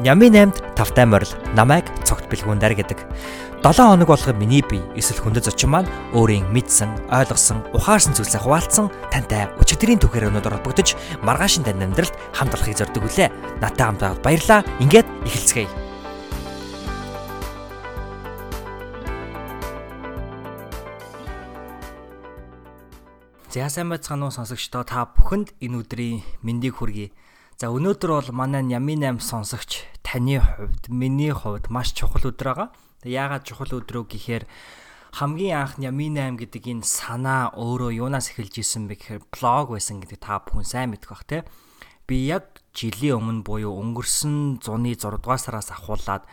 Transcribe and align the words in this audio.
Нями 0.00 0.32
8-д 0.32 0.56
тавтай 0.80 1.04
морил 1.04 1.28
намайг 1.52 1.84
цогт 2.08 2.24
бэлгүүндэр 2.32 2.72
гэдэг. 2.72 3.04
7 3.60 3.84
хоног 3.84 4.08
болгоо 4.08 4.32
миний 4.32 4.64
бие 4.64 4.80
эсвэл 4.96 5.20
хүндэт 5.20 5.44
зочин 5.44 5.76
маань 5.76 5.92
өөрийн 6.16 6.48
мэдсэн, 6.48 7.12
ойлгосон, 7.12 7.60
ухаарсан 7.76 8.16
зүйлсээ 8.16 8.40
хуваалцсан 8.40 8.88
тантай 9.12 9.52
өчигдрийн 9.60 10.00
түүхээр 10.00 10.32
өнөдөр 10.32 10.56
холбогдож 10.56 10.96
маргаашин 11.20 11.68
тань 11.68 11.84
амьдралд 11.84 12.16
хамт 12.32 12.56
олохыг 12.56 12.80
зорддог 12.80 13.04
үлээ. 13.04 13.28
Натай 13.60 13.84
хамт 13.92 14.00
байгаад 14.00 14.24
баярлаа. 14.24 14.64
Ингээд 14.80 15.04
эхэлцгээе. 15.28 15.68
За 23.52 23.68
сайн 23.68 23.92
байцгаана 23.92 24.30
уу 24.30 24.32
сонсогчдоо 24.32 24.88
та 24.88 25.04
бүхэнд 25.04 25.60
энэ 25.60 25.76
өдрийн 25.84 26.24
мэндийг 26.40 26.80
хүргэе. 26.80 27.12
За 27.60 27.68
өнөөдөр 27.68 28.10
бол 28.14 28.28
манай 28.32 28.64
Ями 28.72 28.96
8 28.96 29.20
сонсогч 29.20 29.89
таны 30.10 30.42
хувьд, 30.42 30.90
миний 30.90 31.30
хувьд 31.30 31.70
маш 31.70 31.94
чухал 31.94 32.34
өдөр 32.34 32.48
байгаа. 32.50 32.68
Яагаад 33.06 33.46
чухал 33.46 33.78
өдрөө 33.78 34.10
гэхээр 34.10 34.44
хамгийн 35.22 35.54
анх 35.54 35.78
Ями 35.78 36.10
8 36.10 36.34
гэдэг 36.34 36.66
энэ 36.66 36.82
санаа 36.82 37.54
өөрөө 37.54 37.94
юунаас 37.94 38.34
эхэлж 38.34 38.58
исэн 38.58 38.90
бэ 38.90 38.98
гэхээр 38.98 39.22
блог 39.30 39.70
байсан 39.70 40.02
гэдэг 40.02 40.18
та 40.18 40.42
бүхэн 40.42 40.66
сайн 40.66 40.90
мэдэх 40.90 41.14
бах 41.14 41.22
те. 41.30 41.46
Би 42.10 42.26
яг 42.26 42.58
жилийн 42.74 43.22
өмнө 43.22 43.46
буюу 43.46 43.70
өнгөрсөн 43.78 44.58
зуны 44.58 44.98
6 44.98 45.22
дугаар 45.22 45.38
сараас 45.38 45.70
ахуулаад 45.70 46.26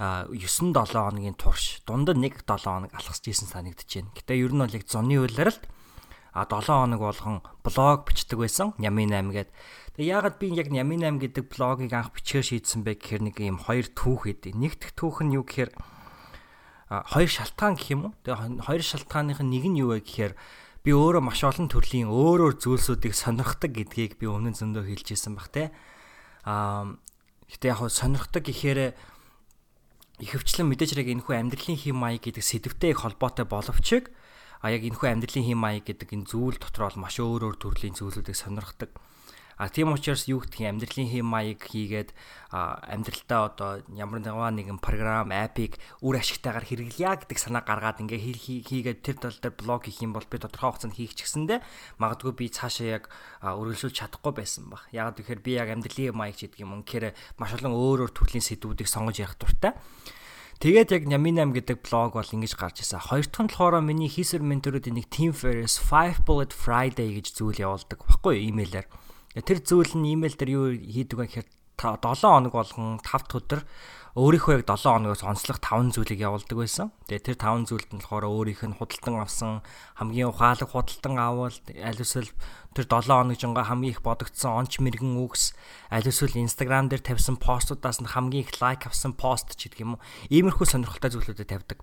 9 0.00 0.32
7 0.32 0.72
хоногийн 0.72 1.36
турш 1.36 1.84
дундад 1.84 2.16
1 2.16 2.48
7 2.48 2.64
хоног 2.64 2.96
алхасж 2.96 3.28
исэн 3.28 3.44
санагдаж 3.44 3.92
байна. 3.92 4.08
Гэтэ 4.16 4.40
ер 4.40 4.56
нь 4.56 4.62
бол 4.64 4.72
яг 4.72 4.88
зуны 4.88 5.20
үйлрэлт 5.20 5.68
а 6.32 6.44
7 6.44 6.66
хоног 6.66 7.00
болгон 7.00 7.40
блог 7.64 8.06
бичдэг 8.08 8.38
байсан. 8.38 8.74
Ями 8.78 9.06
8 9.06 9.32
гэдэг 9.32 9.52
Тэгээ 9.98 10.14
яагаад 10.14 10.36
би 10.38 10.54
яг 10.54 10.70
Ями 10.70 10.94
8 10.94 11.18
гэдэг 11.18 11.50
блогийг 11.50 11.90
анх 11.90 12.14
бичгээр 12.14 12.46
шийдсэн 12.46 12.86
бэ 12.86 13.02
гэхээр 13.02 13.22
нэг 13.26 13.36
юм 13.42 13.58
хоёр 13.58 13.90
түүх 13.90 14.30
хэдэ. 14.30 14.54
Нэг 14.54 14.78
дэх 14.78 14.94
түүх 14.94 15.26
нь 15.26 15.34
юу 15.34 15.42
гэхээр 15.42 15.74
хоёр 16.86 17.26
шалтгаан 17.26 17.74
гэх 17.74 17.90
юм 17.98 18.00
уу? 18.06 18.14
Тэгээ 18.22 18.62
хоёр 18.62 18.82
шалтгааных 18.86 19.42
нь 19.42 19.50
нэг 19.50 19.64
нь 19.66 19.82
юу 19.82 19.98
вэ 19.98 20.06
гэхээр 20.06 20.38
би 20.86 20.90
өөрөө 20.94 21.18
маш 21.18 21.42
олон 21.42 21.66
төрлийн 21.66 22.14
өөр 22.14 22.46
өөр 22.46 22.54
зүйлсүүдийг 22.62 23.10
сонирхдаг 23.10 23.74
гэдгийг 23.74 24.22
би 24.22 24.30
өмнө 24.30 24.54
зөндөө 24.54 24.86
хэлж 24.86 25.18
ирсэн 25.18 25.34
баг 25.34 25.50
те. 25.50 25.74
Аа 26.46 26.94
гэтээ 27.50 27.74
яг 27.74 27.90
сонирхдаг 27.90 28.46
гэхээр 28.46 28.94
ихэвчлэн 30.22 30.66
мэдээж 30.70 30.94
хэрэг 30.94 31.10
энэхүү 31.10 31.34
амьдралын 31.34 31.74
хэм 31.74 31.98
маяг 31.98 32.22
гэдэг 32.22 32.46
сэдвтэй 32.46 32.94
холбоотой 32.94 33.50
боловч 33.50 33.86
а 34.62 34.70
яг 34.70 34.82
энэхүү 34.82 35.08
амьдралын 35.08 35.46
хэм 35.46 35.58
маяг 35.58 35.84
гэдэг 35.86 36.14
энэ 36.14 36.28
зүйл 36.28 36.58
дотор 36.58 36.90
бол 36.90 37.02
маш 37.06 37.18
өөр 37.22 37.46
өөр 37.52 37.56
төрлийн 37.58 37.94
зүйлүүдийг 37.94 38.36
сонирхдаг. 38.36 38.90
А 39.58 39.68
тийм 39.68 39.90
учраас 39.90 40.30
юу 40.30 40.38
гэх 40.38 40.62
юм 40.62 40.78
амьдралын 40.78 41.10
хэм 41.10 41.26
маяг 41.26 41.58
хийгээд 41.66 42.14
амьдралдаа 42.54 43.40
одоо 43.50 43.70
ямар 43.90 44.22
нэгэн 44.22 44.78
програм, 44.78 45.34
апыг 45.34 45.82
үр 45.98 46.14
ашигтайгаар 46.14 46.62
хэрэглэе 46.62 47.26
гэдэг 47.26 47.38
санаа 47.42 47.66
гаргаад 47.66 47.98
ингээ 48.06 48.62
хийгээд 48.62 49.02
тэр 49.02 49.18
тал 49.18 49.34
дээр 49.34 49.58
блог 49.58 49.82
хийх 49.90 49.98
юм 49.98 50.14
бол 50.14 50.22
би 50.30 50.38
тодорхой 50.38 50.70
хугацаанд 50.70 50.94
хийх 50.94 51.18
ч 51.18 51.26
гэсэндэ 51.26 51.58
магадгүй 51.98 52.32
би 52.38 52.46
цаашаа 52.54 53.02
яг 53.02 53.04
үргэлжлүүлж 53.42 53.98
чадахгүй 53.98 54.32
байсан 54.38 54.70
баг. 54.70 54.86
Яг 54.94 55.18
тэгэхээр 55.18 55.42
би 55.42 55.52
яг 55.58 55.74
амьдралын 55.74 56.14
маяг 56.14 56.38
гэдэг 56.38 56.62
юм 56.62 56.78
үнэхээр 56.78 57.18
маш 57.42 57.50
олон 57.58 57.74
өөр 57.74 58.06
өөр 58.06 58.12
төрлийн 58.14 58.46
сэдвүүдийг 58.46 58.86
сонгож 58.86 59.18
ярих 59.18 59.42
дуртай. 59.42 59.74
Тэгээд 60.58 60.90
яг 60.90 61.02
Няминам 61.06 61.54
гэдэг 61.54 61.86
блог 61.86 62.18
бол 62.18 62.26
ингэж 62.34 62.58
гарч 62.58 62.82
ирсэн. 62.82 62.98
Хоёр 62.98 63.30
дахь 63.30 63.46
нь 63.46 63.50
болохоор 63.54 63.78
миний 63.78 64.10
хийсэр 64.10 64.42
менторуудын 64.42 64.98
нэг 64.98 65.06
Team 65.06 65.30
Ferris 65.30 65.78
5 65.78 66.26
Bullet 66.26 66.50
Friday 66.50 67.14
гэж 67.14 67.30
зүйл 67.30 67.62
явуулдаг 67.62 68.02
баггүй 68.02 68.42
имэйлээр. 68.50 68.90
Тэр 69.38 69.58
зүйл 69.62 69.94
нь 69.94 70.18
имэйл 70.18 70.34
дээр 70.34 70.50
юу 70.50 70.66
хийдэг 70.74 71.14
вэ 71.14 71.26
гэхээр 71.30 71.48
7 71.78 72.02
хоног 72.02 72.58
болгон 72.58 72.98
5 72.98 73.06
дахь 73.06 73.38
өдөр 73.38 73.60
өөрийнхөө 74.18 74.58
яг 74.58 74.66
7 74.66 74.82
хоногоос 74.82 75.22
онцлог 75.22 75.62
5 75.62 75.94
зүйлийг 75.94 76.18
явуулдаг 76.18 76.58
байсан. 76.58 76.90
Тэгээ 77.06 77.22
тэр 77.22 77.36
5 77.38 77.70
зүйлд 77.70 77.90
нь 77.94 78.02
болохоор 78.02 78.26
өөрийнх 78.26 78.66
нь 78.66 78.74
худалдан 78.74 79.22
авсан 79.22 79.62
хамгийн 79.94 80.34
ухаалаг 80.34 80.74
худалдан 80.74 81.14
авал 81.22 81.54
аль 81.54 82.02
эсвэл 82.02 82.26
тэр 82.74 82.86
7 82.90 83.06
хоног 83.06 83.38
жингаа 83.38 83.70
хамгийн 83.70 83.94
их 83.94 84.02
бодогдсон 84.02 84.58
онч 84.58 84.82
мэрэгэн 84.82 85.22
үгс 85.22 85.54
аль 85.94 86.10
эсвэл 86.10 86.34
Instagram 86.34 86.90
дээр 86.90 87.06
тавьсан 87.06 87.38
постуудаас 87.38 88.02
нь 88.02 88.10
хамгийн 88.10 88.42
их 88.42 88.58
лайк 88.58 88.90
авсан 88.90 89.14
пост 89.14 89.54
ч 89.54 89.70
гэдэг 89.70 89.86
юм 89.86 89.94
уу. 89.94 90.02
Иймэрхүү 90.34 90.66
сонирхолтой 90.66 91.14
зүйлүүдэд 91.14 91.54
тавьдаг. 91.54 91.78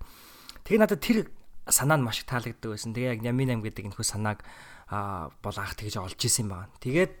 Тэгээ 0.68 0.80
надад 0.84 1.00
тэр 1.00 1.32
санаа 1.64 1.96
нь 1.96 2.04
маш 2.04 2.20
их 2.20 2.28
таалагддаг 2.28 2.68
байсан. 2.68 2.92
Тэгээ 2.92 3.16
яг 3.16 3.24
Ями 3.24 3.48
8 3.48 3.64
гэдэг 3.64 3.96
энэхүү 3.96 4.04
санааг 4.04 4.44
а 4.92 5.32
бол 5.40 5.56
анх 5.56 5.72
тэгж 5.72 6.04
олж 6.04 6.20
исэн 6.20 6.52
юм 6.52 6.52
байна. 6.52 6.68
Тэгээд 6.84 7.16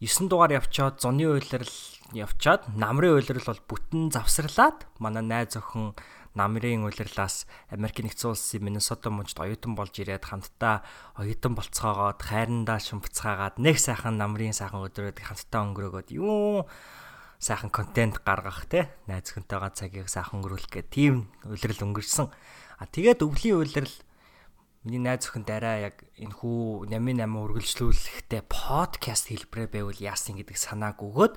9 0.00 0.28
дугаар 0.28 0.60
явчаад 0.60 1.00
зуны 1.00 1.24
уйлрал 1.24 1.72
явчаад 2.12 2.68
намрын 2.76 3.16
уйлрал 3.16 3.48
бол 3.48 3.62
бүтэн 3.64 4.12
завсарлаад 4.12 4.84
манай 5.00 5.24
найз 5.24 5.56
охин 5.56 5.96
намрын 6.36 6.84
уйлрлаас 6.84 7.48
Америк 7.72 8.04
нэгдсэн 8.04 8.36
улсын 8.36 8.60
Миннесота 8.60 9.08
мужид 9.08 9.40
оюутан 9.40 9.72
болж 9.72 9.96
ирээд 9.96 10.28
хамтдаа 10.28 10.84
оюутан 11.16 11.56
болцоогоод 11.56 12.20
хайрандаа 12.20 12.76
шимпцгаагаад 12.76 13.56
нэг 13.56 13.80
сайхан 13.80 14.20
намрын 14.20 14.52
сайхан 14.52 14.84
өдрөөд 14.84 15.16
хамтдаа 15.16 15.64
өнгөрөөгөөд 15.64 16.08
юу 16.12 16.68
сайхан 17.40 17.72
контент 17.72 18.20
гаргах 18.20 18.68
те 18.68 18.92
найз 19.08 19.32
охинтойгоо 19.32 19.72
цагийг 19.72 20.12
сайхан 20.12 20.44
өнгөрүүлэх 20.44 20.72
гэх 20.76 20.92
тийм 20.92 21.32
уйлрал 21.48 21.88
өнгөрсөн. 21.88 22.28
А 22.76 22.84
тэгээд 22.84 23.24
өвлийн 23.24 23.64
уйлрал 23.64 23.92
Миний 24.86 25.02
найз 25.02 25.26
охин 25.26 25.42
дараа 25.42 25.90
яг 25.90 26.06
энэ 26.14 26.30
хүү 26.30 26.86
88 26.94 27.26
үргэлжлүүлэхдээ 27.26 28.42
подкаст 28.46 29.34
хэлбэрээр 29.34 29.70
байвал 29.74 29.98
яасан 29.98 30.38
гэдэг 30.38 30.54
санааг 30.54 31.02
өгөөд 31.02 31.34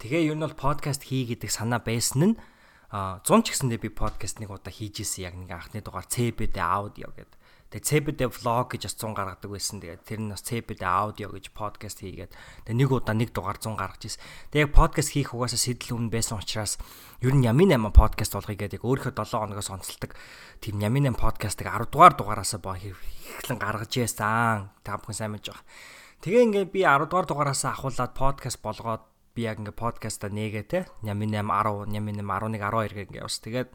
тэгээ 0.00 0.32
ер 0.32 0.36
нь 0.40 0.40
бол 0.40 0.56
подкаст 0.56 1.04
хий 1.04 1.28
гэдэг 1.28 1.52
санаа 1.52 1.84
байсан 1.84 2.32
нь 2.32 2.40
а 2.88 3.20
100 3.20 3.44
ч 3.44 3.46
гэсэндээ 3.52 3.84
би 3.84 3.92
подкаст 3.92 4.40
нэг 4.40 4.48
удаа 4.48 4.72
хийж 4.72 5.04
исэн 5.04 5.28
яг 5.28 5.36
нэг 5.36 5.52
анхны 5.52 5.84
дугаар 5.84 6.08
CBD 6.08 6.56
аудио 6.56 7.12
гэдэг 7.12 7.36
Тэгээ 7.66 7.82
CBD 7.82 8.20
vlog 8.30 8.70
гэж 8.70 8.82
бас 8.86 8.94
100 8.94 9.18
гаргадаг 9.18 9.50
байсан. 9.50 9.82
Тэгээ 9.82 10.06
тэр 10.06 10.20
нь 10.22 10.30
бас 10.30 10.42
CBD 10.46 10.82
аудио 10.86 11.34
гэж 11.34 11.50
подкаст 11.50 11.98
хийгээд 11.98 12.30
тэгээ 12.62 12.78
нэг 12.78 12.90
удаа 12.94 13.14
нэг 13.18 13.34
дугаар 13.34 13.58
100 13.58 13.74
гаргаж 13.74 14.02
ирсэн. 14.06 14.22
Тэгээ 14.54 14.70
подкаст 14.70 15.10
хийх 15.10 15.34
угаасаа 15.34 15.58
сэтэл 15.58 15.98
өмнө 15.98 16.14
байсан 16.14 16.38
учраас 16.38 16.78
ер 17.18 17.34
нь 17.34 17.42
Ямин 17.42 17.74
8 17.74 17.90
подкаст 17.90 18.38
болгоё 18.38 18.54
гэдэг 18.54 18.86
өөрийнхөө 18.86 19.18
7 19.18 19.42
хоногоос 19.42 19.70
онцолдог 19.74 20.14
тийм 20.62 20.78
Ямин 20.78 21.10
8 21.10 21.18
подкастыг 21.18 21.66
10 21.66 21.90
дугаар 21.90 22.14
дугаараасаа 22.14 22.62
боо 22.62 22.78
эхлэн 22.78 23.58
гаргаж 23.58 23.92
яасан. 23.98 24.70
Та 24.86 25.02
бүхэн 25.02 25.18
сайн 25.26 25.34
мэдж 25.34 25.50
байгаа. 25.50 25.66
Тэгээ 26.22 26.44
ингээд 26.46 26.70
би 26.70 26.86
10 26.86 27.10
дугаар 27.10 27.26
дугаараасаа 27.26 27.74
ахуулаад 27.74 28.14
подкаст 28.14 28.62
болгоод 28.62 29.02
би 29.36 29.44
яг 29.44 29.60
ингээд 29.60 29.76
подкаста 29.76 30.32
нээгээ 30.32 30.64
те 30.70 30.80
Ямин 31.04 31.34
8 31.34 31.44
10 31.44 31.92
Ямин 31.92 32.22
8 32.22 32.56
11 32.56 32.62
12 32.62 32.94
гэх 32.94 33.06
ингээд 33.10 33.26
ус. 33.26 33.36
Тэгээд 33.42 33.68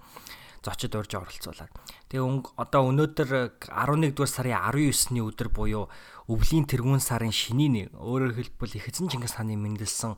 зочид 0.62 0.94
урьж 0.96 1.18
оролцуулаад. 1.18 1.74
Тэгээ 2.10 2.54
одоо 2.58 2.82
өнөөдөр 2.94 3.30
11 3.66 4.14
дугаар 4.14 4.30
сарын 4.30 4.62
19-ний 4.70 5.26
өдөр 5.26 5.50
буюу 5.50 5.90
өвлийн 6.30 6.70
тэргүүн 6.70 7.02
сарын 7.02 7.34
шинийн 7.34 7.90
өөрөөр 7.98 8.38
хэлбэл 8.38 8.78
их 8.78 8.86
эзэн 8.88 9.10
Чингис 9.10 9.36
хааны 9.36 9.58
мэндэлсэн 9.58 10.16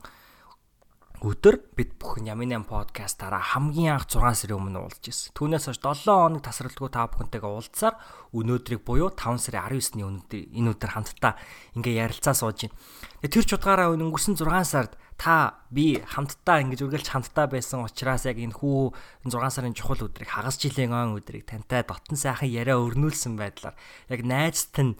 өдөр 1.24 1.56
бид 1.72 1.96
бүхэн 1.96 2.28
Ямин 2.28 2.68
подкастаараа 2.68 3.40
хамгийн 3.40 3.96
анх 3.96 4.04
6 4.12 4.44
сарын 4.44 4.60
өмнө 4.60 4.84
уулзж 4.84 5.08
ирсэн. 5.08 5.32
Түүнээс 5.32 5.72
хойш 5.72 5.80
7 5.80 6.04
хоног 6.04 6.44
тасралтгүй 6.44 6.90
та 6.92 7.08
бүхэнтэйгээ 7.08 7.48
уулзсаар 7.48 7.96
өнөөдрийг 8.36 8.84
буюу 8.84 9.08
5 9.08 9.40
сарын 9.40 9.64
19-ний 9.72 10.04
өнөөдөр 10.04 10.42
энэ 10.52 10.70
өдөр 10.76 10.90
хамтдаа 10.92 11.40
ингээ 11.80 12.04
ярилцаа 12.04 12.36
сууж 12.36 12.68
байна. 12.68 12.76
Тэр 13.24 13.44
чудгаараа 13.48 13.96
өнгөрсөн 13.96 14.36
6 14.36 14.68
сард 14.68 14.92
та 15.16 15.62
би 15.70 16.02
хамтдаа 16.02 16.60
ингэж 16.64 16.80
үргэлж 16.84 17.08
хамтдаа 17.08 17.46
байсан 17.46 17.86
учраас 17.86 18.26
яг 18.26 18.38
энэ 18.38 18.58
хүү 18.58 18.92
6 19.30 19.50
сарын 19.54 19.74
чухал 19.74 20.10
өдрийг 20.10 20.30
хагас 20.30 20.58
жилийн 20.58 20.90
он 20.90 21.14
өдрийг 21.14 21.46
тантай 21.46 21.86
дотн 21.86 22.18
сайхан 22.18 22.50
яриа 22.50 22.82
өрнүүлсэн 22.82 23.38
байдлаар 23.38 23.78
яг 24.10 24.20
найзт 24.26 24.74
нь 24.82 24.98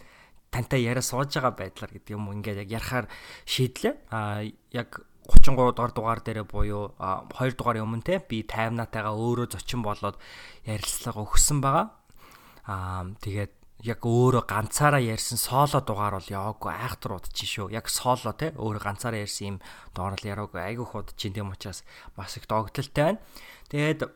тантай 0.54 0.86
яриа 0.86 1.02
сууж 1.02 1.34
байгаа 1.34 1.54
байдлаар 1.58 1.90
гэдэг 1.90 2.14
юм 2.14 2.30
ингээд 2.30 2.62
яг 2.62 2.70
ярахаар 2.70 3.06
шийдлээ. 3.42 3.94
А 4.14 4.46
яг 4.70 5.02
33 5.26 5.74
дугаар 5.74 5.92
дугаар 5.92 6.20
дээр 6.22 6.46
буюу 6.46 6.94
2 7.00 7.58
дугаарын 7.58 7.82
өмнө 7.82 8.06
те 8.06 8.22
би 8.22 8.46
таймнатайгаа 8.46 9.18
өөрөө 9.18 9.50
зочин 9.50 9.82
болоод 9.82 10.20
ярилцлага 10.62 11.26
өгсөн 11.26 11.58
байгаа. 11.58 11.86
Аа 12.70 13.10
тэгээд 13.18 13.63
яг 13.84 14.00
өөрөө 14.00 14.48
ганцаараа 14.48 15.02
ярьсан 15.04 15.36
соло 15.36 15.84
дугаар 15.84 16.16
бол 16.16 16.32
яваагүй 16.32 16.72
айхтар 16.72 17.20
удчих 17.20 17.48
шүү. 17.52 17.68
Яг 17.68 17.92
соло 17.92 18.32
те 18.32 18.56
өөрөө 18.56 18.80
ганцаараа 18.80 19.20
ярьсан 19.20 19.44
юм 19.44 19.56
дугаар 19.92 20.16
л 20.16 20.24
яраагүй 20.24 20.60
айгүй 20.64 20.86
худчих 20.88 21.36
тийм 21.36 21.52
учраас 21.52 21.84
бас 22.16 22.36
их 22.40 22.48
догтлолтой 22.48 23.20
байна. 23.20 23.20
Тэгээд 23.68 24.08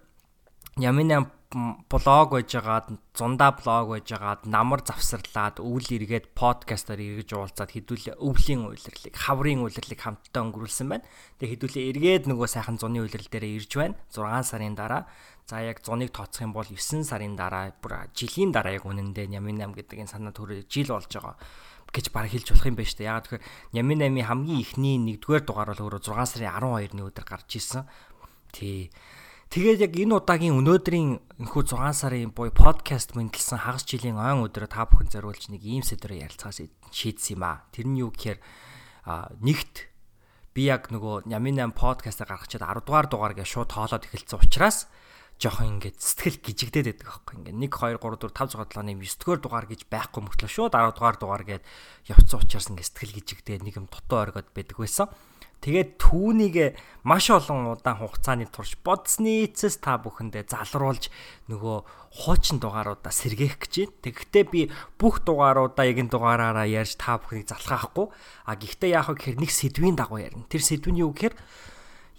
Ямин 0.81 1.29
блог 1.49 2.29
байжгаад 2.37 2.93
зундаа 3.17 3.57
блог 3.57 3.97
байжгаад 3.97 4.45
намар 4.45 4.85
завсарлаад 4.85 5.65
өвл 5.65 5.89
эргээд 5.97 6.37
подкастаар 6.37 7.01
эргэж 7.01 7.33
уулзаад 7.33 7.73
хэдүүлээ 7.73 8.21
өвлийн 8.21 8.69
үйлрлийг 8.69 9.17
хаврын 9.17 9.65
үйлрлийг 9.65 9.97
хамтдаа 9.97 10.45
өнгөрүүлсэн 10.45 10.89
байна. 10.93 11.09
Тэгээ 11.41 11.53
хэдүүлээ 11.57 11.89
эргээд 11.89 12.25
нөгөө 12.29 12.49
сайхан 12.53 12.77
зуны 12.77 13.01
үйлрэл 13.01 13.33
дээр 13.33 13.49
ирж 13.49 13.73
байна. 13.81 13.97
6 14.13 14.45
сарын 14.45 14.77
дараа. 14.77 15.09
За 15.49 15.65
яг 15.65 15.81
зуныг 15.81 16.13
тооцох 16.13 16.45
юм 16.45 16.53
бол 16.53 16.69
9 16.69 17.09
сарын 17.09 17.33
дараа 17.33 17.73
бүр 17.81 18.13
жилийн 18.13 18.53
дараа 18.53 18.77
яг 18.77 18.85
үнэндээ 18.85 19.33
Нямин 19.33 19.57
8 19.57 19.73
гэдэг 19.73 20.05
энэ 20.05 20.13
санаа 20.13 20.37
төрөө 20.37 20.69
жил 20.69 20.93
болж 20.93 21.09
байгаа 21.09 21.41
гэж 21.89 22.13
баг 22.13 22.29
хэлж 22.29 22.53
болох 22.53 22.69
юм 22.69 22.77
байна 22.77 22.93
шүү 22.93 23.01
дээ. 23.01 23.09
Яг 23.09 23.25
тэгэхээр 23.25 23.45
Нямин 23.73 24.05
8-ийн 24.05 24.29
хамгийн 24.29 24.61
ихний 24.61 24.97
1-р 25.01 25.43
дугаар 25.49 25.73
бол 25.73 25.97
өөрөө 25.97 26.05
6 26.05 26.29
сарын 26.29 26.53
12-ны 26.61 27.03
өдөр 27.09 27.25
гарч 27.25 27.57
ирсэн 27.57 27.89
Тий. 28.53 28.93
Тэгээд 29.49 29.81
яг 29.81 29.95
энэ 29.97 30.13
удаагийн 30.13 30.61
өнөөдрийн 30.61 31.41
энэхүү 31.41 31.63
6 31.73 31.97
сарын 31.97 32.37
буюу 32.37 32.53
подкаст 32.53 33.17
мэндэлсэн 33.17 33.65
хагас 33.65 33.89
жилийн 33.89 34.21
ойн 34.21 34.45
өдрөө 34.45 34.69
та 34.69 34.85
бүхэн 34.85 35.09
зориулж 35.09 35.49
нэг 35.49 35.65
ийм 35.65 35.81
сэдвээр 35.81 36.29
ярилцахаас 36.29 36.69
шийдсэн 36.93 37.41
юм 37.41 37.49
аа. 37.49 37.65
Тэр 37.73 37.89
нь 37.89 37.97
юу 37.97 38.13
гэхээр 38.13 38.45
нэгт 39.41 39.89
би 40.53 40.69
яг 40.69 40.93
нөгөө 40.93 41.33
Нямин 41.33 41.57
8 41.65 41.73
подкастаа 41.73 42.29
гаргачаад 42.29 42.61
10 42.61 42.85
дугаар 42.85 43.09
дугаар 43.09 43.33
гэж 43.41 43.49
шууд 43.49 43.73
тоолоод 43.73 44.05
эхэлсэн 44.05 44.37
учраас 44.37 44.85
жоохон 45.41 45.81
ингээд 45.81 45.97
сэтгэл 45.97 46.45
гжигдээд 46.45 46.87
байдаг 46.93 47.09
аахгүй 47.09 47.35
ингээд 47.41 47.57
1 47.57 47.73
2 47.73 48.05
3 48.05 48.21
4 48.21 48.37
5 48.37 48.53
6 48.53 48.69
7 48.69 48.85
8 48.85 49.01
9 49.01 49.17
дугаар 49.17 49.41
дугаар 49.41 49.67
гэж 49.73 49.81
байхгүй 49.89 50.21
мөртлөө 50.29 50.51
шууд 50.53 50.77
10 50.77 50.93
дугаар 50.93 51.17
дугаар 51.17 51.45
гээд 51.49 51.65
явцсан 52.05 52.45
учраас 52.45 52.69
ингээд 52.69 52.89
сэтгэл 52.93 53.17
гжигдээд 53.17 53.65
нэг 53.65 53.81
юм 53.81 53.89
дутуу 53.89 54.29
оргиод 54.29 54.53
байдаг 54.53 54.77
байсан. 54.77 55.09
Тэгээд 55.59 55.99
түүнийг 55.99 56.79
маш 57.03 57.35
олон 57.35 57.75
удаан 57.75 57.99
хугацааны 57.99 58.47
турш 58.47 58.79
бодсны 58.87 59.43
эцэс 59.51 59.83
та 59.83 59.99
бүхэндээ 59.99 60.47
залруулж 60.47 61.11
нөгөө 61.51 61.77
хуучин 62.15 62.63
дугааруудаа 62.63 63.11
сэргээх 63.11 63.59
гэж 63.59 63.75
байна. 63.83 63.99
Тэгэхдээ 64.07 64.45
би 64.47 64.61
бүх 65.03 65.27
дугааруудаа 65.27 65.83
яг 65.83 65.99
энэ 65.99 66.15
дугаараараа 66.15 66.67
ярьж 66.71 66.95
та 66.95 67.19
бүхнийг 67.19 67.51
залхаахгүй. 67.51 68.07
А 68.47 68.55
гэхдээ 68.55 68.95
яах 68.95 69.11
вэ 69.11 69.19
гэхээр 69.19 69.39
нэг 69.43 69.51
сэдвийн 69.51 69.99
дагуу 69.99 70.23
ярина. 70.23 70.47
Тэр 70.47 70.63
сэдв 70.63 70.95
нь 70.95 71.03
юу 71.03 71.11
гэхээр 71.11 71.35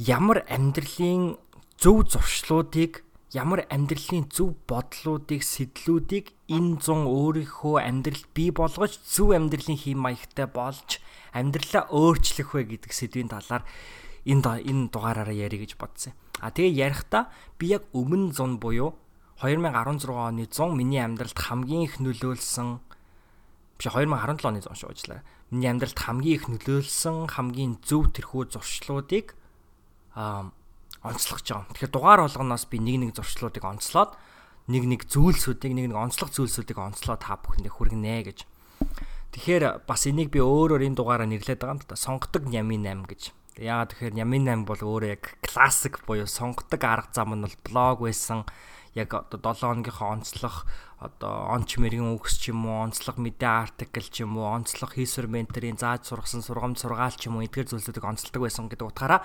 ямар 0.03 0.43
амьдралын 0.51 1.39
зөв 1.79 2.11
зуршлуудыг 2.11 3.07
ямар 3.31 3.63
амьдралын 3.69 4.27
зөв 4.33 4.57
бодлуудыг 4.67 5.45
сэтлүүдийг 5.45 6.33
энэ 6.49 6.81
зун 6.81 7.05
өөрийнхөө 7.05 7.77
амьдрал 7.87 8.25
бий 8.33 8.49
болгож 8.49 8.97
зөв 9.05 9.37
амьдралын 9.37 9.77
хэм 9.77 9.99
маягтай 10.01 10.49
болж 10.49 10.97
амьдралаа 11.33 11.89
өөрчлөх 11.91 12.55
вэ 12.55 12.63
гэдэг 12.77 12.91
сэдвийн 12.93 13.29
талаар 13.29 13.63
энэ 14.25 14.65
энэ 14.65 14.89
дугаараараа 14.93 15.35
ярих 15.35 15.65
гэж 15.65 15.71
бодсон. 15.79 16.13
А 16.39 16.51
тэгээ 16.51 16.75
ярихдаа 16.75 17.31
би 17.59 17.75
яг 17.75 17.87
өмнө 17.91 18.31
зун 18.35 18.59
буюу 18.59 18.95
2016 19.43 20.11
оны 20.11 20.45
100 20.47 20.75
миний 20.75 20.99
амьдралд 20.99 21.35
хамгийн 21.35 21.87
их 21.87 21.99
нөлөөлсөн 22.03 22.79
биш 23.79 23.87
2017 23.87 24.43
оны 24.43 24.59
100 24.59 24.75
шүү 24.75 24.89
уучлаарай. 24.91 25.23
Миний 25.51 25.71
амьдралд 25.71 25.99
хамгийн 25.99 26.35
их 26.35 26.45
нөлөөлсөн 26.51 27.31
хамгийн 27.31 27.79
зөв 27.79 28.11
тэрхүү 28.11 28.51
зуршлуудыг 28.51 29.35
аа 30.15 30.51
онцлогч 31.03 31.47
байгаа. 31.47 31.71
Тэгэхээр 31.71 31.95
дугаар 31.95 32.21
болгоноос 32.27 32.67
би 32.67 32.77
нэг 32.83 32.97
нэг 32.99 33.11
зуршлуудыг 33.15 33.63
онцлоод 33.63 34.19
нэг 34.67 34.83
нэг 34.83 35.01
зүйлсүүдийг 35.07 35.71
нэг 35.71 35.85
нэг 35.95 35.97
онцлог 35.97 36.29
зүйлсүүдийг 36.35 36.75
онцлоод 36.75 37.23
та 37.23 37.39
бүхэндээ 37.39 37.71
хүргэнэ 37.71 38.19
гэж. 38.27 38.39
Тэгэхээр 39.29 39.85
бас 39.85 40.09
энийг 40.09 40.33
би 40.33 40.41
өөрөөр 40.41 40.89
энэ 40.89 40.97
дугаараа 40.97 41.29
нэрлээд 41.29 41.61
байгаа 41.61 41.77
юм 41.77 41.85
да. 41.85 41.93
Сонгодог 41.93 42.49
Нямин 42.49 42.81
8 42.81 43.05
гэж. 43.05 43.21
Яагаад 43.61 43.93
тэгэхээр 43.93 44.17
Нямин 44.17 44.65
8 44.65 44.65
бол 44.65 44.81
өөрөө 44.81 45.09
яг 45.13 45.37
классик 45.45 46.01
буюу 46.09 46.25
сонгодог 46.25 46.81
арга 46.81 47.13
зам 47.13 47.37
нь 47.37 47.45
бол 47.45 47.57
блог 47.61 47.97
байсан. 48.01 48.49
Яг 48.97 49.13
одоо 49.13 49.37
7 49.37 49.85
хоногийнхоо 49.85 50.09
онцлог 50.17 50.65
одоо 50.97 51.47
онч 51.55 51.79
мэрэгэн 51.79 52.11
үгс 52.17 52.41
ч 52.41 52.51
юм 52.51 52.67
уу, 52.67 52.83
онцлог 52.83 53.21
мэдээ 53.21 53.47
артикл 53.47 54.03
ч 54.03 54.27
юм 54.27 54.35
уу, 54.35 54.49
онцлог 54.49 54.97
хийсвэр 54.97 55.31
менторийн 55.31 55.79
зааж 55.79 56.09
сургасан 56.09 56.43
сургамж 56.43 56.81
сургаал 56.83 57.15
ч 57.15 57.31
юм 57.31 57.39
уу 57.39 57.45
эдгээр 57.47 57.71
зүйлсүүдийг 57.71 58.03
онцлдог 58.03 58.43
байсан 58.43 58.67
гэдэг 58.67 58.89
утгаараа 58.89 59.23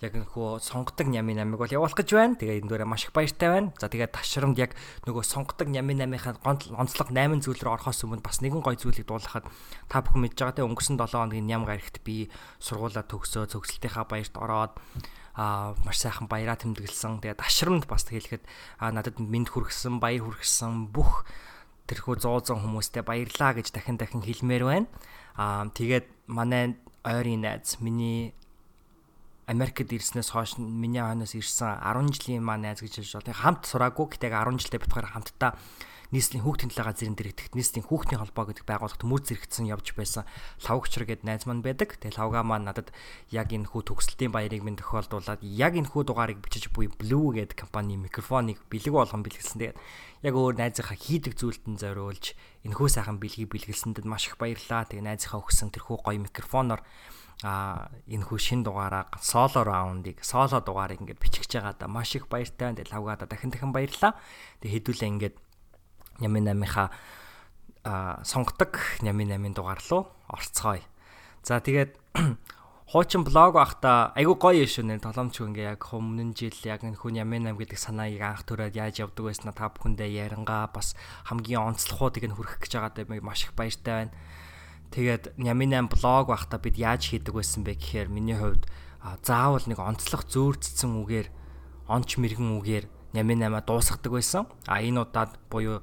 яг 0.00 0.16
нөхөө 0.16 0.64
сонгодог 0.64 1.12
нями 1.12 1.36
намиг 1.36 1.60
бол 1.60 1.68
явуулах 1.68 1.92
гэж 1.92 2.08
байна. 2.16 2.36
Тэгээ 2.40 2.64
энэ 2.64 2.70
дээрээ 2.72 2.88
маш 2.88 3.04
их 3.04 3.12
баяртай 3.12 3.48
байна. 3.52 3.72
За 3.76 3.92
тэгээ 3.92 4.08
ташрамд 4.08 4.56
яг 4.56 4.72
нөгөө 5.04 5.24
сонгодог 5.28 5.68
нями 5.68 5.92
намийнхаа 5.92 6.40
онцлог 6.40 7.12
8 7.12 7.44
зүйл 7.44 7.60
рүү 7.60 7.76
орохоос 7.76 8.08
өмнө 8.08 8.24
бас 8.24 8.40
нэгэн 8.40 8.64
гой 8.64 8.80
зүйлийг 8.80 9.04
дуулгахад 9.04 9.44
та 9.92 10.00
бүхэн 10.00 10.24
мэдж 10.24 10.40
байгаа 10.40 10.56
те 10.56 10.64
өнгөрсөн 10.64 10.96
7 10.96 11.20
хоногийн 11.20 11.44
ням 11.44 11.68
гарагт 11.68 12.00
би 12.00 12.32
сургуулаа 12.64 13.04
төгсөө 13.04 13.52
цогцлтынхаа 13.52 14.08
баярт 14.08 14.34
ороод 14.40 14.72
а 15.36 15.76
маш 15.84 16.00
сайхан 16.00 16.32
баяраа 16.32 16.56
тэмдэглэсэн. 16.56 17.20
Тэгээд 17.20 17.44
ташрамд 17.44 17.84
бас 17.84 18.08
хэлэхэд 18.08 18.44
а 18.80 18.88
надад 18.88 19.20
мэд 19.20 19.52
хүргэсэн, 19.52 20.00
баяр 20.00 20.24
хүргэсэн 20.24 20.88
бүх 20.88 21.28
тэрхүү 21.92 22.24
100 22.24 22.56
хүмүүстэй 22.56 23.04
баярлаа 23.04 23.52
гэж 23.52 23.68
дахин 23.68 24.00
дахин 24.00 24.24
хэлмээр 24.24 24.64
байна. 24.64 24.88
Аа 25.36 25.68
тэгээд 25.70 26.08
манай 26.26 26.80
ойрын 27.04 27.44
найз 27.44 27.80
миний 27.80 28.34
Америкт 29.50 29.90
ирснээс 29.90 30.30
хойш 30.30 30.62
миний 30.62 31.02
хойноос 31.02 31.34
ирсэн 31.34 31.82
10 31.82 32.14
жилийн 32.14 32.46
маа 32.46 32.54
найз 32.54 32.78
гэж 32.86 33.02
хэлж 33.02 33.18
байна. 33.18 33.34
Хамт 33.34 33.66
сураагүй 33.66 34.06
гэтээ 34.14 34.30
10 34.30 34.62
жилдээ 34.62 34.78
битгаар 34.86 35.10
хамтдаа 35.10 35.58
нийслэлийн 36.10 36.42
хүүхдийн 36.42 36.70
талаа 36.74 36.90
газрын 36.90 37.14
дэрэгдэхт 37.14 37.54
нийслэлийн 37.54 37.86
хүүхдийн 37.86 38.18
холбоо 38.18 38.50
гэдэг 38.50 38.66
байгууллагт 38.66 39.02
мөр 39.06 39.22
зэрэгцсэн 39.22 39.70
явж 39.70 39.94
байсан 39.94 40.26
лавгчр 40.66 41.06
гэдэг 41.06 41.22
найз 41.26 41.46
маань 41.46 41.62
байдаг. 41.62 41.98
Тэгээ 42.02 42.18
лавга 42.18 42.42
маань 42.42 42.66
надад 42.66 42.90
яг 43.30 43.54
энэ 43.54 43.70
хүү 43.70 43.82
төгсөлтийн 43.86 44.34
баярыг 44.34 44.66
минь 44.66 44.74
тохиолдуулаад 44.74 45.42
яг 45.42 45.78
энэ 45.78 45.86
хүү 45.86 46.02
дугаарыг 46.10 46.42
бичиж 46.42 46.74
буй 46.74 46.90
Blue 46.90 47.30
гэдэг 47.34 47.54
компани 47.54 47.94
микрофоныг 47.94 48.58
бэлэг 48.66 48.90
болгон 48.90 49.22
бэлгэлсэн. 49.22 49.58
Тэгээд 49.62 49.78
яг 50.26 50.34
өөр 50.34 50.54
найзынхаа 50.58 50.98
хийдэг 50.98 51.38
зүйлтэн 51.38 51.78
зориулж 51.78 52.34
энэ 52.66 52.74
хүү 52.74 52.88
сайхан 52.90 53.22
бэлгийг 53.22 53.50
бэлгэлсэндээ 53.54 54.02
маш 54.02 54.26
их 54.26 54.34
баярлалаа. 54.34 54.90
Тэгээ 54.90 55.06
найзынхаа 55.06 55.46
өгсөн 55.46 55.70
тэр 55.70 55.86
хүү 55.86 56.02
гоё 56.02 56.18
микрофоноор 56.26 56.82
а 57.42 57.88
энэ 58.04 58.24
хүү 58.28 58.38
шин 58.38 58.60
дугаараа 58.60 59.08
соло 59.16 59.64
раундыг 59.64 60.20
соло 60.20 60.60
дугаарыг 60.60 61.00
ингээд 61.00 61.22
бичиж 61.22 61.48
байгаа 61.48 61.72
да 61.78 61.88
маш 61.88 62.12
их 62.12 62.28
баяртай. 62.28 62.76
Тэгээ 62.76 62.92
лавгада 62.92 63.24
дахин 63.24 63.48
дахин 63.48 63.72
баярлаа. 63.72 64.16
Тэгээ 64.60 64.74
хэдүүлээ 64.76 65.10
ингээд 65.16 65.36
Нямын 66.20 66.52
8-ынхаа 66.52 66.88
а 67.84 68.20
сонгодог 68.28 68.76
Нямын 69.00 69.32
8-ын 69.32 69.54
дугаар 69.56 69.80
руу 69.88 70.12
орцгоё. 70.28 70.84
За 71.40 71.64
тэгээд 71.64 71.96
хуучин 72.92 73.24
блог 73.24 73.56
ахта 73.56 74.12
айгу 74.12 74.36
гоё 74.36 74.68
шүү 74.68 74.84
нэр 74.84 75.00
толомч 75.00 75.40
ингээ 75.40 75.80
яг 75.80 75.88
өмнө 75.88 76.36
жил 76.36 76.58
яг 76.68 76.84
энэ 76.84 77.00
хүн 77.00 77.24
Ямын 77.24 77.56
8 77.56 77.56
гэдэг 77.56 77.78
санааг 77.80 78.20
анх 78.20 78.44
төрөөд 78.44 78.76
яаж 78.76 79.00
явдаг 79.00 79.32
байснаа 79.32 79.56
та 79.56 79.72
бүхэндээ 79.72 80.28
яриангаа 80.28 80.68
бас 80.68 80.92
хамгийн 81.24 81.72
онцлогуудыг 81.72 82.28
нь 82.28 82.36
хүргэх 82.36 82.60
гэж 82.60 82.72
байгаадаа 82.76 83.24
маш 83.24 83.48
их 83.48 83.56
баяртай 83.56 84.10
байна. 84.10 84.12
Тэгээд 84.90 85.38
Нямин 85.38 85.70
8 85.70 85.86
блог 85.86 86.34
байхдаа 86.34 86.58
бид 86.58 86.74
яаж 86.74 87.14
хийдэг 87.14 87.30
байсан 87.30 87.62
бэ 87.62 87.78
гэхээр 87.78 88.10
миний 88.10 88.34
хувьд 88.34 88.66
заавал 89.22 89.62
нэг 89.62 89.78
онцлог 89.78 90.26
зөөрцсөн 90.26 90.98
үгээр 91.06 91.28
онч 91.86 92.18
мэрэгэн 92.18 92.58
үгээр 92.58 92.84
Нямин 93.14 93.46
8-а 93.46 93.62
дуусгадаг 93.62 94.10
байсан. 94.10 94.50
А 94.66 94.82
энэ 94.82 95.06
удаад 95.06 95.38
буюу 95.46 95.78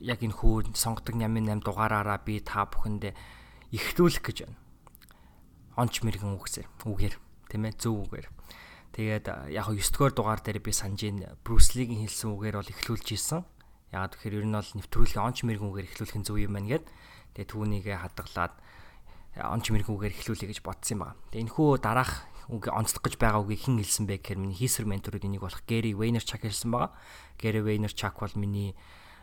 яг 0.00 0.18
энэ 0.24 0.32
хүү 0.32 0.72
сонгодог 0.72 1.12
Нямин 1.12 1.44
8 1.44 1.60
дугаараараа 1.60 2.24
би 2.24 2.40
та 2.40 2.64
бүхэндээ 2.64 3.12
ихлүүлэх 3.76 4.24
гэж 4.24 4.48
байна. 4.48 4.56
Онч 5.76 6.00
мэрэгэн 6.00 6.40
үгсээр 6.40 6.68
үгээр 6.88 7.14
тийм 7.52 7.68
ээ 7.68 7.76
зөв 7.76 8.08
үгээр. 8.08 8.28
Тэгээд 8.96 9.52
яг 9.52 9.68
9 9.68 9.76
дугаар 9.76 10.12
дугаар 10.16 10.40
дээр 10.40 10.64
би 10.64 10.72
санджийн 10.72 11.36
Брюслигийн 11.44 12.00
хэлсэн 12.08 12.32
үгээр 12.32 12.56
бол 12.64 12.72
ихлүүлж 12.72 13.08
исэн. 13.12 13.44
Яг 13.92 14.16
тэгэхээр 14.16 14.40
ер 14.40 14.46
нь 14.48 14.56
бол 14.56 14.72
нэвтрүүлгийн 14.72 15.20
онч 15.20 15.44
мэрэгэн 15.44 15.68
үгээр 15.68 15.88
ихлүүлэх 15.92 16.16
нь 16.16 16.24
зөв 16.24 16.40
юм 16.40 16.56
байна 16.56 16.80
гэдэг 16.80 16.88
Тэгээ 17.34 17.50
түүнийгээ 17.50 17.96
хадгалаад 18.00 18.54
онч 19.38 19.64
мэрхүүгээр 19.70 20.14
эхлүүлэе 20.18 20.48
гэж 20.50 20.60
бодсон 20.66 20.94
юм 20.96 21.00
байна. 21.06 21.18
Тэгээ 21.30 21.44
энэхүү 21.46 21.68
дараах 21.78 22.12
үг 22.50 22.66
онцлох 22.66 23.06
гэж 23.06 23.14
байгаа 23.14 23.46
үгийг 23.46 23.62
хэн 23.62 23.78
хэлсэн 23.78 24.04
бэ 24.10 24.18
гэхээр 24.18 24.42
миний 24.42 24.58
хийсэр 24.58 24.86
менторууд 24.90 25.22
энийг 25.22 25.46
болох 25.46 25.62
Гэри 25.70 25.94
Вейнерчак 25.94 26.42
хэлсэн 26.42 26.74
байгаа. 26.74 26.90
Гэри 27.38 27.62
Вейнерчак 27.62 28.18
бол 28.18 28.34
миний 28.34 28.74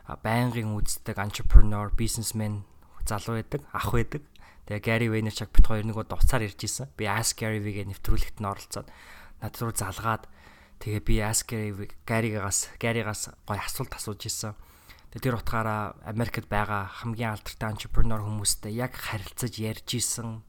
байнгын 0.07 0.71
үздэг 0.79 1.19
entrepreneur, 1.19 1.91
businessman 1.91 2.63
залуу 3.03 3.43
байдаг, 3.43 3.67
ах 3.75 3.91
байдаг. 3.91 4.23
Тэгээ 4.67 4.83
Гэри 4.83 5.07
Вейнерчак 5.11 5.51
бит 5.51 5.67
хоёр 5.67 5.83
нөгөө 5.87 6.07
дуцаар 6.07 6.43
ирж 6.47 6.59
исэн. 6.63 6.91
Би 6.95 7.07
Ask 7.07 7.39
Gary 7.39 7.59
V-гээ 7.63 7.87
нэвтрүүлэгт 7.91 8.39
нь 8.39 8.47
оролцоод 8.47 8.87
над 9.39 9.53
руу 9.59 9.71
залгаад 9.71 10.27
тэгээ 10.83 11.01
би 11.03 11.15
Ask 11.23 11.51
Gary 11.51 11.71
Gary-гаас 12.03 12.71
Gary-гаас 12.75 13.31
гоё 13.47 13.63
асуулт 13.63 13.95
асууж 13.95 14.27
исэн. 14.27 14.55
Тэр 15.15 15.39
утгаараа 15.39 15.95
Америкт 16.03 16.51
байгаа 16.51 16.91
хамгийн 16.91 17.31
алдартай 17.31 17.71
entrepreneur 17.71 18.19
хүмүүстэй 18.19 18.75
яг 18.75 18.91
харилцаж 18.91 19.55
ярьж 19.55 19.87
исэн 19.95 20.43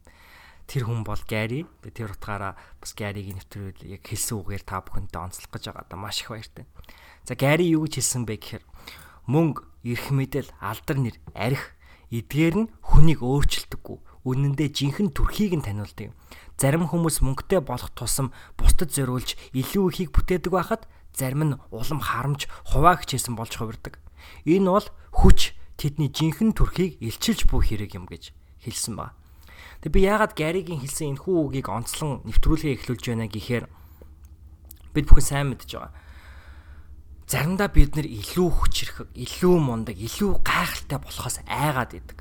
тэр 0.66 0.90
хүн 0.90 1.06
бол 1.06 1.22
Гэри. 1.22 1.64
Тэр 1.94 2.12
утгаараа 2.12 2.58
бас 2.82 2.92
Гэригийн 2.92 3.38
нэвтрүүл 3.38 3.86
яг 3.86 4.02
хэлсэн 4.02 4.42
үгээр 4.42 4.62
та 4.66 4.82
бүхэнтэй 4.82 5.20
онцлох 5.22 5.48
гэж 5.54 5.64
байгаа 5.70 5.86
да 5.88 5.96
маш 5.96 6.20
их 6.26 6.34
баяртай. 6.34 6.66
За 7.22 7.38
Гэри 7.38 7.70
юу 7.70 7.86
гэж 7.86 8.02
хэлсэн 8.02 8.26
бэ 8.26 8.34
гэхээр 8.36 8.64
мөнгө, 9.30 9.62
эрх 9.88 10.06
мэдэл, 10.10 10.50
алдар 10.60 10.98
нэр, 11.00 11.16
арх 11.32 11.78
эдгээр 12.10 12.56
нь 12.66 12.70
хүнийг 12.82 13.20
өөрчилдөггүй. 13.22 13.98
Үнэндээ 14.26 14.68
жинхэнэ 14.74 15.14
төрхийг 15.14 15.54
нь 15.56 15.64
таниулдаг. 15.64 16.12
Зарим 16.58 16.90
хүмүүс 16.90 17.22
мөнгөтэй 17.22 17.62
болох 17.62 17.94
тусам 17.94 18.34
бусдад 18.58 18.92
зориулж 18.92 19.38
илүү 19.54 19.84
ихийг 19.88 20.10
бүтээдэг 20.12 20.52
байхад 20.52 20.84
зарим 21.14 21.42
нь 21.46 21.58
улам 21.72 22.00
харамж 22.02 22.50
хуваагч 22.68 23.14
хийсэн 23.14 23.38
болж 23.38 23.56
хувирдаг. 23.56 24.00
Энэ 24.44 24.68
бол 24.68 24.86
хүч 25.12 25.54
тэдний 25.78 26.10
жинхэнэ 26.10 26.56
төрхийг 26.56 26.98
илчилж 26.98 27.46
буй 27.46 27.62
хэрэг 27.62 27.94
юм 27.94 28.06
гэж 28.10 28.34
хэлсэн 28.66 28.94
ба. 28.98 29.14
Тэг 29.78 29.94
би 29.94 30.02
яагаад 30.02 30.34
Гаригийн 30.34 30.82
хэлсэн 30.82 31.14
энэ 31.14 31.22
хүү 31.22 31.36
үгийг 31.54 31.68
онцлон 31.70 32.26
нэвтрүүлгээ 32.26 32.74
эхлүүлж 32.82 33.04
байна 33.14 33.30
гэхээр 33.30 33.64
бид 34.94 35.06
бүхэн 35.06 35.26
сайн 35.26 35.46
мэдж 35.54 35.70
байгаа. 35.78 35.94
Заримдаа 37.28 37.68
бид 37.68 37.92
нэр 37.94 38.08
илүү 38.08 38.48
хүчрэхэг, 38.48 39.08
илүү 39.12 39.56
мундаг, 39.60 40.00
илүү 40.00 40.40
гайхалтай 40.42 40.98
болохоос 40.98 41.36
айгаад 41.44 41.92
идэг. 41.94 42.18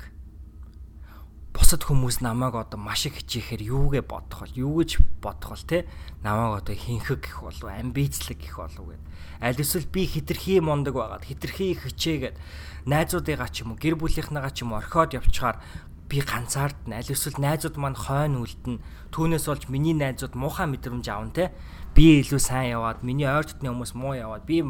Бусад 1.58 1.82
хүмүүс 1.82 2.22
намайг 2.22 2.54
одоо 2.54 2.78
маш 2.78 3.10
их 3.10 3.18
хичээхээр 3.18 3.66
юугээ 3.66 4.04
бодох 4.06 4.46
бол 4.46 4.54
юу 4.54 4.78
гэж 4.78 5.02
бодох 5.18 5.58
бол 5.58 5.64
те 5.66 5.90
намайг 6.22 6.62
одоо 6.62 6.74
хинхэг 6.78 7.18
гэх 7.18 7.42
болов 7.42 7.66
амбицлэг 7.66 8.38
гэх 8.38 8.62
болов 8.62 8.94
гэд. 8.94 9.02
Аль 9.42 9.58
эсвэл 9.58 9.90
би 9.90 10.06
хитрхи 10.06 10.62
мундаг 10.62 10.94
байгаад 10.94 11.26
хитрхи 11.26 11.74
хичээгээд 11.74 12.38
найзуудыгаа 12.86 13.50
ч 13.50 13.66
юм 13.66 13.74
уу 13.74 13.82
гэр 13.82 13.98
бүлийнхнээгаа 13.98 14.52
ч 14.54 14.62
юм 14.62 14.70
уу 14.70 14.78
орхиод 14.78 15.18
явчихаар 15.18 15.58
би 16.08 16.22
ганцаард 16.22 16.78
нь 16.86 16.94
аль 16.94 17.10
эсвэл 17.10 17.36
найзууд 17.36 17.76
маань 17.76 17.98
хойно 17.98 18.46
үлдэн 18.46 18.80
түүнээс 19.12 19.44
болж 19.50 19.68
миний 19.68 19.92
найзууд 19.92 20.38
муухай 20.38 20.64
мэдрэмж 20.70 21.04
авна 21.10 21.34
те 21.34 21.44
би 21.92 22.22
илүү 22.22 22.40
сайн 22.40 22.80
яваад 22.80 23.04
миний 23.04 23.28
ойр 23.28 23.44
дотны 23.44 23.68
хүмүүс 23.68 23.92
муу 23.92 24.16
яваад 24.16 24.48
би 24.48 24.64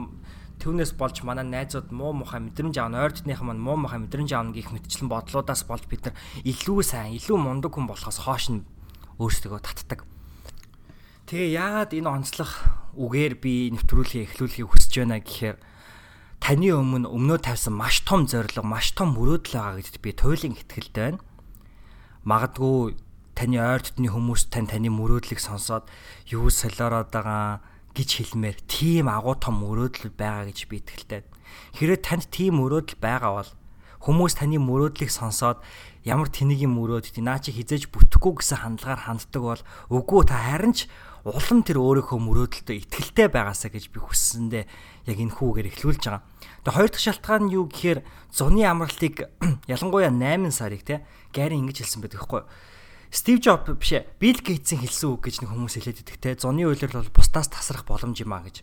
Түүнээс 0.59 0.99
болж 0.99 1.23
манай 1.23 1.47
найзууд 1.47 1.95
муу 1.95 2.11
мухай 2.11 2.43
мэдрэмж 2.43 2.75
аавна, 2.83 3.07
ойр 3.07 3.15
дотных 3.15 3.43
маань 3.47 3.63
муу 3.63 3.79
мухай 3.79 4.03
мэдрэмж 4.03 4.31
аавна 4.35 4.51
гэх 4.51 4.75
мэтчлэн 4.75 5.07
бодлуудаас 5.07 5.63
болж 5.71 5.87
бид 5.87 6.11
нар 6.11 6.19
илүү 6.43 6.83
сайн, 6.83 7.15
илүү 7.15 7.39
мундаг 7.39 7.79
хүн 7.79 7.87
болохоос 7.87 8.27
хоош 8.27 8.51
нь 8.51 8.67
өөрсдөө 9.23 9.63
татдаг. 9.63 10.03
Тэгээ 11.31 11.55
яагаад 11.55 11.95
энэ 11.95 12.11
онцлог 12.11 12.51
үгээр 12.99 13.35
би 13.39 13.71
нэвтрүүлгийг 13.77 14.35
эхлүүлэхийг 14.35 14.69
хүсэж 14.73 14.93
байна 15.07 15.23
гэхээр 15.23 15.57
таны 16.43 16.69
өмнө 16.75 17.07
өмнөө 17.07 17.39
тавьсан 17.45 17.75
маш 17.79 18.03
том 18.03 18.27
зорилго, 18.27 18.67
маш 18.67 18.97
том 18.99 19.15
мөрөөдөл 19.15 19.55
байгаа 19.55 19.79
гэдэгт 19.79 20.03
би 20.03 20.11
туйлын 20.17 20.57
ихтгэлтэй 20.59 21.05
байна. 21.15 21.23
Магадгүй 22.27 22.99
таны 23.39 23.63
ойр 23.63 23.83
дотны 23.85 24.09
хүмүүс 24.11 24.51
тань 24.51 24.67
таны 24.67 24.91
мөрөөдлийг 24.91 25.39
сонсоод 25.39 25.87
юу 26.33 26.51
солиороод 26.51 27.15
байгаа 27.15 27.63
гэж 27.99 28.11
хэлмээр 28.23 28.57
тийм 28.71 29.11
агуу 29.11 29.35
том 29.35 29.59
мөрөөдөл 29.67 30.15
байгаа 30.15 30.47
гэж 30.47 30.71
би 30.71 30.79
итгэлтэй. 30.79 31.27
Хэрэг 31.75 32.07
танд 32.07 32.31
тийм 32.31 32.63
мөрөөдөл 32.63 33.03
байгаа 33.03 33.33
бол 33.43 33.51
хүмүүс 34.07 34.39
таны 34.39 34.63
мөрөөдлийг 34.63 35.11
сонсоод 35.11 35.59
ямар 36.07 36.31
тэнийгийн 36.31 36.71
мөрөөд 36.71 37.19
наа 37.19 37.43
чи 37.43 37.51
хизээж 37.51 37.91
бүтэхгүй 37.91 38.39
гэсэн 38.39 38.63
хандлагаар 38.63 39.03
ханддаг 39.11 39.43
бол 39.43 39.63
үгүй 39.91 40.23
та 40.31 40.39
харин 40.39 40.73
ч 40.73 40.87
улам 41.27 41.67
тэр 41.67 41.83
өөрийнхөө 41.83 42.19
мөрөөдөлтөд 42.23 42.79
итгэлтэй 42.89 43.29
байгаасаа 43.29 43.75
гэж 43.75 43.91
би 43.91 43.99
хүссэндээ 43.99 44.65
яг 45.11 45.19
энэ 45.19 45.35
хүүгээр 45.35 45.71
эхлүүлж 45.75 46.03
байгаа. 46.07 46.23
Тэгээ 46.63 46.77
хоёр 46.79 46.91
дахь 46.95 47.05
шалтгаан 47.05 47.43
нь 47.51 47.55
юу 47.59 47.65
гэхээр 47.67 48.01
зуны 48.31 48.63
амралтыг 48.63 49.27
ялангуяа 49.75 50.15
8 50.15 50.55
сарыг 50.55 50.87
те 50.87 51.03
гайрын 51.35 51.67
ингэж 51.67 51.83
хэлсэн 51.83 52.01
байдаг 52.01 52.23
байхгүй 52.23 52.41
юу? 52.47 52.49
Стив 53.11 53.41
Джоб 53.41 53.65
биш 53.81 53.93
ээ. 53.97 54.05
Билл 54.21 54.41
Гейтсийн 54.45 54.85
хэлсэн 54.85 55.09
үг 55.17 55.25
гэж 55.25 55.41
нэг 55.41 55.49
хүмүүс 55.49 55.81
хэлээд 55.81 56.03
идэх 56.05 56.19
те. 56.21 56.37
Зуны 56.37 56.69
үйлрэл 56.69 57.01
бол 57.01 57.17
бусдаас 57.17 57.49
тасрах 57.49 57.89
боломж 57.89 58.21
юм 58.21 58.37
а 58.37 58.45
гэж. 58.45 58.61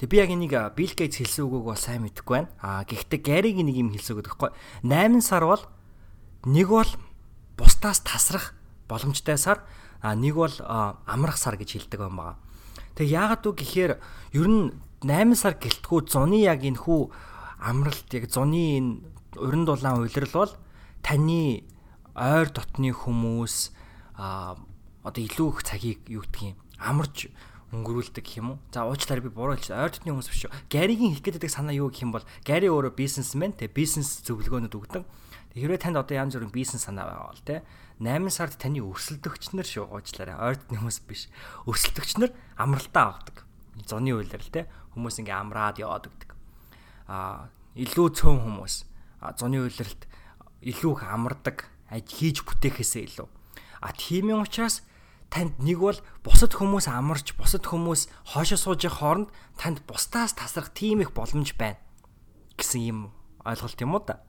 Тэг 0.00 0.08
би 0.08 0.16
яг 0.24 0.32
энийг 0.32 0.56
Билл 0.72 0.94
Гейтс 0.96 1.20
хэлсэн 1.20 1.44
үгөг 1.44 1.64
бол 1.68 1.76
сайн 1.76 2.00
мэдэхгүй 2.08 2.32
байна. 2.32 2.50
Аа 2.64 2.88
гэхдээ 2.88 3.20
Гаригийн 3.20 3.68
нэг 3.68 3.76
юм 3.76 3.92
хэлсэн 3.92 4.16
үг 4.16 4.32
гэхгүй. 4.32 4.56
8 4.88 5.20
сар 5.20 5.44
бол 5.44 5.60
нэг 6.48 6.68
бол 6.72 6.90
бусдаас 7.60 8.00
тасрах 8.00 8.56
боломжтой 8.88 9.36
сар, 9.36 9.68
а 10.00 10.16
нэг 10.16 10.32
бол 10.32 10.54
амрах 10.64 11.36
сар 11.36 11.60
гэж 11.60 11.76
хэлдэг 11.76 12.00
юм 12.00 12.16
байна. 12.16 12.40
Тэг 12.96 13.12
яагаад 13.12 13.44
үг 13.44 13.60
гэхээр 13.60 13.92
ер 14.32 14.48
нь 14.48 14.72
8 15.04 15.36
сар 15.36 15.60
гэлтгүү 15.60 16.08
зуны 16.08 16.40
яг 16.40 16.64
энэ 16.64 16.80
хүү 16.80 17.12
амралт 17.60 18.08
яг 18.16 18.32
зуны 18.32 18.80
энэ 18.80 18.90
уран 19.36 19.64
дулаан 19.68 20.00
үйлрэл 20.00 20.32
бол 20.32 20.52
таны 21.04 21.68
ойр 22.14 22.48
дотны 22.54 22.94
хүмүүс 22.94 23.74
а 24.14 24.54
одоо 25.02 25.22
илүү 25.22 25.48
их 25.50 25.60
цагийг 25.66 26.00
юу 26.06 26.22
гэдгийг 26.22 26.56
амарч 26.78 27.28
өнгөрүүлдэг 27.74 28.26
юм 28.38 28.54
уу. 28.54 28.58
За 28.70 28.86
уучлаарай 28.86 29.26
би 29.26 29.34
буруу 29.34 29.58
хэлсэн. 29.58 29.74
Ойр 29.74 29.90
дотны 29.90 30.14
хүмүүс 30.14 30.30
биш 30.30 30.46
шүү. 30.46 30.54
Гаригийн 30.70 31.18
хэлэх 31.18 31.42
гэдэг 31.42 31.50
санаа 31.50 31.74
юу 31.74 31.90
гэх 31.90 32.06
юм 32.06 32.14
бол 32.14 32.24
Гари 32.46 32.70
өөрөө 32.70 32.94
бизнесмен 32.94 33.52
те 33.58 33.66
бизнес 33.66 34.22
зөвлөгөөнүүд 34.22 34.74
өгдөг. 34.78 35.02
Хэрвээ 35.58 35.82
танд 35.82 35.98
одоо 35.98 36.14
янз 36.14 36.38
бүрийн 36.38 36.54
бизнес 36.54 36.86
санаа 36.86 37.10
байгаа 37.10 37.30
бол 37.34 37.42
те 37.42 37.56
8 37.98 38.30
сард 38.30 38.58
таны 38.58 38.82
өрсөлдөгч 38.82 39.54
нар 39.54 39.66
шүү 39.66 39.86
уучлаарай. 39.90 40.38
Ойр 40.38 40.58
дотны 40.58 40.78
хүмүүс 40.82 40.98
биш. 41.06 41.26
Өрсөлдөгч 41.66 42.10
нар 42.22 42.30
амралтаа 42.58 43.06
авдаг. 43.10 43.46
Зуны 43.86 44.14
үйлрэл 44.14 44.50
те 44.50 44.66
хүмүүс 44.94 45.18
ингээ 45.22 45.34
амраад 45.34 45.78
яваад 45.82 46.10
өгдөг. 46.10 46.30
А 47.10 47.50
илүү 47.74 48.06
цөөн 48.18 48.38
хүмүүс 48.46 48.74
зуны 49.38 49.62
үйлрэлт 49.62 50.06
илүү 50.62 50.92
их 50.94 51.02
амардаг 51.06 51.73
хийж 52.02 52.42
бүтээхээсээ 52.42 53.02
илүү. 53.14 53.28
А 53.84 53.92
тиймийн 53.94 54.42
учраас 54.42 54.82
танд 55.30 55.58
нэг 55.62 55.78
бол 55.78 55.98
бусад 56.26 56.54
хүмүүс 56.54 56.90
амарч 56.90 57.38
бусад 57.38 57.66
хүмүүс 57.66 58.10
хоошоо 58.34 58.58
сууж 58.58 58.82
хооронд 58.88 59.28
танд 59.58 59.82
бусдаас 59.86 60.34
тасрах 60.34 60.74
тийм 60.74 61.02
их 61.02 61.14
боломж 61.14 61.54
байна 61.54 61.78
гэсэн 62.58 62.82
юм 62.82 62.98
ойлголт 63.44 63.78
юм 63.82 63.94
уу 63.94 64.02
да. 64.06 64.22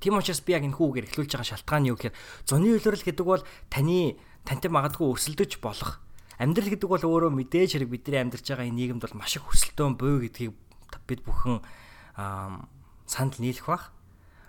Тийм 0.00 0.14
учраас 0.16 0.40
би 0.40 0.54
яг 0.54 0.62
энэ 0.62 0.78
хүүгээр 0.78 1.08
эхлүүлж 1.10 1.30
байгаа 1.34 1.50
шалтгаан 1.50 1.88
юу 1.90 1.96
гэхээр 1.98 2.16
зуны 2.46 2.70
үйлрэл 2.78 3.02
гэдэг 3.02 3.26
бол 3.26 3.42
таны 3.66 4.16
тантай 4.46 4.70
магадгүй 4.70 5.10
өрсөлдөж 5.10 5.58
болох 5.58 5.98
амьдрал 6.38 6.70
гэдэг 6.70 6.88
бол 6.88 7.02
өөрөө 7.02 7.32
мэдээж 7.32 7.80
хэрэг 7.80 7.90
бидний 7.90 8.20
амьдарч 8.20 8.46
байгаа 8.46 8.68
энэ 8.68 8.76
нийгэмд 8.76 9.02
бол 9.02 9.18
маш 9.18 9.40
их 9.40 9.48
өрсөлдөөн 9.48 9.94
буй 9.96 10.28
гэдгийг 10.28 10.52
бид 11.08 11.20
бүхэн 11.24 11.64
санал 13.08 13.38
нийлэх 13.40 13.66
бах. 13.66 13.90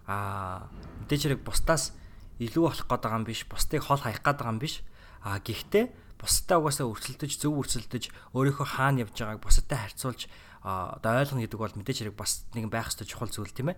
Аа 0.08 0.68
мэдээж 1.08 1.22
хэрэг 1.32 1.42
бусдаас 1.48 1.96
илүү 2.40 2.64
болох 2.64 2.86
гээд 2.86 3.04
байгаа 3.04 3.20
юм 3.22 3.26
биш, 3.26 3.46
бусдыг 3.50 3.82
хол 3.82 4.02
хаях 4.02 4.22
гээд 4.22 4.38
байгаа 4.38 4.54
юм 4.54 4.62
биш. 4.62 4.84
А 5.22 5.40
гэхдээ 5.42 5.86
бусдаа 6.18 6.58
угаасаа 6.62 6.88
өрсөлдөж, 6.90 7.32
зөв 7.38 7.54
өрсөлдөж, 7.62 8.10
өөрийнхөө 8.34 8.68
хаана 8.78 9.02
явж 9.06 9.18
байгааг 9.18 9.42
бусадтай 9.42 9.78
харьцуулж 9.78 10.28
одоо 10.68 11.22
ойлгоно 11.22 11.46
гэдэг 11.46 11.62
бол 11.62 11.78
мэдээж 11.78 11.98
хэрэг 12.02 12.18
бас 12.18 12.50
нэг 12.58 12.66
байх 12.68 12.90
ёстой 12.90 13.08
чухал 13.08 13.30
зүйл 13.30 13.54
тийм 13.54 13.70
ээ. 13.72 13.78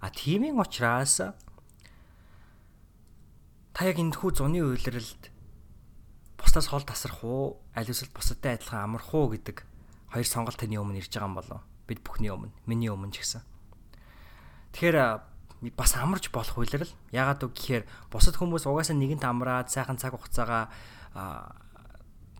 А 0.00 0.10
тиймийн 0.12 0.60
учраас 0.60 1.16
та 1.18 1.34
яг 3.82 3.98
энэ 3.98 4.14
хүү 4.14 4.30
зуны 4.36 4.62
үйлрэлд 4.62 5.32
бусдаас 6.38 6.70
хол 6.70 6.86
тасрах 6.86 7.24
уу, 7.24 7.58
аль 7.74 7.90
эсвэл 7.90 8.14
бусадтай 8.14 8.54
адилхан 8.54 8.86
амарх 8.86 9.10
уу 9.10 9.34
гэдэг 9.34 9.66
хоёр 10.14 10.28
сонголт 10.28 10.60
таны 10.60 10.78
өмнө 10.78 11.02
ирж 11.02 11.10
байгаа 11.10 11.28
юм 11.28 11.34
болов. 11.34 11.60
Бид 11.88 12.04
бүхний 12.04 12.30
өмнө, 12.30 12.52
миний 12.68 12.92
өмнө 12.92 13.16
ч 13.16 13.24
гэсэн. 13.24 13.42
Тэгэхээр 14.76 14.96
бас 15.74 15.98
амарч 15.98 16.30
болох 16.30 16.54
үйлрэл. 16.54 16.94
Ягаад 17.10 17.42
үг 17.42 17.52
гэхээр 17.58 17.84
бусад 18.14 18.38
хүмүүс 18.38 18.66
угаасаа 18.70 18.94
нэгэнт 18.94 19.26
амраад 19.26 19.68
сайхан 19.72 19.98
цаг 19.98 20.14
хугацаагаа 20.14 20.70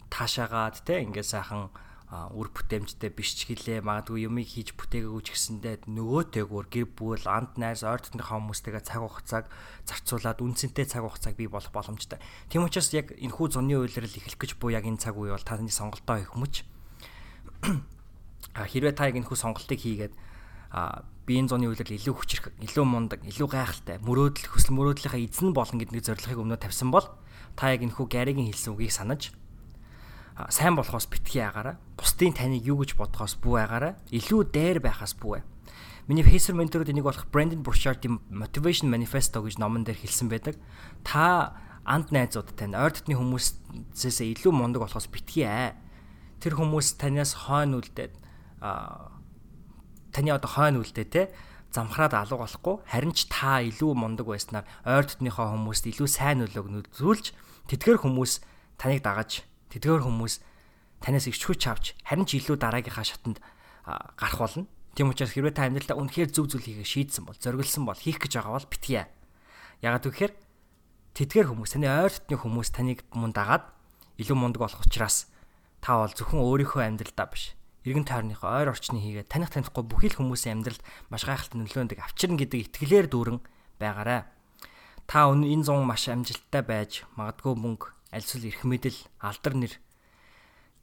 таашаагаад 0.06 0.86
те 0.86 1.02
ингээд 1.02 1.26
сайхан 1.26 1.70
үр 2.08 2.48
бүтээмжтэй 2.48 3.12
биш 3.12 3.36
ч 3.36 3.52
гэлээ 3.52 3.84
магадгүй 3.84 4.24
юмыг 4.24 4.48
хийж 4.48 4.72
бүтээгээгүй 4.80 5.22
ч 5.28 5.28
гэсэндээ 5.36 5.92
нөгөөтэйгүр 5.92 6.66
гэр 6.72 6.88
бүл 6.96 7.20
анд 7.28 7.60
найз 7.60 7.84
ойр 7.84 8.00
дотныхоо 8.00 8.40
хүмүүстэйгээ 8.40 8.80
цаг 8.80 9.04
хугацааг 9.04 9.44
зарцуулаад 9.84 10.40
үнцэнтэй 10.40 10.88
цаг 10.88 11.04
хугацааг 11.04 11.36
бий 11.36 11.52
болох 11.52 11.68
боломжтой. 11.68 12.16
Тийм 12.48 12.64
учраас 12.64 12.96
яг 12.96 13.12
энэ 13.12 13.36
хүү 13.36 13.60
зуны 13.60 13.76
үйлрэл 13.76 14.08
эхлэх 14.24 14.40
гэж 14.40 14.56
буу 14.56 14.72
яг 14.72 14.88
энэ 14.88 14.96
цаг 14.96 15.20
үе 15.20 15.36
бол 15.36 15.44
таны 15.44 15.68
сонголтоо 15.68 16.16
их 16.16 16.32
хүмж. 16.32 16.64
А 18.56 18.64
хэрвээ 18.64 18.96
та 18.96 19.12
яг 19.12 19.20
энэ 19.20 19.28
хүү 19.28 19.36
сонголтыг 19.36 19.76
хийгээд 19.76 20.14
биеийн 21.28 21.52
зуны 21.52 21.68
үйлрэл 21.68 22.00
илүү 22.00 22.14
хүчрэх, 22.16 22.56
илүү 22.64 22.84
мундаг, 22.88 23.20
илүү 23.28 23.48
гайхалтай, 23.52 24.00
мөрөөдөл 24.00 24.48
хүсэл 24.48 24.72
мөрөөдлийнхаа 24.72 25.20
эзэн 25.20 25.52
болно 25.52 25.76
гэдэг 25.76 26.08
зорилгыг 26.08 26.40
өмнө 26.40 26.56
тавьсан 26.56 26.88
бол 26.88 27.04
та 27.52 27.68
яг 27.76 27.84
энэхүү 27.84 28.08
Гаригийн 28.08 28.48
хэлсэн 28.48 28.72
үгийг 28.72 28.96
санаж 28.96 29.36
сайн 30.46 30.78
болохоос 30.78 31.10
битгий 31.10 31.42
агаараа, 31.42 31.82
бусдын 31.98 32.30
таныг 32.30 32.62
юу 32.62 32.78
гэж 32.78 32.94
бодохоос 32.94 33.34
бүү 33.42 33.58
агаараа, 33.58 33.98
илүү 34.14 34.54
дээр 34.54 34.78
байхаас 34.78 35.18
бүү. 35.18 35.42
Миний 36.06 36.22
Pacer 36.22 36.54
менторууд 36.54 36.88
энийг 36.88 37.04
болох 37.04 37.26
Brandon 37.28 37.60
Burchard-ийн 37.60 38.22
Motivation 38.30 38.86
Manifesto 38.88 39.42
гэж 39.42 39.58
номон 39.58 39.82
дээр 39.82 39.98
хэлсэн 39.98 40.30
байдаг. 40.30 40.56
Та 41.02 41.58
анд 41.84 42.14
найзууд 42.14 42.54
тань 42.56 42.78
ойр 42.78 42.94
дотны 42.94 43.18
хүмүүсээс 43.18 44.24
илүү 44.24 44.54
мундаг 44.54 44.86
болохоос 44.86 45.10
битгий 45.12 45.44
аа. 45.44 45.76
Тэр 46.40 46.56
хүмүүс 46.56 46.96
танаас 46.96 47.34
хойно 47.34 47.82
үлдээд 47.82 48.14
а 48.64 49.17
таны 50.18 50.34
одоо 50.34 50.50
хойно 50.50 50.82
үлдээ 50.82 51.06
те 51.06 51.22
замхраад 51.70 52.18
алга 52.18 52.42
болохгүй 52.42 52.82
харин 52.90 53.14
ч 53.14 53.30
та 53.30 53.62
илүү 53.62 53.94
мундаг 53.94 54.26
байснаар 54.26 54.66
ойр 54.82 55.06
дотныхоо 55.06 55.54
хүмүүст 55.54 55.86
илүү 55.94 56.08
сайн 56.10 56.42
нөлөөг 56.42 56.66
нөлөөлж 56.74 57.26
тэдгээр 57.70 58.02
хүмүүс 58.02 58.32
таныг 58.82 59.06
дагаж 59.06 59.46
тэдгээр 59.70 60.02
хүмүүс 60.02 60.34
танаас 60.98 61.30
их 61.30 61.38
хүч 61.38 61.62
авч 61.70 61.94
харин 62.02 62.26
ч 62.26 62.42
илүү 62.42 62.56
дараагийнхаа 62.58 63.06
шатанд 63.06 63.38
гарах 63.86 64.40
болно. 64.40 64.66
Тийм 64.96 65.14
учраас 65.14 65.30
хэрвээ 65.30 65.54
та 65.54 65.70
амьдралдаа 65.70 66.00
үнэхээр 66.00 66.34
зөв 66.34 66.50
зүйл 66.50 66.66
хийхээ 66.66 66.88
шийдсэн 66.88 67.22
бол 67.28 67.38
зориулсан 67.38 67.86
бол 67.86 67.94
хийх 67.94 68.18
гэж 68.18 68.42
байгаа 68.42 68.58
бол 68.58 68.72
битгий. 68.72 69.06
Ягаад 69.84 70.04
гэвэл 70.08 70.34
тэдгээр 71.14 71.46
хүмүүс 71.54 71.70
таны 71.78 71.86
ойр 71.86 72.10
дотны 72.10 72.36
хүмүүс 72.40 72.68
таныг 72.74 73.06
мун 73.14 73.30
дагаад 73.30 73.70
илүү 74.18 74.34
мундаг 74.34 74.66
болох 74.66 74.82
учраас 74.82 75.30
та 75.78 76.02
бол 76.02 76.10
зөвхөн 76.10 76.42
өөрийнхөө 76.42 76.82
амьдралдаа 76.82 77.28
биш 77.30 77.57
иргэн 77.88 78.04
тойрныхоо 78.04 78.52
ойр 78.52 78.76
орчны 78.76 79.00
хийгээд 79.00 79.32
таних 79.32 79.48
танихгүй 79.48 79.84
бүхий 79.88 80.12
л 80.12 80.20
хүмүүсийн 80.20 80.60
амьдралд 80.60 80.84
маш 81.08 81.24
гайхалтай 81.24 81.56
нөлөөндөг 81.64 81.98
авчирна 82.04 82.36
гэдэг 82.36 82.76
итгэлээр 82.76 83.06
дүүрэн 83.08 83.38
байгаарай. 83.80 84.28
Та 85.08 85.32
энэ 85.32 85.64
зун 85.64 85.88
маш 85.88 86.04
амжилттай 86.12 86.60
байж 86.60 87.08
магадгүй 87.16 87.56
мөнгө, 87.56 87.88
альсвал 88.12 88.44
эрх 88.44 88.62
мэдэл, 88.68 88.98
алдар 89.24 89.54
нэр 89.56 89.72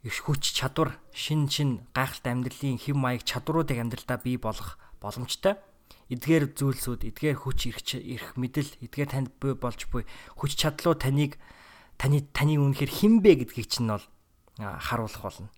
их 0.01 0.17
хүч 0.25 0.53
чадвар, 0.57 0.97
шин 1.13 1.45
шин 1.45 1.85
гайхалтай 1.93 2.33
амьдралын 2.33 2.81
хэв 2.81 2.97
маяг 2.97 3.21
чадваруудыг 3.21 3.77
амьдралдаа 3.77 4.17
бий 4.25 4.37
болгох 4.41 4.81
боломжтой. 4.97 5.61
эдгээр 6.09 6.53
зүйлсүүд, 6.57 7.01
эдгээр 7.09 7.37
хүч 7.37 7.59
ирэх 7.97 8.37
мэдэл, 8.37 8.69
эдгээр 8.85 9.09
танд 9.09 9.29
буй 9.41 9.57
болж 9.57 9.89
буй 9.89 10.05
хүч 10.37 10.57
чадлуу 10.57 10.93
таныг 10.93 11.37
таны 11.97 12.21
таны 12.29 12.61
үнэхээр 12.61 12.91
хинбэ 12.93 13.45
гэдгийг 13.45 13.69
чинь 13.69 13.89
бол 13.89 14.05
харуулах 14.57 15.21
болно. 15.21 15.49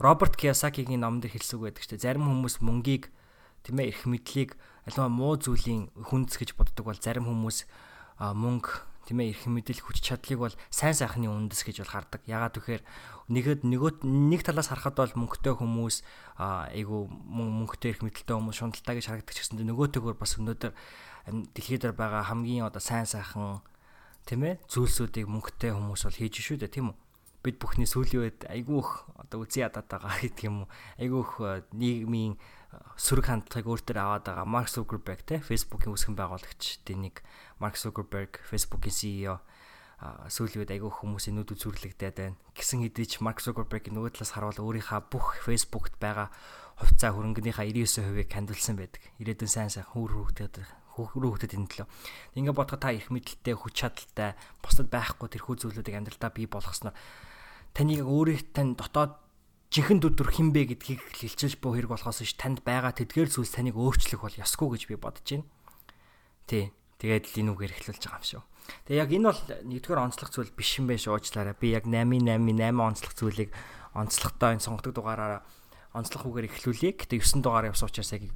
Роберт 0.00 0.34
Кiyosaki-гийн 0.40 1.04
номон 1.04 1.20
дээр 1.20 1.36
хэлсэг 1.36 1.60
байдаг 1.60 1.84
ч 1.84 1.92
зарим 2.00 2.24
хүмүүс 2.24 2.64
мөнгийг 2.64 3.12
тийм 3.60 3.84
ээ 3.84 3.92
эрх 3.92 4.08
мэдлийг 4.08 4.56
аливаа 4.88 5.12
муу 5.12 5.36
зүйлийн 5.36 5.92
хүндэс 5.92 6.40
гэж 6.40 6.56
боддог 6.56 6.88
бол 6.88 6.96
зарим 6.96 7.28
хүмүүс 7.28 7.68
мөнгө 8.16 8.72
тийм 9.04 9.20
ээ 9.20 9.36
эрх 9.36 9.44
мэдэл 9.44 9.84
хүч 9.84 10.00
чадлыг 10.00 10.40
бол 10.40 10.56
сайн 10.72 10.96
сайхны 10.96 11.28
үндэс 11.28 11.68
гэж 11.68 11.84
бол 11.84 11.92
хардаг. 11.92 12.24
Ягаад 12.24 12.56
гэхээр 12.56 12.82
нэгэд 13.28 13.60
нөгөөт 13.68 13.98
нэг 14.08 14.40
талаас 14.40 14.72
харахад 14.72 14.96
бол 14.96 15.28
мөнгөтэй 15.28 15.52
хүмүүс 15.52 15.96
айгу 16.40 17.12
мөнгөтэй 17.12 17.92
эрх 17.92 18.00
мэдэлтэй 18.00 18.36
хүмүүс 18.40 18.56
шундалтай 18.56 18.96
гэж 18.96 19.04
харагддаг 19.04 19.36
ч 19.36 19.44
гэсэн 19.44 19.60
нөгөөтэйгөр 19.68 20.16
бас 20.16 20.40
өнөөдөр 20.40 20.72
дэлхийд 21.52 21.92
байгаа 21.92 22.24
хамгийн 22.24 22.64
одоо 22.64 22.80
сайн 22.80 23.04
сайхан 23.04 23.60
тийм 24.24 24.48
ээ 24.48 24.64
зүйлсүүдийг 24.64 25.28
мөнгөтэй 25.28 25.76
хүмүүс 25.76 26.08
бол 26.08 26.16
хийж 26.16 26.40
шүү 26.40 26.64
дээ 26.64 26.72
тийм 26.72 26.96
үү 26.96 27.09
бид 27.40 27.56
бүхний 27.56 27.88
сүүлийн 27.88 28.22
үед 28.24 28.40
айгүй 28.48 28.78
их 28.80 28.90
одоо 29.16 29.44
үзий 29.44 29.64
ядаад 29.64 29.88
байгаа 29.88 30.18
гэдэг 30.24 30.44
юм 30.44 30.64
уу 30.64 30.68
айгүй 31.00 31.20
их 31.24 31.32
нийгмийн 31.72 32.34
сөрөг 33.00 33.26
хандлагыг 33.26 33.66
өөр 33.66 33.82
төр 33.82 33.98
аваад 33.98 34.24
байгаа 34.28 34.46
Марк 34.46 34.68
Зукерберг 34.70 35.24
те 35.26 35.42
Facebook-ийн 35.42 35.94
үүсгэн 35.96 36.14
байгуулагчдын 36.14 37.00
нэг 37.00 37.24
Марк 37.58 37.80
Зукерберг 37.80 38.38
Facebook-ийн 38.46 38.94
CEO 38.94 39.36
сүүлийн 40.00 40.64
үед 40.64 40.72
айгүй 40.72 40.88
хүмүүсийн 40.88 41.36
нүд 41.36 41.52
үзүрлэгдээд 41.52 42.16
байна. 42.16 42.40
Гисэн 42.56 42.80
хэдий 42.80 43.04
ч 43.04 43.20
Марк 43.20 43.44
Зукерберг 43.44 43.92
нөгөө 43.92 44.16
талаас 44.16 44.32
харуул 44.32 44.56
өөрийнхөө 44.56 45.00
бүх 45.12 45.36
Facebook-т 45.44 46.00
байгаа 46.00 46.32
хувьцаа 46.80 47.12
хөрөнгөнийхөө 47.12 47.68
99%-ийг 47.68 48.32
хандвалсан 48.32 48.80
байдаг. 48.80 49.02
Ирээдүйн 49.20 49.52
сайн 49.52 49.68
сайн 49.68 49.84
хүүр 49.92 50.32
хүүхдэд 50.32 50.64
хүүхдэд 50.96 51.52
энэ 51.52 51.68
төлөө. 51.68 51.88
Ингээ 52.40 52.56
бодоход 52.56 52.80
та 52.80 52.96
их 52.96 53.12
мэдлэлтэй, 53.12 53.52
хүч 53.56 53.74
чадалтай, 53.76 54.36
бусдад 54.64 54.88
байхгүй 54.88 55.28
тэрхүү 55.28 55.54
зүйлүүдийг 55.60 55.96
амьдралдаа 56.00 56.32
бий 56.32 56.48
болгосноор 56.48 56.96
таныг 57.74 58.04
өөрийн 58.04 58.44
тань 58.54 58.74
дотоод 58.74 59.20
жинхэнэ 59.70 60.02
дүр 60.02 60.30
хинбэ 60.34 60.74
гэдгийг 60.74 61.00
хэлчихэж 61.14 61.62
буй 61.62 61.78
хэрэг 61.78 61.94
болохоос 61.94 62.26
ш 62.26 62.34
танд 62.34 62.66
байгаа 62.66 62.90
тэдгээр 62.90 63.30
зүйлс 63.30 63.54
таныг 63.54 63.78
өөрчлөх 63.78 64.26
бол 64.26 64.34
ёсгүй 64.34 64.68
гэж 64.74 64.82
би 64.90 64.96
бодож 64.98 65.26
байна. 65.26 65.46
Тий. 66.50 66.74
Тэгээд 67.00 67.24
л 67.30 67.38
энэ 67.40 67.52
үгээр 67.54 67.72
эхлүүлж 67.78 68.02
байгаа 68.02 68.20
юм 68.20 68.28
шүү. 68.28 68.42
Тэгээ 68.90 69.00
яг 69.00 69.10
энэ 69.14 69.28
бол 69.30 69.40
нэгдүгээр 69.70 70.04
онцлог 70.04 70.28
зүйл 70.34 70.52
биш 70.52 70.70
юм 70.76 70.90
биш 70.90 71.06
уучлаарай. 71.08 71.54
Би 71.56 71.72
яг 71.72 71.88
888 71.88 72.60
8 72.60 72.76
онцлог 72.76 73.12
зүйлийг 73.14 73.50
онцлогтой 73.96 74.50
энэ 74.58 74.64
сонгодог 74.66 74.92
дугаараараа 74.92 75.40
онцлог 75.96 76.28
үгээр 76.28 76.50
эхлүүлье. 76.50 76.98
Гэтэ 76.98 77.22
9 77.22 77.40
дугаар 77.40 77.72
явсан 77.72 77.88
учраас 77.88 78.12
яг 78.12 78.28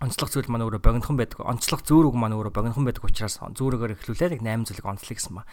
онцлог 0.00 0.32
зүйл 0.32 0.48
маань 0.48 0.64
өөрөө 0.64 0.80
богинохон 0.80 1.20
байдаг. 1.20 1.44
Онцлог 1.44 1.84
зүүр 1.84 2.08
үг 2.08 2.16
маань 2.16 2.32
өөрөө 2.32 2.56
богинохон 2.56 2.88
байдаг 2.88 3.04
учраас 3.04 3.36
зүүрөөр 3.36 4.00
эхлүүлээд 4.00 4.40
яг 4.40 4.42
8 4.42 4.64
зүйлийг 4.72 4.88
онцлог 4.88 5.12
гэсэн 5.12 5.34
ба. 5.36 5.44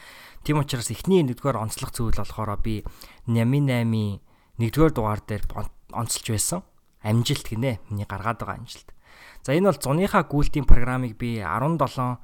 Тийм 0.47 0.63
учраас 0.63 0.87
эхний 0.87 1.19
нэгдүгээр 1.27 1.59
онцлог 1.59 1.91
зүйл 1.91 2.15
болохоор 2.15 2.55
би 2.63 2.87
88 3.27 4.23
нэгдүгээр 4.55 4.93
дугаар 4.95 5.19
дээр 5.27 5.43
онцлж 5.91 6.25
байсан. 6.31 6.63
Амжилт 7.03 7.43
гинэ. 7.43 7.83
Миний 7.91 8.07
гаргаад 8.07 8.39
байгаа 8.39 8.55
амжилт. 8.63 8.95
За 9.43 9.51
энэ 9.51 9.67
бол 9.67 9.83
зуныхаа 9.83 10.23
гүйлтийн 10.23 10.63
программыг 10.63 11.19
би 11.19 11.43
17 11.43 12.23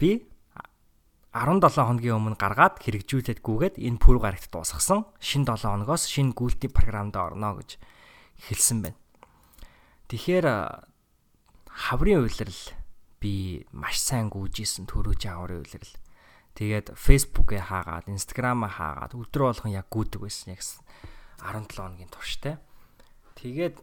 би 0.00 0.24
17 1.36 1.84
хоногийн 1.84 2.16
өмнө 2.16 2.40
гаргаад 2.40 2.80
хэрэгжүүлээд 2.80 3.44
гүгээд 3.44 3.76
энэ 3.76 4.00
пүр 4.00 4.24
гарагт 4.24 4.48
дуусгасан. 4.48 5.04
Шин 5.20 5.44
7 5.44 5.68
хоногоос 5.68 6.08
шинэ 6.08 6.32
гүйлтийн 6.32 6.72
програмд 6.72 7.12
орно 7.20 7.60
гэж 7.60 7.76
хэлсэн 8.48 8.80
байна. 8.80 8.96
Тэгэхээр 10.08 10.87
хаврын 11.78 12.26
үйлрэл 12.26 12.62
би 13.22 13.62
маш 13.70 14.02
сайн 14.02 14.30
гүйжсэн 14.34 14.90
төрөөж 14.90 15.22
хаврын 15.22 15.62
үйлрэл. 15.62 15.94
Тэгээд 16.58 16.98
Facebook-ээ 16.98 17.70
хаагаад, 17.70 18.10
Instagram-аа 18.10 18.66
хаагаад 18.66 19.14
өдрө 19.14 19.54
болгон 19.54 19.78
яг 19.78 19.86
гүйдэг 19.94 20.18
байсан. 20.26 20.58
Яг 20.58 20.62
17 21.38 21.70
хоногийн 21.78 22.10
турштай. 22.10 22.58
Тэгээд 23.38 23.78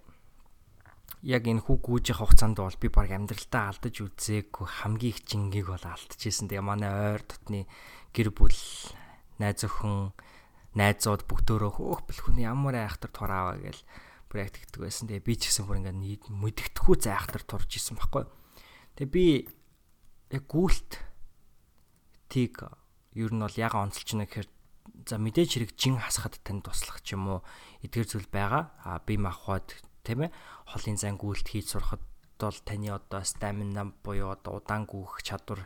яг 1.24 1.48
энэ 1.48 1.64
хүү 1.64 1.78
гүйжих 1.80 2.20
хугацаанд 2.20 2.60
бол 2.60 2.76
би 2.76 2.92
баг 2.92 3.16
амьдралтаа 3.16 3.72
алдаж 3.72 3.96
үзээгүй 4.04 4.68
хамгийн 4.68 5.16
их 5.16 5.24
жингийг 5.24 5.72
бол 5.72 5.80
алдчихсэн. 5.80 6.52
Тэгээ 6.52 6.68
манай 6.68 6.92
ойр 6.92 7.24
дотны 7.24 7.64
гэр 8.12 8.36
бүл 8.36 8.60
найз 9.40 9.64
өхөн 9.64 10.12
найзууд 10.76 11.24
бүгдөө 11.32 11.72
хөөх 11.80 12.04
бэлхэн 12.12 12.44
ямар 12.44 12.76
айхтар 12.84 13.10
турааваа 13.10 13.56
гээл 13.56 13.82
тэгдэг 14.44 14.82
байсан. 14.84 15.08
Тэгээ 15.08 15.24
би 15.24 15.34
ч 15.40 15.48
гэсэн 15.48 15.64
бүр 15.64 15.80
ингээд 15.80 16.28
мэдгэдэхгүй 16.28 16.96
зайхтар 17.00 17.44
турж 17.48 17.72
исэн 17.80 17.96
байхгүй. 17.96 18.28
Тэгээ 19.00 19.14
би 19.16 19.26
яг 20.36 20.44
гүйлт 20.52 20.92
тийг 22.28 22.60
ер 23.16 23.32
нь 23.32 23.40
бол 23.40 23.56
яг 23.56 23.74
онцолж 23.80 24.08
байна 24.12 24.28
гэхээр 24.28 24.50
за 25.08 25.16
мэдээж 25.16 25.50
хэрэг 25.56 25.72
жин 25.80 25.96
хасахад 26.02 26.36
тань 26.44 26.60
туслах 26.60 27.00
ч 27.00 27.16
юм 27.16 27.32
уу 27.32 27.40
эдгээр 27.88 28.08
зүйл 28.12 28.28
байгаа. 28.28 28.76
А 28.84 29.00
би 29.00 29.16
махбод 29.16 29.72
тийм 30.04 30.28
ээ 30.28 30.36
холын 30.68 30.98
зан 31.00 31.16
гүйлт 31.16 31.48
хийж 31.48 31.72
сурахад 31.72 32.04
бол 32.40 32.58
таны 32.68 32.92
одоо 32.92 33.24
стамина 33.24 33.96
буюу 34.04 34.36
одоо 34.36 34.60
удаан 34.60 34.84
гүөх 34.84 35.24
чадвар 35.24 35.64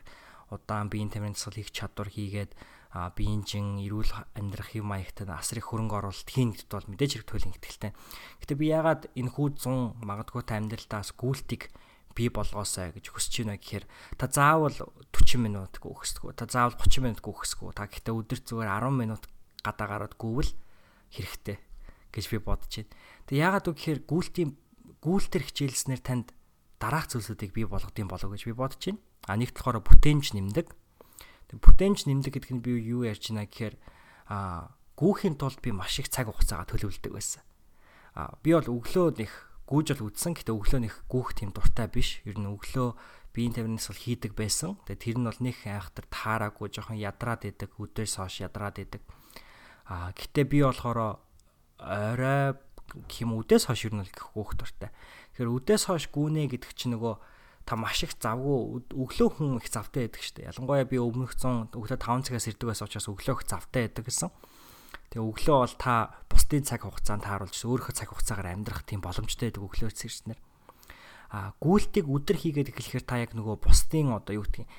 удаан 0.53 0.89
биеийн 0.89 1.10
тамирын 1.10 1.34
дасгал 1.34 1.58
хийх 1.58 1.73
чадвар 1.73 2.10
хийгээд 2.10 2.53
биеийн 2.89 3.45
жин 3.45 3.78
эрүүл 3.78 4.10
амьдрах 4.34 4.73
юм 4.73 4.89
маягт 4.89 5.21
асрыг 5.30 5.69
хөрөнгө 5.69 6.02
оруулалт 6.02 6.25
хийн 6.25 6.58
гэдэгт 6.58 6.73
бол 6.73 6.89
мэдээж 6.89 7.12
хэрэг 7.21 7.28
туйлын 7.30 7.54
ихтэлтэй. 7.54 7.91
Гэтэ 8.41 8.54
би 8.58 8.65
яагаад 8.73 9.13
энэ 9.13 9.30
хүү 9.30 9.47
100 9.62 10.02
магадгүй 10.02 10.41
та 10.41 10.58
амьдралдаас 10.58 11.13
гүйлтийг 11.13 11.69
бий 12.17 12.34
болгоосай 12.34 12.89
гэж 12.91 13.13
хүсэж 13.13 13.45
байна 13.45 13.62
гэхээр 13.62 13.86
та 14.17 14.25
заавал 14.25 14.73
40 15.13 15.38
минут 15.38 15.78
гүөхсдэггүй. 15.78 16.34
Та 16.34 16.49
заавал 16.49 16.73
30 16.75 17.06
минут 17.06 17.21
гүөхсдэггүй. 17.21 17.71
Та 17.78 17.86
гэхдээ 17.86 18.17
өдөр 18.17 18.39
зүгээр 18.41 18.69
10 18.73 18.97
минут 18.97 19.23
гадаа 19.62 19.88
гараад 19.88 20.15
гүвэл 20.17 20.52
хэрэгтэй 21.13 21.58
гэж 22.10 22.25
би 22.34 22.38
бодож 22.41 22.73
байна. 22.73 22.91
Тэг 23.30 23.36
яагаад 23.38 23.67
үг 23.69 23.78
гэхээр 23.78 23.99
гүйлтийн 24.10 24.49
гүйлтэр 24.99 25.43
хичээлснээр 25.45 26.02
танд 26.02 26.28
дараах 26.82 27.08
зүйлсүүдийг 27.13 27.54
бий 27.54 27.67
болгодсон 27.69 28.10
болов 28.10 28.34
гэж 28.34 28.43
би 28.49 28.54
бодож 28.58 28.82
байна. 28.82 28.99
А 29.30 29.38
нэгт 29.38 29.56
болохоор 29.62 29.86
бүтээмж 29.86 30.34
нэмдэг. 30.34 30.67
Тэг 31.49 31.57
бүтээмж 31.59 32.05
нэмдэг 32.05 32.33
гэдэг 32.38 32.51
нь 32.53 32.63
би 32.63 32.77
юу 32.77 33.03
ярьж 33.03 33.33
байна 33.33 33.49
гэхээр 33.49 33.75
а 34.29 34.69
гүүхийн 34.95 35.35
тулд 35.41 35.59
би 35.65 35.73
маш 35.73 35.97
их 35.97 36.13
цаг 36.13 36.29
хугацаагаа 36.29 36.69
төлөвлөдөг 36.69 37.12
байсан. 37.12 37.41
А 38.13 38.38
би 38.45 38.53
бол 38.53 38.69
өглөө 38.69 39.17
нэг 39.17 39.31
гүүж 39.65 39.88
бол 39.97 40.13
үдсэн 40.13 40.33
гэхдээ 40.38 40.53
өглөө 40.53 40.81
нэг 40.85 40.93
гүүх 41.09 41.29
тийм 41.33 41.49
дуртай 41.49 41.88
биш. 41.89 42.21
Ер 42.25 42.38
нь 42.38 42.49
өглөө 42.49 42.93
биеийн 43.33 43.53
тамирнаас 43.53 43.89
бол 43.89 44.03
хийдэг 44.03 44.33
байсан. 44.38 44.77
Тэгээ 44.85 45.01
тэр 45.01 45.17
нь 45.21 45.27
бол 45.29 45.41
нэг 45.41 45.57
айхтар 45.65 46.05
таараагүй 46.09 46.67
жоохон 46.73 46.97
ядраад 46.97 47.45
идэг, 47.45 47.71
өдөөс 47.77 48.13
хойш 48.17 48.41
ядраад 48.43 48.77
идэг. 48.81 49.01
А 49.89 50.12
гэтээ 50.13 50.45
би 50.45 50.59
болохоор 50.65 51.21
орой 51.79 52.57
хэм 53.07 53.29
үдээс 53.38 53.69
хойш 53.69 53.88
ер 53.88 53.93
нь 53.93 54.05
гүүх 54.09 54.57
дуртай. 54.57 54.89
Тэгэхээр 55.38 55.53
үдээс 55.53 55.83
хойш 55.88 56.09
гүнэ 56.09 56.49
гэдэг 56.49 56.73
чинь 56.73 56.97
нөгөө 56.97 57.15
та 57.65 57.76
маш 57.76 58.04
их 58.04 58.13
завгүй 58.17 58.84
өглөө 58.91 59.30
хүн 59.38 59.58
их 59.60 59.67
завтай 59.69 60.08
байдаг 60.08 60.22
шүү 60.24 60.36
дээ. 60.41 60.50
Ялангуяа 60.50 60.86
би 60.89 60.98
өмнөх 60.98 61.34
100 61.38 61.76
өглөө 61.76 62.00
5 62.00 62.28
цагаас 62.28 62.48
ирдэг 62.50 62.67
байсан 62.69 62.88
учраас 62.88 63.08
өглөө 63.10 63.36
их 63.39 63.43
завтай 63.45 63.82
байдаг 63.88 64.06
гэсэн. 64.10 64.30
Тэгээ 65.10 65.26
өглөө 65.26 65.58
бол 65.58 65.76
та 65.78 65.93
бусдын 66.30 66.63
цаг 66.65 66.82
хугацаанд 66.86 67.26
тааруулж 67.26 67.58
өөрийнхөө 67.58 67.95
цаг 67.98 68.10
хугацаагаар 68.13 68.54
амьдрах 68.54 68.86
тийм 68.86 69.02
боломжтой 69.02 69.50
байдаг 69.50 69.65
өглөө 69.65 69.89
зэрэгснэр. 69.89 70.39
А 71.30 71.54
гүйлтийг 71.62 72.10
өдөр 72.10 72.38
хийгээд 72.41 72.74
эхлэхээр 72.74 73.06
та 73.06 73.22
яг 73.22 73.38
нөгөө 73.38 73.62
бусдын 73.62 74.17
одоо 74.17 74.34
юу 74.34 74.45
гэдгийг 74.45 74.69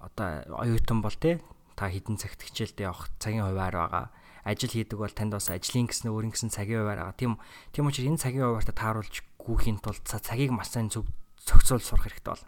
одоо 0.00 0.28
оюутан 0.60 1.00
бол 1.04 1.16
те 1.16 1.44
та 1.76 1.92
хідэн 1.92 2.16
цагт 2.16 2.40
хичээлдээ 2.40 2.88
явах 2.88 3.12
цагийн 3.20 3.44
хуваар 3.44 3.76
байгаа 3.76 4.04
ажил 4.46 4.72
хийдэг 4.72 4.96
бол 4.96 5.12
танд 5.12 5.36
бас 5.36 5.50
ажлын 5.52 5.90
гэсэн 5.90 6.08
өөрийн 6.08 6.32
гэсэн 6.32 6.54
цагийн 6.54 6.86
хуваар 6.86 7.12
байгаа. 7.12 7.18
Тийм 7.18 7.32
тийм 7.74 7.90
учраас 7.90 8.08
энэ 8.08 8.22
цагийн 8.22 8.46
хуваарт 8.46 8.70
тааруулж 8.72 9.14
гүүхийн 9.42 9.78
тулд 9.82 10.06
цагийг 10.06 10.54
маш 10.54 10.70
сайн 10.70 10.88
зөв 10.88 11.04
зохицуул 11.46 11.80
сурах 11.80 12.04
хэрэгтэй 12.10 12.34
бол. 12.34 12.44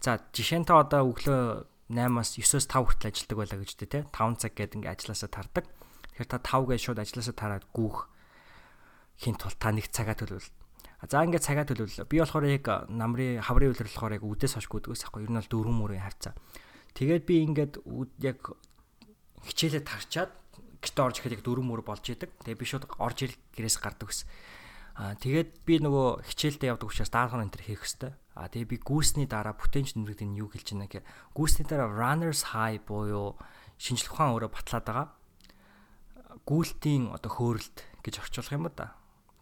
За 0.00 0.18
жишээ 0.32 0.64
нь 0.64 0.68
та 0.68 0.80
одоо 0.80 1.12
өглөө 1.12 1.68
8-аас 1.92 2.40
9-оос 2.40 2.66
5 2.66 2.88
хүртэл 2.88 3.08
ажилладаг 3.12 3.38
байлаа 3.38 3.58
гэж 3.60 3.70
дээ 3.76 3.92
те 3.92 4.00
5 4.08 4.40
цаг 4.40 4.52
гэдэг 4.56 4.76
ингээ 4.80 4.94
ажилласаа 4.96 5.30
тардаг. 5.30 5.64
Тэгэхээр 6.16 6.30
та 6.32 6.38
5 6.40 6.72
гэж 6.72 6.80
шууд 6.80 7.00
ажилласаа 7.04 7.36
тараад 7.36 7.64
гүүх 7.76 7.98
хин 9.20 9.36
тул 9.36 9.54
та 9.54 9.68
нэг 9.70 9.92
цагаа 9.92 10.16
төлөвлөл. 10.16 10.52
За 11.04 11.20
ингээ 11.20 11.44
цагаа 11.44 11.68
төлөвлөлөө. 11.68 12.08
Би 12.08 12.16
болохоор 12.24 12.48
яг 12.48 12.66
намрын 12.88 13.44
хаврын 13.44 13.76
үйлрэл 13.76 13.92
болохоор 13.92 14.16
яг 14.16 14.24
үдээс 14.24 14.56
хойш 14.56 14.68
гүдгээс 14.72 15.04
ахгүй. 15.04 15.28
Ер 15.28 15.32
нь 15.32 15.38
бол 15.38 15.52
дөрвөн 15.52 15.76
мөрийн 15.76 16.04
хавцаа. 16.08 16.32
Тэгээд 16.96 17.24
би 17.28 17.34
ингээд 17.44 17.74
яг 18.24 18.40
хичээлээ 19.44 19.84
тарчаад 19.84 20.32
гэрте 20.80 21.00
орж 21.04 21.16
ихэд 21.20 21.36
яг 21.36 21.42
дөрөв 21.44 21.64
мөр 21.64 21.84
болж 21.84 22.04
идэг. 22.08 22.32
Тэгээ 22.40 22.60
би 22.60 22.64
шууд 22.64 22.88
орж 22.96 23.18
ил 23.28 23.36
гэрээс 23.52 23.76
гардаг 23.80 24.08
гэсэн. 24.08 24.28
Аа 24.94 25.18
тэгээд 25.18 25.66
би 25.66 25.82
нөгөө 25.82 26.22
хичээлдээ 26.22 26.70
явдаг 26.70 26.86
учраас 26.86 27.10
даалгавар 27.10 27.42
энэ 27.42 27.54
төр 27.58 27.64
хийх 27.66 27.82
хэвээр. 27.82 28.14
Аа 28.38 28.46
тэгээ 28.46 28.70
би 28.70 28.78
гүйсний 28.78 29.26
дараа 29.26 29.58
бүтээнч 29.58 29.98
нэмрэгдэн 29.98 30.38
юу 30.38 30.46
хэлж 30.54 30.70
байна 30.70 30.86
гэхээр 30.86 31.06
гүйсний 31.34 31.66
дараа 31.66 31.90
runners 31.90 32.54
high 32.54 32.78
буюу 32.78 33.34
шинжлэх 33.74 34.14
ухаан 34.14 34.38
өөрөө 34.38 34.50
батлаад 34.54 34.86
байгаа. 34.86 35.08
Гүйлтийн 36.46 37.10
одоо 37.10 37.30
хөөрөлт 37.30 37.78
гэж 38.06 38.14
орчуулах 38.22 38.54
юм 38.54 38.70
да. 38.70 38.94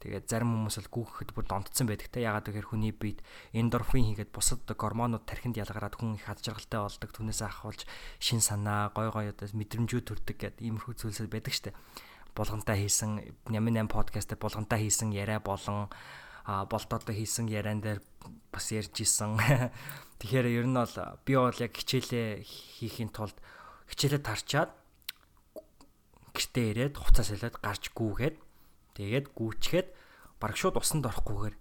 Тэгээд 0.02 0.26
зарим 0.26 0.50
хүмүүс 0.50 0.82
бол 0.82 1.04
гүүхэхэд 1.04 1.30
бүр 1.30 1.46
донтсон 1.46 1.86
байдаг 1.86 2.10
те. 2.10 2.26
Ягаад 2.26 2.48
гэхээр 2.50 2.72
хүний 2.74 2.90
биед 2.90 3.22
эндорфин 3.54 4.08
хийгээд 4.08 4.34
бусад 4.34 4.66
гормонууд 4.66 5.28
тархинд 5.28 5.54
ялгараад 5.60 5.94
хүн 5.94 6.18
их 6.18 6.26
ад 6.26 6.42
жаргалтай 6.42 6.82
болдог. 6.82 7.10
Түүнээс 7.14 7.42
ахуулж 7.46 7.86
шин 8.18 8.42
санаа, 8.42 8.90
гой 8.90 9.14
гой 9.14 9.30
одоо 9.30 9.46
мэдрэмжүүд 9.46 10.02
төрдөг 10.10 10.36
гэдэг 10.42 10.64
иймэрхүү 10.66 10.98
зүйлсүүд 10.98 11.30
байдаг 11.30 11.54
штэ. 11.54 11.70
Булгантай 12.32 12.80
хийсэн 12.80 13.20
Нямын 13.52 13.84
8 13.84 13.92
подкастт 13.92 14.36
булгантай 14.40 14.80
хийсэн 14.84 15.12
яриа 15.12 15.40
болон 15.40 15.92
а 16.44 16.64
болтоодоо 16.66 17.14
хийсэн 17.14 17.46
яриан 17.46 17.80
дээр 17.80 18.00
бас 18.50 18.72
ярьж 18.72 18.98
исэн. 19.04 19.38
Тэгэхээр 20.18 20.46
ер 20.50 20.66
нь 20.66 20.74
бол 20.74 20.96
би 21.26 21.34
бол 21.36 21.58
яг 21.60 21.72
хичээлээ 21.76 22.42
хийхин 22.42 23.14
тулд 23.14 23.36
хичээлээ 23.92 24.22
тарчаад 24.22 24.70
гэртээ 26.32 26.66
ирээд 26.72 26.94
хуцаа 26.96 27.24
солиод 27.26 27.56
гарч 27.60 27.92
гүүгээд 27.92 28.36
тэгээд 28.96 29.26
гүүчгээд 29.36 29.88
бараг 30.40 30.56
шууд 30.56 30.80
усанд 30.80 31.06
орохгүйгээр 31.06 31.56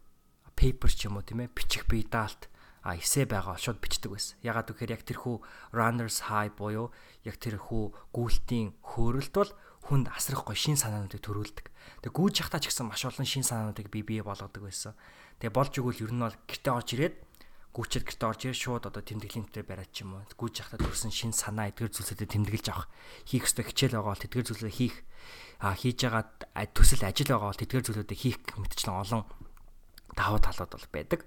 пейпер 0.56 0.92
ч 0.94 1.12
юм 1.12 1.20
уу 1.20 1.26
тийм 1.28 1.44
ээ 1.46 1.54
бичих 1.54 1.86
бие 1.92 2.08
даалт 2.08 2.48
а 2.82 2.98
эсэ 2.98 3.30
байгаа 3.30 3.62
шууд 3.62 3.78
бичдэг 3.78 4.10
байсан. 4.10 4.42
Ягаад 4.42 4.74
гэхээр 4.74 4.96
яг 4.98 5.04
тэрхүү 5.06 5.36
runners 5.76 6.26
high 6.32 6.50
буюу 6.50 6.90
яг 7.22 7.38
тэрхүү 7.38 7.84
гүйлтийн 8.10 8.74
хөөрөлт 8.82 9.34
бол 9.38 9.52
хүнд 9.88 10.14
асрах 10.14 10.46
гой 10.46 10.58
шин 10.58 10.78
санаануудыг 10.78 11.22
төрүүлдэг. 11.22 11.66
Тэгээ 12.06 12.14
гүйж 12.14 12.36
явахтаа 12.46 12.62
ч 12.62 12.70
гэсэн 12.70 12.86
маш 12.86 13.02
олон 13.06 13.26
шин 13.26 13.46
санаануудыг 13.46 13.90
бие 13.90 14.06
бие 14.06 14.22
болгодог 14.22 14.62
байсан. 14.62 14.94
Тэгээ 15.42 15.58
болж 15.58 15.74
игэл 15.74 16.06
ер 16.06 16.14
нь 16.14 16.22
бол 16.22 16.38
гэртээ 16.46 16.74
орж 16.74 16.90
ирээд 16.94 17.16
гүйчэд 17.74 18.04
гэртээ 18.06 18.30
орж 18.30 18.42
ирээд 18.46 18.62
шууд 18.62 18.84
одоо 18.86 19.02
тэмдэглэлийн 19.02 19.48
дээр 19.50 19.66
бариад 19.66 19.90
ч 19.90 20.06
юм 20.06 20.20
уу. 20.20 20.28
Гүйж 20.38 20.54
явахтаа 20.62 20.80
төрсэн 20.86 21.12
шин 21.12 21.34
санаа 21.34 21.74
эдгэр 21.74 21.90
зүйлсүүдэд 21.90 22.30
тэмдэглэж 22.30 22.66
авах. 22.70 22.88
Хийх 23.26 23.50
ёстой 23.50 23.66
хичээл 23.66 23.98
байгаа 23.98 24.14
бол 24.14 24.24
тэдгэр 24.28 24.46
зүйлсээ 24.46 24.74
хийх. 24.76 24.96
А 25.64 25.74
хийж 25.74 25.98
байгаа 26.06 26.24
төсөл 26.78 27.04
ажил 27.08 27.32
байгаа 27.32 27.50
бол 27.50 27.62
тэдгэр 27.64 27.84
зүйлүүдийг 27.90 28.20
хийх 28.22 28.38
мэтчлэн 28.60 29.02
олон 29.02 29.24
давуу 30.14 30.40
талууд 30.44 30.72
бол 30.78 30.88
байдаг. 30.92 31.26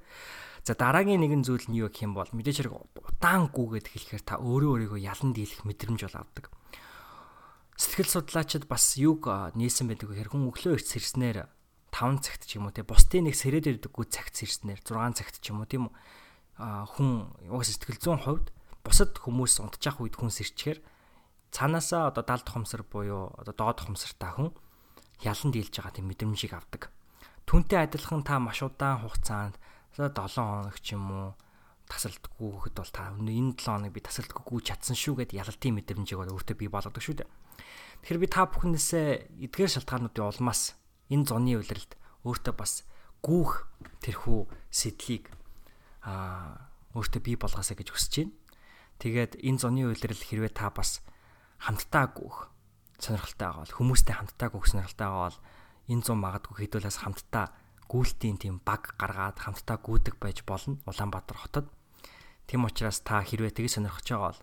За 0.65 0.73
дараагийн 0.77 1.21
нэгэн 1.21 1.45
зүйл 1.45 1.67
нь 1.69 1.81
юу 1.81 1.89
гэх 1.89 2.07
юм 2.07 2.15
бол 2.17 2.29
мэдээж 2.29 2.65
хэрэг 2.65 2.75
удаан 2.77 3.53
гүгээд 3.53 3.89
хэлэхээр 3.89 4.25
та 4.25 4.41
өөрөө 4.41 4.89
өөрийгөө 4.89 5.01
ялан 5.01 5.37
дийлэх 5.37 5.65
мэдрэмж 5.65 6.01
бол 6.09 6.21
авдаг 6.25 6.49
сэтгэл 7.75 8.11
судлаачид 8.11 8.71
бас 8.71 8.95
юг 8.99 9.27
нээсэн 9.27 9.91
байдаг 9.91 10.15
гэхээр 10.15 10.31
хүн 10.31 10.49
өглөө 10.51 10.79
эрт 10.79 10.89
сэрснээр 10.89 11.39
5 11.95 12.23
цагт 12.23 12.43
ч 12.47 12.59
юм 12.59 12.71
уу 12.71 12.75
те 12.75 12.87
бусдын 12.87 13.27
нэг 13.27 13.35
сэрээд 13.39 13.71
ирдэггүй 13.71 14.07
цагт 14.11 14.35
сэрснээр 14.35 14.83
6 14.83 15.19
цагт 15.19 15.43
ч 15.43 15.51
юм 15.51 15.63
уу 15.63 15.69
тийм 15.71 15.91
хүн 16.59 17.35
угсаа 17.51 17.75
сэтгэл 17.75 17.99
зүйн 17.99 18.23
хувьд 18.23 18.55
бусад 18.87 19.19
хүмүүс 19.19 19.59
унтчих 19.59 19.99
үед 19.99 20.15
хүн 20.15 20.31
сэрчгээр 20.31 20.79
цаанаасаа 21.55 22.11
одоо 22.11 22.23
далд 22.27 22.47
хомсор 22.47 22.83
буюу 22.87 23.31
одоо 23.39 23.55
доод 23.55 23.79
хомсортай 23.87 24.31
хүн 24.35 24.51
ялан 25.23 25.51
дийлж 25.55 25.71
байгаа 25.71 25.95
тийм 25.95 26.11
мэдрэмжийг 26.11 26.55
авдаг. 26.55 26.91
Түүнтэй 27.47 27.79
адилхан 27.87 28.27
та 28.27 28.43
маш 28.43 28.63
удаан 28.63 29.03
хугацаанд 29.03 29.59
7 29.95 30.11
хоног 30.15 30.79
ч 30.83 30.99
юм 30.99 31.07
уу 31.11 31.29
тасалдаггүй 31.87 32.51
гэхэд 32.59 32.77
бол 32.79 32.91
та 32.91 33.15
энэ 33.15 33.55
7 33.55 33.71
хоног 33.71 33.93
би 33.95 34.01
тасалдаггүй 34.03 34.61
чадсан 34.67 34.99
шүү 34.99 35.23
гэд 35.23 35.37
ялалтын 35.39 35.79
мэдрэмжийг 35.79 36.19
бол 36.19 36.35
өөртөө 36.35 36.57
бий 36.59 36.71
болгодог 36.71 37.03
шүү 37.03 37.23
дээ. 37.23 37.31
Тэгэхээр 38.05 38.21
би 38.21 38.29
та 38.29 38.45
бүхнээсээ 38.45 39.49
эдгээр 39.49 39.81
шалтгаануудын 39.81 40.29
улмаас 40.29 40.77
энэ 41.09 41.25
зуны 41.25 41.57
үйлрэлд 41.57 41.97
өөртөө 42.29 42.53
бас 42.53 42.85
гүүх 43.25 43.65
тэрхүү 44.05 44.45
сэтлийг 44.69 45.33
аа 46.05 46.69
өөртөө 46.93 47.25
бий 47.25 47.41
болгоосаа 47.41 47.73
гэж 47.73 47.89
хүсэж 47.97 48.29
байна. 48.29 48.37
Тэгээд 49.01 49.41
энэ 49.41 49.57
зуны 49.57 49.89
үйлрэл 49.89 50.21
хэрвээ 50.21 50.53
та 50.53 50.69
бас 50.69 51.01
хамтдаа 51.65 52.13
гүүх 52.13 52.53
сонирхолтой 53.01 53.41
байгаа 53.49 53.65
бол 53.65 53.77
хүмүүстэй 53.81 54.15
хамтдаа 54.21 54.49
гүүх 54.53 54.69
сонирхолтой 54.69 55.09
байгаа 55.09 55.25
бол 55.25 55.41
энэ 55.89 56.05
зун 56.05 56.21
магадгүй 56.21 56.57
хэдүүлээс 56.61 56.99
хамтдаа 57.09 57.57
гүйлтийн 57.89 58.37
тийм 58.37 58.61
баг 58.61 59.01
гаргаад 59.01 59.41
хамтдаа 59.41 59.81
гүйдэг 59.81 60.21
байж 60.21 60.45
болно 60.45 60.77
Улаанбаатар 60.85 61.41
хотод. 61.41 61.73
Тэм 62.45 62.69
учраас 62.69 63.01
та 63.01 63.25
хэрвээ 63.25 63.57
тгий 63.57 63.73
сонирхож 63.73 64.05
байгаа 64.05 64.29
бол 64.29 64.41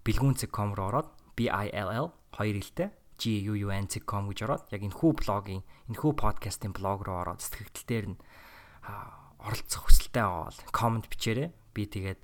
бэлгүүнцэг.com 0.00 0.72
руу 0.72 0.88
ороод 0.88 1.08
BILL 1.36 2.08
хоёр 2.32 2.56
хэлтэй 2.56 3.01
guunc.com 3.22 4.24
гэж 4.30 4.38
ороод 4.46 4.64
яг 4.74 4.82
энэ 4.82 4.98
хүү 4.98 5.12
блогийн 5.22 5.62
энэ 5.88 5.98
хүү 5.98 6.12
подкастын 6.18 6.74
блог 6.74 7.06
руу 7.06 7.22
ороод 7.22 7.40
сэтгэгдэл 7.42 7.86
дээр 7.86 8.06
нь 8.14 8.18
оролцох 9.42 9.86
хүсэлтэй 9.86 10.22
аваад 10.22 10.58
комент 10.70 11.06
бичээрэй. 11.10 11.50
Би 11.74 11.86
тэгээд 11.86 12.20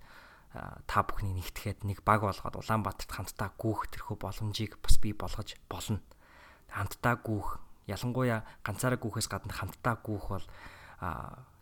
та 0.86 1.02
бүхний 1.02 1.34
нэгтгэхэд 1.34 1.86
нэг 1.86 2.02
баг 2.02 2.22
болгоод 2.22 2.58
Улаанбаатарт 2.58 3.10
хамтдаа 3.10 3.54
гүүх 3.58 3.90
тэрхүү 3.94 4.16
боломжийг 4.18 4.78
бас 4.82 4.96
би 4.98 5.12
болгож 5.12 5.54
болно. 5.70 6.00
Хамтдаа 6.72 7.14
гүүх 7.20 7.58
ялангуяа 7.86 8.42
ганцаараа 8.62 8.98
гүүхээс 8.98 9.28
гадна 9.28 9.54
хамтдаа 9.54 9.96
гүүх 10.02 10.26
бол 10.30 10.46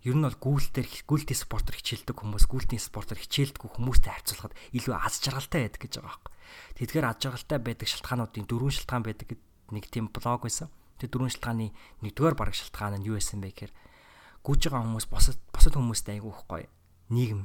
ер 0.06 0.14
нь 0.14 0.22
бол 0.22 0.38
гүйлтээр 0.38 0.86
гүйлтийн 1.02 1.34
спортоор 1.42 1.76
хичээлдэг 1.82 2.14
хүмүүс 2.14 2.46
гүйлтийн 2.46 2.78
спортоор 2.78 3.18
хичээлдэггүй 3.26 3.70
хүмүүстэй 3.74 4.12
харьцуулахад 4.14 4.54
илүү 4.70 4.94
аз 4.94 5.18
жаргалтай 5.18 5.66
байдаг 5.66 5.82
гэж 5.82 5.92
байгаа 5.98 6.14
байхгүй. 6.14 6.32
Тэдгээр 6.78 7.06
аж 7.10 7.20
аргалтай 7.26 7.58
байдаг 7.58 7.88
шалтгаануудын 7.90 8.46
дөрвөн 8.46 8.74
шалтгаан 8.78 9.02
байдаг 9.02 9.28
нэг 9.74 9.84
тийм 9.90 10.06
блог 10.14 10.46
байсан. 10.46 10.70
Тэр 11.02 11.10
дөрвөн 11.10 11.34
шалтгааны 11.34 11.74
нэгдүгээр 12.06 12.38
бараг 12.38 12.54
шалтгаан 12.54 13.02
нь 13.02 13.06
юу 13.10 13.18
байсан 13.18 13.42
бэ 13.42 13.50
гэхээр 13.50 13.72
гүйж 14.46 14.60
байгаа 14.70 14.86
хүмүүс 14.86 15.06
босод 15.10 15.38
босод 15.50 15.74
хүмүүстэй 15.74 16.22
айгүй 16.22 16.30
их 16.30 16.42
гоё 16.46 16.70
нийгэм 17.10 17.42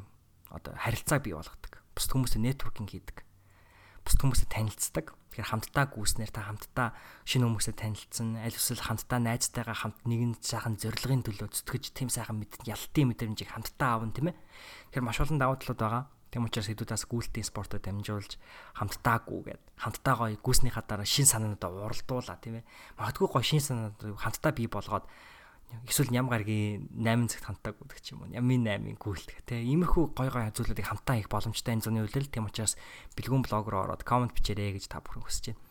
одоо 0.54 0.78
харилцаа 0.78 1.18
бий 1.18 1.34
болгодог. 1.34 1.82
Бусад 1.98 2.14
хүмүүстэй 2.14 2.46
нэтворкинг 2.46 2.94
хийдэг. 2.94 3.18
Бусад 4.06 4.22
хүмүүстэй 4.22 4.50
танилцдаг. 4.54 5.18
Тэгэхээр 5.32 5.48
хамтдаа 5.48 5.86
гүйснээр 5.96 6.32
та 6.36 6.44
хамтдаа 6.44 6.88
шинэ 7.24 7.48
хүмүүстэй 7.48 7.76
танилцсан, 7.80 8.36
аль 8.44 8.52
эсвэл 8.52 8.84
хамтдаа 8.84 9.20
найзтайгаа 9.24 9.78
хамт 9.80 10.04
нэгэн 10.04 10.36
сайхан 10.44 10.76
зорилгын 10.76 11.24
төлөө 11.24 11.48
зүтгэж 11.56 11.96
тийм 11.96 12.12
сайхан 12.12 12.44
мэд 12.44 12.60
ялтын 12.68 13.16
мэдрэмжийг 13.16 13.56
хамтдаа 13.56 13.96
аавн 13.96 14.12
тийм 14.12 14.36
ээ. 14.36 14.38
Тэгэхээр 14.92 15.08
маш 15.08 15.24
олон 15.24 15.40
давуу 15.40 15.56
талууд 15.56 15.80
байгаа. 15.80 16.04
Тэм 16.32 16.48
учраас 16.48 16.68
хэдүүдээс 16.68 17.08
гүйлтийн 17.12 17.48
спортод 17.48 17.84
дамжуулж 17.84 18.40
хамтдаа 18.76 19.18
гүгээд 19.24 19.64
хамтдаа 19.80 20.16
гоё 20.16 20.40
гүйснийхаа 20.40 20.84
дараа 20.88 21.08
шин 21.08 21.28
санаануудаа 21.28 21.92
уралдуулаа 21.92 22.40
тийм 22.40 22.64
ээ. 22.64 22.68
Магадгүй 23.00 23.28
гоё 23.28 23.44
шин 23.44 23.60
санаанууд 23.60 24.20
хамтдаа 24.20 24.52
бий 24.56 24.68
болгоод 24.72 25.08
эсвэл 25.88 26.12
ням 26.14 26.28
гаргийн 26.32 26.88
8 26.94 27.32
цагт 27.32 27.46
хамтдаа 27.48 27.74
гүдэг 27.76 28.00
ч 28.02 28.14
юм 28.16 28.26
уу. 28.26 28.32
Нямын 28.32 28.66
8-ын 28.68 28.98
гүйлтэх 29.00 29.42
тийм 29.44 29.60
ээ. 29.62 29.70
Иймэрхүү 29.72 30.04
гоё 30.16 30.32
гоё 30.32 30.52
зүйлүүдийг 30.52 30.88
хамтдаа 30.88 31.16
хийх 31.20 31.30
боломжтой 31.32 31.74
энэ 31.76 31.86
зуны 31.86 32.00
үйлрэл 32.06 32.30
тэм 32.32 32.48
учраас 32.48 32.78
бэлгүүн 33.18 33.44
блог 33.46 33.66
руу 33.68 33.82
ороод 33.88 34.04
комент 34.06 34.36
бичээрэй 34.36 34.78
гэж 34.78 34.92
та 34.92 35.02
бүхэн 35.02 35.24
хүсэж 35.26 35.56
байна. 35.56 35.62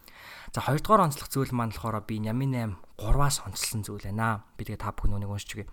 За 0.53 0.61
хоёрдугаар 0.65 1.05
онцлог 1.09 1.29
зүйл 1.31 1.53
маань 1.55 1.73
болохоор 1.73 2.03
би 2.05 2.21
нямын 2.21 2.79
8 2.99 3.07
3-аас 3.07 3.37
онцлсан 3.47 3.81
зүйл 3.87 4.09
байна. 4.09 4.45
Би 4.59 4.69
тэгээ 4.69 4.83
та 4.83 4.93
бүхэн 4.93 5.25
уншиж 5.25 5.57
өгье. 5.57 5.71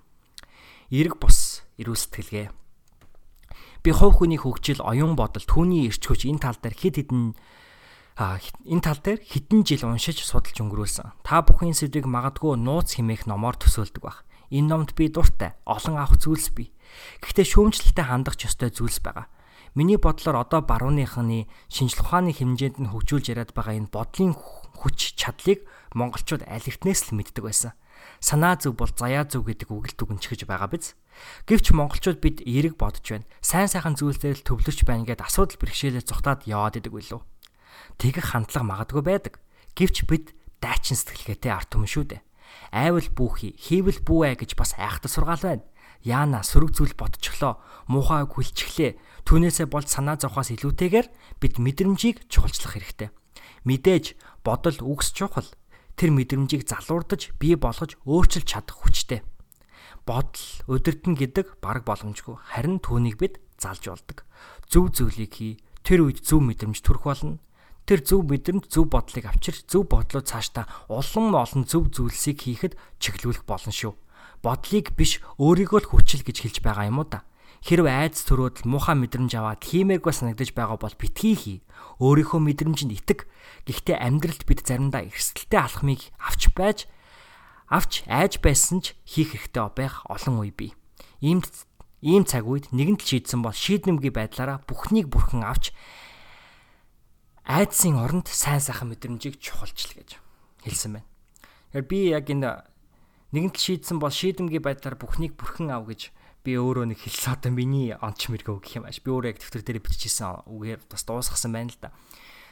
Эрэг 0.93 1.19
бус 1.19 1.67
эрүүл 1.81 1.99
сэтгэлгээ 1.99 2.47
Би 3.87 3.95
хувь 3.95 4.19
хүний 4.19 4.35
хөгжил, 4.35 4.83
оюун 4.83 5.15
бодол, 5.15 5.45
түүний 5.47 5.87
эрч 5.87 6.03
хүч 6.03 6.27
энэ 6.27 6.43
тал 6.43 6.59
дээр 6.59 6.75
хэд 6.75 6.95
хэдэн 7.07 7.39
энэ 8.65 8.82
тал 8.82 8.97
дээр 8.97 9.21
хэдэн 9.21 9.62
жил 9.62 9.86
уншиж 9.86 10.25
судалж 10.25 10.58
өнгөрүүлсэн. 10.58 11.21
Та 11.21 11.45
бүхэн 11.45 11.77
сэдвийг 11.77 12.10
магадгүй 12.10 12.58
нууц 12.58 12.97
химээх 12.97 13.30
номоор 13.30 13.62
төсөөлдөг 13.62 14.01
баг. 14.01 14.25
Энэ 14.49 14.73
номд 14.73 14.97
би 14.97 15.06
дуртай, 15.13 15.53
олон 15.69 16.01
авах 16.01 16.17
зүйлс 16.17 16.49
бий. 16.58 16.73
Гэхдээ 17.21 17.45
шүүмжлэлтэй 17.45 18.06
хандах 18.10 18.41
ёстой 18.41 18.73
зүйлс 18.73 19.06
байгаа. 19.06 19.30
Миний 19.77 20.01
бодлоор 20.01 20.41
одоо 20.41 20.65
барууныхны 20.65 21.45
шинжлэх 21.69 22.10
ухааны 22.10 22.34
хэмжээнд 22.34 22.82
нь 22.82 22.89
хөгжүүлж 22.89 23.30
яриад 23.30 23.53
байгаа 23.53 23.77
энэ 23.77 23.93
бодлын 23.93 24.34
хүч 24.34 25.13
чадлыг 25.13 25.69
монголчууд 25.93 26.49
аль 26.49 26.65
эртнээс 26.65 27.13
л 27.13 27.21
мэддэг 27.21 27.45
байсан. 27.45 27.77
Санаа 28.17 28.58
зөв 28.58 28.73
бол 28.73 28.89
заяа 28.89 29.30
зөв 29.30 29.45
гэдэг 29.45 29.69
үг 29.69 29.93
л 29.93 29.97
дүгнчихэж 29.97 30.49
байгаа 30.49 30.73
биз? 30.73 30.97
Гэвч 31.45 31.77
монголчууд 31.77 32.17
бид 32.17 32.41
эерэг 32.41 32.82
бодож 32.82 33.06
байна. 33.06 33.30
Сайн 33.45 33.69
сайхан 33.69 33.93
зүйлсээр 33.93 34.41
л 34.41 34.45
төвлөрч 34.45 34.82
байна 34.86 35.06
гэд 35.06 35.21
асуудал 35.21 35.62
бэрхшээлээ 35.62 36.06
зүхтаад 36.06 36.49
яваад 36.49 36.82
идэг 36.82 36.93
билүү. 36.93 37.21
Тэгэх 37.97 38.33
хандлага 38.33 38.65
магадгүй 38.65 39.03
байдаг. 39.03 39.33
Гэвч 39.77 40.05
бид 40.09 40.33
дайчин 40.61 40.97
сэтгэлгээтэй 40.97 41.51
арт 41.51 41.69
түмэн 41.73 41.89
шүү 41.89 42.05
дээ. 42.13 42.21
Айвал 42.71 43.09
бүүхий, 43.13 43.53
хийвэл 43.57 44.01
бүүэ 44.01 44.41
гэж 44.41 44.55
бас 44.57 44.73
айхтар 44.77 45.11
сургаал 45.11 45.43
байна. 45.43 45.65
Яана 46.01 46.45
сөрөг 46.45 46.77
зүйл 46.77 46.95
бодчихлоо, 46.95 47.59
муухай 47.89 48.23
хүлчихлээ. 48.23 48.97
Түүнээсээ 49.27 49.67
болж 49.67 49.91
санаа 49.91 50.15
зовхоос 50.15 50.53
илүүтэйгээр 50.55 51.07
бид 51.41 51.53
мэдрэмжийг 51.59 52.29
чухалчлах 52.31 52.77
хэрэгтэй. 52.77 53.09
Мэдээж 53.67 54.15
бодол 54.45 54.77
үгс 54.81 55.11
чухал. 55.11 55.49
Тэр 55.97 56.13
мэдрэмжийг 56.13 56.69
залуурдаж, 56.69 57.35
бий 57.41 57.57
болгож 57.57 57.97
өөрчилж 58.05 58.45
чадах 58.45 58.77
хүчтэй 58.85 59.25
бодол 60.07 60.47
өдөртөн 60.71 61.19
гэдэг 61.19 61.59
баг 61.59 61.83
боломжгүй. 61.83 62.39
Харин 62.55 62.79
түүнийг 62.79 63.19
бид 63.19 63.43
залж 63.59 63.91
болдог. 63.91 64.23
Зөв 64.71 64.95
зүйлийг 64.95 65.35
хий. 65.35 65.59
Тэр 65.83 66.07
үед 66.07 66.23
зөв 66.23 66.39
мэдрэмж 66.39 66.79
төрөх 66.79 67.03
болно. 67.03 67.43
Тэр 67.88 68.04
зөв 68.04 68.28
мэдрэмж 68.28 68.67
зөв 68.67 68.91
бодлыг 68.91 69.32
авчирч 69.32 69.63
зөв 69.71 69.88
бодлоо 69.88 70.19
цаашдаа 70.19 70.67
улам 70.91 71.32
олон 71.32 71.63
зөв 71.63 71.88
зүйлсийг 71.88 72.43
хийхэд 72.43 72.73
чиглүүлэх 73.00 73.47
болно 73.47 73.71
шүү. 73.71 73.95
Бодлыг 74.43 74.91
биш 75.00 75.23
өөрийгөө 75.39 75.80
л 75.88 75.89
хүчил 75.95 76.28
гэж 76.28 76.38
хэлж 76.43 76.58
байгаа 76.60 76.91
юм 76.91 77.00
уу 77.00 77.08
да. 77.08 77.23
Хэрв 77.63 77.88
айдас 77.88 78.28
төрөөд 78.28 78.67
муухай 78.67 79.00
мэдрэмж 79.00 79.32
аваад 79.39 79.63
хиймээргүй 79.63 80.13
санагдаж 80.13 80.52
байгаа 80.52 80.78
бол 80.78 80.93
битгий 81.00 81.34
хий. 81.34 81.58
Өөрийнхөө 82.04 82.43
мэдрэмжинд 82.43 82.91
итэг. 82.91 83.26
Гэхдээ 83.65 83.97
амьдралд 83.97 84.43
бид 84.45 84.62
заримдаа 84.67 85.08
эрсдэлтэй 85.08 85.58
алхмыг 85.58 86.12
авч 86.21 86.54
байж 86.54 86.86
Авч 87.67 88.08
айж 88.08 88.39
байсан 88.39 88.80
ч 88.80 88.95
хийх 89.04 89.36
хэрэгтэй 89.36 89.67
байх 89.76 90.08
олон 90.08 90.39
үе 90.39 90.56
бий. 90.56 90.71
Иймд 91.19 91.52
ийм 92.00 92.23
цаг 92.23 92.47
үед 92.47 92.71
нэгэнт 92.71 93.04
шийдсэн 93.04 93.43
бол 93.43 93.52
шийднэмгийн 93.52 94.15
байдлаараа 94.15 94.63
бүхнийг 94.63 95.12
бүрхэн 95.12 95.43
авч 95.43 95.76
айдсын 97.47 97.95
оронд 97.95 98.27
сайн 98.27 98.60
сайхан 98.60 98.91
мэдрэмжийг 98.91 99.39
чухалчл 99.39 99.95
гэж 99.95 100.19
хэлсэн 100.67 100.99
байна. 100.99 101.07
Тэгэхээр 101.71 101.88
би 101.88 101.99
яг 102.12 102.27
энэ 102.27 102.67
нэгэнт 103.31 103.55
шийдсэн 103.55 104.03
бол 104.03 104.12
шийдэмгийн 104.12 104.60
байдлаар 104.60 104.99
бүхнийг 104.99 105.39
бүрхэн 105.39 105.71
ав 105.71 105.88
гэж 105.88 106.12
би 106.43 106.60
өөрөө 106.60 106.91
нэг 106.91 106.99
хэлсэн 106.99 107.39
одоо 107.39 107.51
миний 107.55 107.95
онч 107.95 108.27
мэргөө 108.27 108.60
гэх 108.60 108.83
юм 108.83 108.86
ааш. 108.91 108.99
Би 108.99 109.15
өөрөө 109.15 109.31
яг 109.31 109.39
дэвтэр 109.39 109.63
дээр 109.63 109.79
биччихсэн 109.79 110.43
үгээр 110.43 110.91
бас 110.91 111.03
дуусгасан 111.07 111.55
байна 111.55 111.71
л 111.71 111.79
да. 111.79 111.95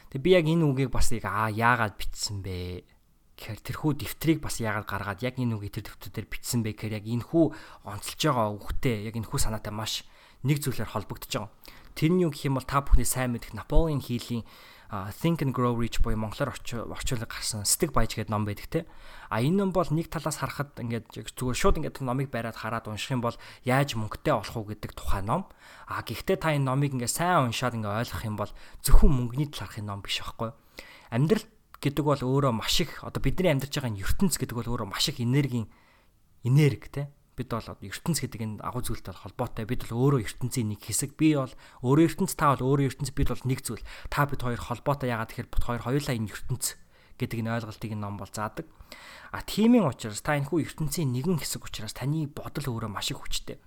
Тэг 0.08 0.24
би 0.24 0.32
яг 0.32 0.48
энэ 0.48 0.64
үгийг 0.64 0.88
бас 0.88 1.12
яг 1.12 1.28
аа 1.28 1.52
яагаад 1.52 2.00
бичсэн 2.00 2.40
бэ? 2.40 2.88
гэхээр 3.36 3.60
тэрхүү 3.60 3.92
дэвтрийг 4.00 4.40
бас 4.40 4.64
яагаад 4.64 4.88
гаргаад 4.88 5.20
яг 5.20 5.36
энэ 5.36 5.60
үгийг 5.60 5.76
тэр 5.76 5.92
дэвтэр 5.92 6.24
дээр 6.24 6.28
бичсэн 6.32 6.64
бэ 6.64 6.72
гэхээр 6.72 6.96
яг 6.96 7.04
энэхүү 7.04 7.44
онцолж 7.84 8.20
байгаа 8.24 8.48
үгтэй 8.56 9.04
яг 9.04 9.14
энэхүү 9.20 9.40
санаатай 9.44 9.76
маш 9.76 10.08
нэг 10.40 10.64
зүйлээр 10.64 10.88
холбогдож 10.88 11.28
байгаа. 11.36 11.52
Тэр 11.92 12.16
нь 12.16 12.24
юу 12.24 12.32
гэх 12.32 12.48
юм 12.48 12.56
бол 12.56 12.64
та 12.64 12.80
бүхний 12.80 13.04
сайн 13.04 13.36
мэдэх 13.36 13.52
Наполеон 13.52 14.00
хийлийн 14.00 14.48
Think 14.90 15.42
and 15.42 15.52
Grow 15.52 15.74
Rich 15.74 15.98
буюу 16.02 16.16
монголоор 16.16 16.54
орчуулга 16.54 17.26
гарсан 17.26 17.64
Стиг 17.66 17.90
баяж 17.90 18.14
гэдэг 18.14 18.30
ном 18.30 18.46
байдаг 18.46 18.66
те. 18.70 18.86
А 19.28 19.42
энэ 19.42 19.66
ном 19.66 19.70
бол 19.74 19.86
нэг 19.90 20.06
талаас 20.06 20.38
харахад 20.38 20.78
ингээд 20.78 21.10
зүгээр 21.34 21.58
шууд 21.58 21.78
ингээд 21.82 22.06
номыг 22.06 22.30
бариад 22.30 22.54
хараад 22.54 22.86
унших 22.86 23.18
юм 23.18 23.22
бол 23.26 23.34
яаж 23.66 23.98
мөнгөтэй 23.98 24.34
болох 24.34 24.56
уу 24.56 24.70
гэдэг 24.70 24.94
тухай 24.94 25.26
ном. 25.26 25.50
А 25.90 26.06
гэхдээ 26.06 26.38
та 26.38 26.54
энэ 26.54 26.70
номыг 26.70 26.94
ингээд 26.94 27.10
сайн 27.10 27.50
уншаад 27.50 27.74
ингээд 27.74 27.98
ойлгох 28.06 28.22
юм 28.22 28.36
бол 28.38 28.52
зөвхөн 28.86 29.10
мөнгөний 29.10 29.50
талаархын 29.50 29.90
ном 29.90 30.06
биш 30.06 30.22
аахгүй. 30.22 30.54
Амьдрал 31.10 31.46
гэдэг 31.82 32.04
бол 32.06 32.22
өөрөө 32.22 32.52
маш 32.54 32.78
их 32.78 33.02
одоо 33.02 33.18
бидний 33.18 33.50
амьдарч 33.50 33.82
байгаа 33.82 33.90
ертөнц 33.90 34.38
гэдэг 34.38 34.54
бол 34.54 34.70
өөрөө 34.70 34.86
маш 34.86 35.10
их 35.10 35.18
энергийн 35.18 35.66
энерги 36.46 36.88
те 36.88 37.02
бид 37.36 37.52
бол 37.52 37.68
ертөнц 37.84 38.18
гэдэг 38.24 38.40
энэ 38.40 38.56
агуу 38.64 38.80
зүйлтэй 38.80 39.12
холбоотой. 39.12 39.68
Бид 39.68 39.84
бол 39.84 40.08
өөрөө 40.08 40.24
ертөнцийн 40.24 40.72
нэг 40.72 40.80
хэсэг. 40.80 41.20
Би 41.20 41.36
бол 41.36 41.52
өөрөө 41.84 42.04
ертөнц, 42.16 42.32
та 42.32 42.56
бол 42.56 42.74
өөрөө 42.80 42.96
ертөнц, 42.96 43.12
бид 43.12 43.28
бол 43.28 43.44
нэг 43.44 43.60
зүйл. 43.60 43.84
Та 44.08 44.24
бид 44.24 44.40
хоёр 44.40 44.56
холбоотой 44.56 45.12
яагаад 45.12 45.30
тэгэхээр 45.36 45.52
бид 45.52 45.64
хоёр 45.68 45.82
хоёулаа 45.84 46.14
энэ 46.16 46.32
ертөнц 46.32 46.66
гэдэг 47.20 47.38
энэ 47.44 47.52
ойлголтыг 47.60 47.92
ном 47.96 48.16
бол 48.16 48.32
заадаг. 48.32 48.64
А 49.32 49.44
тиймийн 49.44 49.84
учраас 49.84 50.24
та 50.24 50.36
энэхүү 50.40 50.64
ертөнцийн 50.64 51.12
нэгэн 51.12 51.40
хэсэг 51.40 51.64
учраас 51.64 51.92
таны 51.92 52.28
бодол 52.28 52.72
өөрөө 52.72 52.90
маш 52.92 53.12
их 53.12 53.20
хүчтэй. 53.20 53.60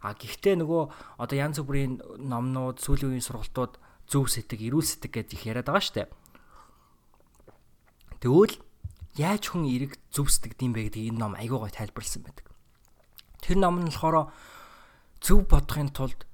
А 0.00 0.16
гэхдээ 0.16 0.56
нөгөө 0.60 0.82
одоо 1.20 1.36
янз 1.36 1.60
бүрийн 1.60 2.00
номнууд, 2.20 2.80
сүүлийн 2.80 3.16
үеийн 3.16 3.24
сургалтууд 3.24 3.76
зөв 4.08 4.28
сэтг, 4.28 4.60
эрүүл 4.60 4.84
сэтг 4.84 5.12
гэж 5.12 5.28
их 5.36 5.44
яриад 5.48 5.68
байгаа 5.68 5.84
штэ. 5.84 6.08
Тэгвэл 8.20 8.60
яаж 9.16 9.44
хүн 9.48 9.64
эрэг 9.68 9.96
зөв 10.12 10.28
сэтгэдэм 10.28 10.76
бэ 10.76 10.80
гэдгийг 10.92 11.16
энэ 11.16 11.20
ном 11.20 11.34
айгуу 11.36 11.64
гой 11.64 11.72
тайлбарлсан 11.72 12.24
байдаг. 12.24 12.49
Тэр 13.40 13.56
ном 13.60 13.80
нь 13.80 13.90
болохоор 13.90 14.32
зөв 15.20 15.44
бодохын 15.48 15.90
тулд 15.92 16.24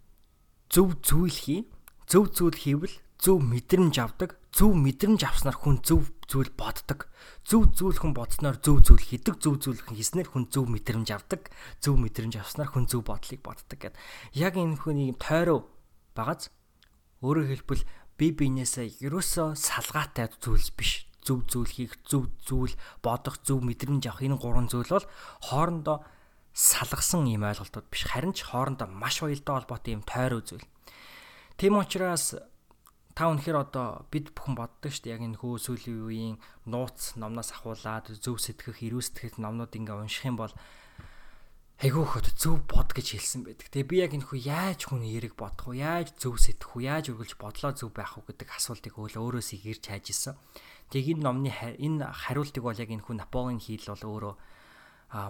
зөв 0.71 0.99
зүйл 1.03 1.33
хий. 1.33 1.61
Зөв 2.07 2.31
зүйл 2.31 2.55
хийвэл 2.55 2.95
зөв 3.19 3.43
мэдрэмж 3.43 3.97
авдаг. 3.99 4.39
Зөв 4.55 4.73
мэдрэмж 4.75 5.21
авснаар 5.27 5.59
хүн 5.59 5.83
зөв 5.83 6.11
зүйл 6.31 6.51
боддог. 6.55 7.11
Зөв 7.43 7.75
зүйл 7.75 7.99
хүн 7.99 8.15
бодсноор 8.15 8.59
зөв 8.63 8.83
зүйл 8.83 9.03
хийдэг. 9.03 9.43
Зөв 9.43 9.59
зүйл 9.59 9.83
хүн 9.83 9.99
хийснээр 9.99 10.31
хүн 10.31 10.47
зөв 10.51 10.71
мэдрэмж 10.71 11.09
авдаг. 11.11 11.51
Зөв 11.83 11.99
мэдрэмж 11.99 12.39
авснаар 12.39 12.71
хүн 12.71 12.87
зөв 12.87 13.03
бодлыг 13.07 13.43
боддог 13.43 13.79
гэд. 13.79 13.95
Яг 14.35 14.55
энэ 14.55 14.79
хүний 14.79 15.15
тойроо 15.19 15.67
багаз 16.15 16.51
өөрөөр 17.21 17.49
хэлбэл 17.53 17.85
бие 18.17 18.33
биенээсээ 18.33 19.05
ерөөсөө 19.05 19.57
салгаатай 19.57 20.33
зүйлс 20.41 20.73
биш. 20.73 21.05
Зөв 21.27 21.45
зүйл 21.51 21.69
хийх, 21.69 21.99
зөв 22.07 22.31
зүйл 22.47 22.75
бодох, 23.03 23.43
зөв 23.43 23.61
мэдрэмж 23.61 24.07
авах 24.09 24.23
энэ 24.25 24.39
гурван 24.39 24.71
зүйл 24.71 24.89
бол 24.89 25.07
хоорондоо 25.43 26.07
салгасан 26.57 27.29
ийм 27.29 27.45
ойлголтууд 27.45 27.93
биш 27.93 28.09
харин 28.09 28.33
ч 28.33 28.49
хоорондоо 28.49 28.89
маш 28.89 29.21
уялдаа 29.21 29.61
холбоотой 29.61 29.93
ийм 29.93 30.03
тойр 30.09 30.41
үзвэл. 30.41 30.65
Тийм 31.61 31.77
учраас 31.77 32.33
та 33.13 33.29
өнөхөр 33.29 33.61
одоо 33.61 34.09
бид 34.09 34.33
бүхэн 34.33 34.57
боддог 34.57 34.89
шүү 34.89 35.05
дээ 35.05 35.15
яг 35.21 35.23
энэ 35.25 35.41
хөө 35.41 35.57
сүүлийн 35.61 36.01
үеийн 36.01 36.37
нууц 36.65 37.21
номноос 37.21 37.53
ахуулаад 37.53 38.09
зөв 38.25 38.41
сэтгэх, 38.41 38.81
эрүү 38.89 39.05
сэтгэх 39.05 39.37
номнууд 39.37 39.73
ингээ 39.73 40.01
унших 40.01 40.25
юм 40.33 40.41
бол 40.41 40.53
айгүйх 41.77 42.13
одоо 42.25 42.33
зөв 42.41 42.57
бод 42.65 42.89
гэж 42.97 43.21
хэлсэн 43.21 43.45
байдаг. 43.45 43.69
Тэгээ 43.69 43.89
би 43.93 43.97
яг 44.01 44.13
энэ 44.17 44.25
хүү 44.33 44.41
яаж 44.49 44.81
хүн 44.89 45.05
эерэг 45.05 45.37
бодох 45.37 45.77
вэ? 45.77 45.85
Яаж 45.85 46.17
зөв 46.17 46.41
сэтгэх 46.41 46.73
вэ? 46.73 46.89
Яаж 46.89 47.13
үргэлж 47.13 47.37
бодлоо 47.37 47.73
зөв 47.77 47.93
байх 47.93 48.17
вэ 48.17 48.33
гэдэг 48.33 48.49
асуултыг 48.49 48.97
өөл 48.97 49.21
өөрөөсөө 49.21 49.61
ирж 49.61 49.85
хайж 49.93 50.09
исэн. 50.09 50.41
Тэгээ 50.89 51.21
энэ 51.21 51.25
номны 51.25 51.53
энэ 51.53 52.05
хариултыг 52.17 52.65
бол 52.65 52.81
яг 52.81 52.89
энэ 52.89 53.05
хүү 53.05 53.21
Наполеон 53.21 53.61
хийл 53.61 53.93
бол 53.93 54.05
өөрөө 54.09 54.35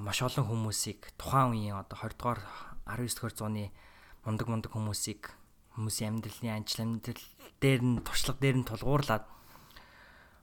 маш 0.02 0.18
олон 0.22 0.46
хүмүүсийг 0.50 1.14
тухайн 1.20 1.54
үеийн 1.54 1.78
одоо 1.78 1.96
20 2.00 2.18
дугаар 2.18 2.40
19 2.90 3.14
дугаар 3.14 3.34
зууны 3.36 3.64
мундаг 4.26 4.46
мундаг 4.50 4.72
хүмүүсийг 4.74 5.22
хүмүүсийн 5.78 6.18
амьдралын 6.18 6.58
ажил 6.58 6.82
амьдрал 6.82 7.24
дээр 7.60 7.80
нь 7.84 8.02
туршлага 8.02 8.40
дээр 8.42 8.56
нь 8.58 8.68
тулгуурлаад 8.68 9.24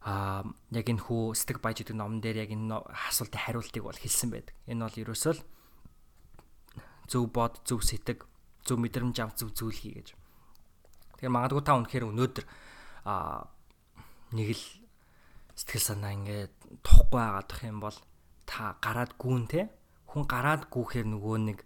а 0.03 0.43
яг 0.75 0.88
энэ 0.88 1.03
хүү 1.03 1.32
стэг 1.32 1.63
баяж 1.63 1.79
гэдэг 1.82 1.95
номон 1.95 2.19
дээр 2.19 2.43
яг 2.43 2.51
энэ 2.51 2.75
асуултын 3.08 3.39
хариултыг 3.39 3.84
бол 3.88 3.95
хэлсэн 3.95 4.29
байдаг. 4.36 4.56
Энэ 4.67 4.84
бол 4.84 4.99
ерөөсөө 4.99 5.34
л 5.36 5.41
зөв 7.08 7.23
бод, 7.32 7.63
зөв 7.63 7.79
сэтг, 7.84 8.27
зөв 8.67 8.77
мэдрэмж 8.84 9.15
ав, 9.23 9.32
зөв 9.36 9.56
зүйл 9.56 9.71
хий 9.71 9.95
гэж. 9.95 10.12
Тэгэхээр 11.19 11.36
магадгүй 11.36 11.63
та 11.63 11.79
үнэхээр 11.79 12.08
өнөөдөр 12.12 12.45
а 13.08 13.47
нэг 14.36 14.60
л 14.60 14.63
сэтгэл 15.56 15.88
санаа 15.88 16.12
ингээд 16.19 16.51
тухгүй 16.84 17.19
байгаадах 17.23 17.62
юм 17.63 17.79
бол 17.79 17.97
та 18.45 18.75
гараад 18.84 19.15
гүүн 19.17 19.45
те 19.49 19.69
хүн 20.13 20.29
гараад 20.29 20.69
гүүхээр 20.69 21.08
нөгөө 21.10 21.38
нэг 21.49 21.60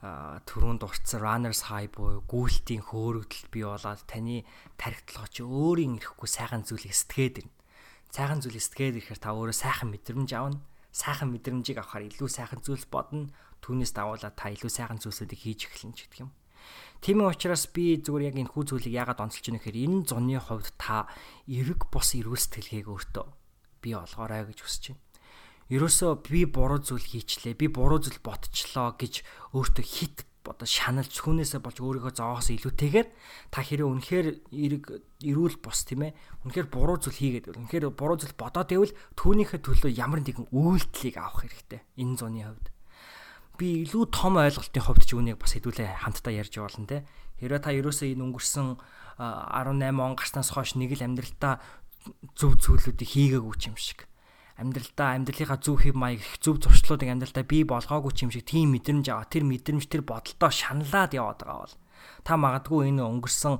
түрүүнд 0.00 0.80
уртсан 0.80 1.20
runners 1.20 1.68
high 1.68 1.92
буюу 1.92 2.24
гүйлтийн 2.24 2.80
хөөрөгдөл 2.88 3.52
бий 3.52 3.64
болоод 3.68 4.00
таны 4.08 4.48
тархитлогоо 4.80 5.28
чи 5.28 5.44
өөрийн 5.44 6.00
ирэхгүй 6.00 6.24
сайхан 6.24 6.64
зүйлийг 6.64 6.96
сэтгээд 6.96 7.44
ирнэ. 7.44 7.52
Сайхан 8.08 8.40
зүйлийг 8.40 8.64
сэтгээд 8.64 8.96
ирэхээр 8.96 9.20
та 9.20 9.36
өөрөө 9.36 9.52
сайхан 9.52 9.92
мэдрэмж 9.92 10.30
авна. 10.32 10.64
Сайхан 10.88 11.28
мэдрэмжийг 11.36 11.84
авахаар 11.84 12.08
илүү 12.08 12.28
сайхан 12.32 12.64
зүйлс 12.64 12.88
бодно. 12.88 13.28
Түүнээс 13.60 13.92
дагуулаад 13.92 14.40
та 14.40 14.48
илүү 14.48 14.72
сайхан 14.72 14.96
зүйлсүүдийг 15.04 15.40
хийж 15.44 15.68
эхэлнэ 15.68 15.92
ч 15.92 16.08
гэх 16.08 16.24
юм. 16.24 16.32
Тийм 17.04 17.20
учраас 17.20 17.68
би 17.68 18.00
зүгээр 18.00 18.32
яг 18.32 18.36
энэ 18.40 18.52
хүү 18.56 18.72
зүйлийг 18.72 18.96
яагаад 18.96 19.20
онцолж 19.20 19.52
байна 19.52 19.60
гэхээр 19.60 19.84
энэ 19.84 20.08
зуны 20.08 20.40
хувьд 20.40 20.72
та 20.80 21.12
эрэг 21.44 21.92
бос 21.92 22.16
эрүүл 22.16 22.40
сэтгэлгээг 22.40 22.88
өөртөө 22.88 23.26
бий 23.84 23.94
олгоорой 23.96 24.48
гэж 24.48 24.60
хүсэж 24.64 24.84
байна 24.92 25.09
ерөөсөө 25.70 26.26
би 26.26 26.44
буруу 26.50 26.82
зүйл 26.82 27.02
хийчлээ, 27.02 27.54
би 27.54 27.70
буруу 27.70 28.02
зүйл 28.02 28.18
ботчлоо 28.18 28.98
гэж 28.98 29.22
өөртөө 29.54 29.86
хит 29.86 30.26
одоо 30.50 30.66
шаналж 30.66 31.14
хүнээсээ 31.20 31.60
болж 31.62 31.78
өөрийгөө 31.78 32.12
зоогоос 32.16 32.50
илүүтэйгээр 32.50 33.08
та 33.54 33.60
хэрэв 33.62 33.86
үнэхээр 33.86 34.26
эрэг 34.50 34.84
эрүүл 35.22 35.56
бус 35.62 35.86
тийм 35.86 36.10
ээ? 36.10 36.16
Үнэхээр 36.48 36.68
буруу 36.72 36.98
зүйл 36.98 37.14
хийгээд 37.14 37.54
үнэхээр 37.54 37.92
буруу 37.94 38.18
зүйл 38.18 38.34
бодоод 38.34 38.72
байвал 38.72 38.92
түүнийхээ 39.14 39.60
төлөө 39.62 39.90
ямар 39.94 40.20
нэгэн 40.24 40.50
үйлдэлийг 40.50 41.16
авах 41.20 41.44
хэрэгтэй 41.46 41.80
энэ 42.00 42.16
зуны 42.18 42.42
хувьд. 42.42 42.66
Би 43.60 43.84
илүү 43.84 44.04
том 44.10 44.40
ойлголтын 44.40 44.82
хувьд 44.82 45.04
ч 45.06 45.10
үүнийг 45.14 45.38
бас 45.38 45.54
хэдүүлээ 45.54 46.08
хамтдаа 46.08 46.32
ярьж 46.34 46.54
болно 46.56 46.88
те. 46.88 47.04
Хэрвээ 47.38 47.60
та 47.60 47.70
ерөөсөө 47.76 48.08
энэ 48.16 48.24
өнгөрсөн 48.24 48.68
18 49.20 50.00
он 50.00 50.16
гарснаас 50.16 50.50
хойш 50.56 50.74
нэг 50.80 50.96
л 50.96 51.04
амьдралтаа 51.04 51.60
зөв 52.32 52.56
зүйлүүдийг 52.56 53.04
хийгээгүй 53.04 53.54
юм 53.68 53.76
шиг 53.76 54.09
амьдралдаа 54.60 55.16
амьдралынхаа 55.16 55.58
зөв 55.58 55.80
хэв 55.80 55.96
маяг 55.96 56.20
их 56.20 56.36
зөв 56.44 56.60
зуршлуудыг 56.60 57.08
амьдралдаа 57.08 57.44
бий 57.48 57.64
болгоогүй 57.64 58.12
ч 58.12 58.28
юм 58.28 58.30
шиг 58.30 58.44
тийм 58.44 58.76
мэдрэмж 58.76 59.08
аваа. 59.08 59.26
Тэр 59.26 59.48
мэдрэмж 59.48 59.88
тэр 59.88 60.04
бодолдоо 60.04 60.50
шаналаад 60.52 61.16
яваад 61.16 61.40
байгаа 61.40 61.64
бол 61.64 61.76
та 62.24 62.32
магадгүй 62.36 62.92
энэ 62.92 63.02
өнгөрсөн 63.02 63.56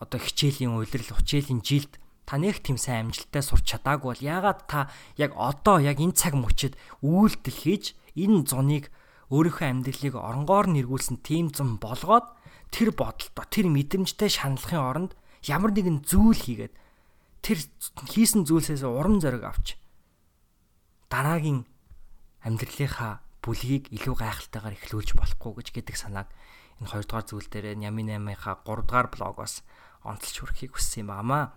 одоо 0.00 0.18
хичээлийн 0.20 0.72
улирал 0.74 1.12
учээлийн 1.20 1.60
жилд 1.60 2.00
та 2.24 2.40
нэг 2.40 2.64
тийм 2.64 2.80
сайн 2.80 3.12
амжилттай 3.12 3.42
сурч 3.44 3.68
чадаагүй 3.68 4.16
бол 4.16 4.22
яагаад 4.24 4.60
та 4.64 4.88
яг 5.20 5.36
одоо 5.36 5.76
яг 5.82 6.00
энэ 6.00 6.16
цаг 6.16 6.38
мөчид 6.38 6.78
үйлдэл 7.04 7.58
хийж 7.60 7.84
энэ 8.16 8.48
зуныг 8.48 8.88
өөрийнхөө 9.34 9.66
амьдралыг 9.66 10.14
оронгоор 10.14 10.66
нэргүүлсэн 10.70 11.20
тийм 11.26 11.50
зам 11.50 11.76
болгоод 11.82 12.26
тэр 12.70 12.94
бодолтой 12.94 13.46
тэр 13.50 13.66
мэдрэмжтэй 13.68 14.30
шаналхын 14.30 14.78
оронд 14.78 15.12
ямар 15.42 15.74
нэгэн 15.74 16.06
зүйл 16.06 16.38
хийгээд 16.38 16.74
тэр 17.42 17.58
хийсэн 18.14 18.46
зүйлсээс 18.46 18.86
урам 18.86 19.18
зориг 19.18 19.44
авч 19.44 19.79
дараагийн 21.10 21.66
амьдралынхаа 22.46 23.20
бүлгийг 23.42 23.90
илүү 23.90 24.14
гайхалтайгаар 24.16 24.78
эхлүүлж 24.78 25.18
болохгүй 25.18 25.52
гэж 25.58 25.68
гэдэг 25.74 25.96
санааг 25.98 26.28
энэ 26.80 26.88
2 26.88 27.04
дугаар 27.04 27.26
зүйл 27.26 27.48
дээр 27.50 27.76
Нями 27.76 28.06
8-ийнхаа 28.06 28.64
3 28.64 28.88
дугаар 28.88 29.08
блогоос 29.12 29.66
онцлж 30.06 30.34
хүрхийг 30.40 30.72
хүссэн 30.76 31.04
юм 31.04 31.10
аамаа. 31.12 31.52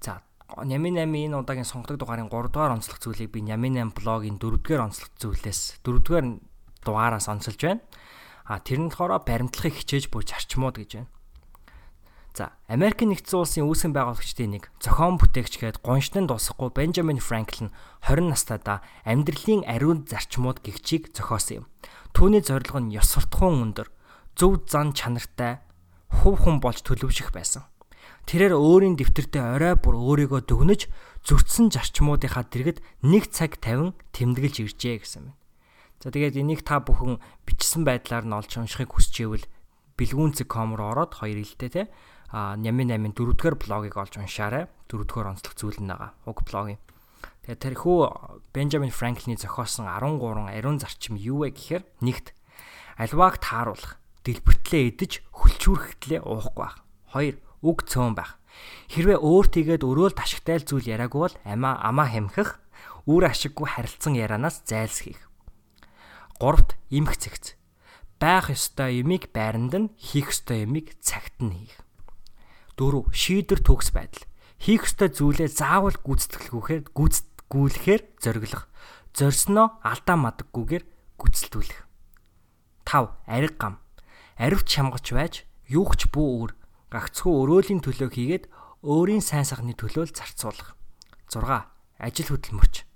За 0.00 0.24
Нями 0.64 0.94
8 0.94 1.04
энэ 1.04 1.36
удаагийн 1.36 1.68
сонгодог 1.68 2.00
дугаарын 2.00 2.32
3 2.32 2.48
дугаар 2.48 2.76
онцлог 2.76 2.96
зүйлийг 3.02 3.34
би 3.34 3.44
Нями 3.44 3.68
8 3.68 3.92
блогийн 3.92 4.40
4 4.40 4.56
дугаар 4.56 4.88
онцлог 4.88 5.12
зүйлээс 5.20 5.84
4 5.84 6.00
дугаар 6.00 6.26
дугаараас 6.80 7.28
онцолж 7.28 7.60
байна. 7.60 7.84
А 8.48 8.62
тэр 8.64 8.80
нь 8.80 8.88
болохоор 8.88 9.20
баримтлахыг 9.20 9.76
хичээж 9.76 10.08
буй 10.08 10.24
зарчмууд 10.24 10.80
гэж 10.80 10.90
байна. 10.96 11.12
За, 12.38 12.54
Америк 12.70 13.02
нэгдсэн 13.02 13.34
улсын 13.34 13.66
үүсгэн 13.66 13.98
байгуулагчдын 13.98 14.54
нэг 14.54 14.70
зохион 14.78 15.18
бүтээгч 15.18 15.58
гээд 15.58 15.82
гоншнын 15.82 16.30
дуусахгүй 16.30 16.70
Бенджамин 16.70 17.18
Франклин 17.18 17.74
20 18.06 18.30
настайдаа 18.30 18.78
амьдралын 19.02 19.66
ариун 19.66 20.06
зарчмууд 20.06 20.62
гихчийг 20.62 21.10
зохиосон 21.10 21.66
юм. 21.66 21.70
Түүний 22.14 22.46
зорилго 22.46 22.78
нь 22.78 22.94
ёс 22.94 23.10
суртахуун 23.10 23.74
өндөр, 23.74 23.90
зөв 24.38 24.70
зан 24.70 24.94
чанартай, 24.94 25.66
хув 26.22 26.38
хүн 26.38 26.62
болж 26.62 26.86
төлөвшөх 26.86 27.34
байсан. 27.34 27.66
Тэрээр 28.30 28.54
өөрийн 28.54 28.94
дэвтэртээ 28.94 29.58
орой 29.58 29.74
бүр 29.74 29.98
өөрийгөө 29.98 30.46
дүгнэж 30.46 30.86
зөрчсөн 31.26 31.74
зарчмуудынхаа 31.74 32.46
дэргэд 32.46 32.78
нэг 33.02 33.34
цаг 33.34 33.58
тавин 33.58 33.98
тэмдэглэж 34.14 34.62
иржээ 34.62 35.02
гэсэн 35.02 35.26
байна. 35.26 35.38
За 35.98 36.14
тэгээд 36.14 36.38
энийг 36.38 36.62
та 36.62 36.78
бүхэн 36.78 37.18
бичсэн 37.50 37.82
байдлаар 37.82 38.22
нь 38.22 38.36
олж 38.38 38.54
уншихыг 38.54 38.94
хүсч 38.94 39.26
ивэл 39.26 39.42
бэлгүүнцэг.com 39.98 40.78
руу 40.78 40.94
ороод 40.94 41.18
хоёр 41.18 41.42
те 41.58 41.66
а 41.66 41.90
Нямын 42.32 42.92
8-ын 42.92 43.14
дөрөвдүгээр 43.16 43.56
блогийг 43.56 43.96
олж 43.96 44.20
уншаарай. 44.20 44.68
Дөрөвдүгээр 44.92 45.30
онцлог 45.32 45.54
зүйл 45.56 45.80
нь 45.80 45.88
байгаа. 45.88 46.12
Уг 46.28 46.44
блогийн. 46.44 46.80
Тэгээд 47.48 47.64
тэрхүү 47.64 47.98
Бенджамин 48.52 48.92
Франклины 48.92 49.40
зохиосон 49.40 49.88
13 49.88 50.52
ариун 50.52 50.76
зарчим 50.76 51.16
юу 51.16 51.48
вэ 51.48 51.56
гэхээр 51.56 51.84
нэгт 52.04 52.36
альвааг 53.00 53.40
тааруулах, 53.40 53.96
дэлбэртлээ 54.28 54.92
идэж 54.92 55.24
хөлчүүрхтлээ 55.32 56.20
уухгүй 56.20 56.60
байх. 56.60 56.84
Хоёр 57.08 57.34
үг 57.64 57.88
цөөн 57.88 58.12
байх. 58.12 58.36
Хэрвээ 58.92 59.16
өөртийгээд 59.22 59.86
өрөөл 59.86 60.12
ташигтай 60.12 60.60
зүйл 60.60 60.84
яриаггүй 60.84 61.20
бол 61.24 61.36
амаа 61.48 61.80
амаа 61.80 62.08
хэмхэх, 62.12 62.60
үр 63.08 63.22
ашиггүй 63.24 63.64
харилцан 63.64 64.12
ярианаас 64.18 64.66
зайлсхийх. 64.68 65.24
Гуравт 66.36 66.76
имх 66.92 67.16
цэгц. 67.16 67.56
Байх 68.20 68.52
ёстой 68.52 69.00
юмыг 69.00 69.32
байранд 69.32 69.72
нь 69.72 69.88
хийх 69.96 70.28
ёстой 70.34 70.68
юмыг 70.68 70.92
цагт 71.00 71.40
нь 71.40 71.54
хийх. 71.54 71.87
4. 72.78 73.10
Шийдвэр 73.10 73.60
төгс 73.66 73.90
байдал. 73.90 74.22
Хийх 74.62 74.86
ёстой 74.86 75.10
зүйлээ 75.10 75.50
заавал 75.50 75.98
гүйцэтгэлгүйхээр 75.98 76.94
гүйцэтгүүлэхээр 76.94 78.02
зориглох. 78.22 78.70
Зорьсноо 79.18 79.82
алдаа 79.82 80.14
мадаггүйгээр 80.14 80.84
гүйцэтгүүлэх. 81.18 81.82
5. 82.86 83.10
Ариг 83.26 83.54
гам. 83.58 83.82
Аривч 84.38 84.70
шамгач 84.70 85.10
байж 85.10 85.34
юухч 85.66 86.06
бүү 86.14 86.26
өөр 86.38 86.52
гагцхүү 86.94 87.32
өрөөлийн 87.42 87.82
төлөө 87.82 88.10
хийгээд 88.14 88.44
өөрийн 88.86 89.26
сайн 89.26 89.42
сайхны 89.42 89.74
төлөө 89.74 90.14
зарцуулах. 90.14 90.78
6. 91.26 91.42
Ажил 91.98 92.30
хөдөлмөрч. 92.30 92.86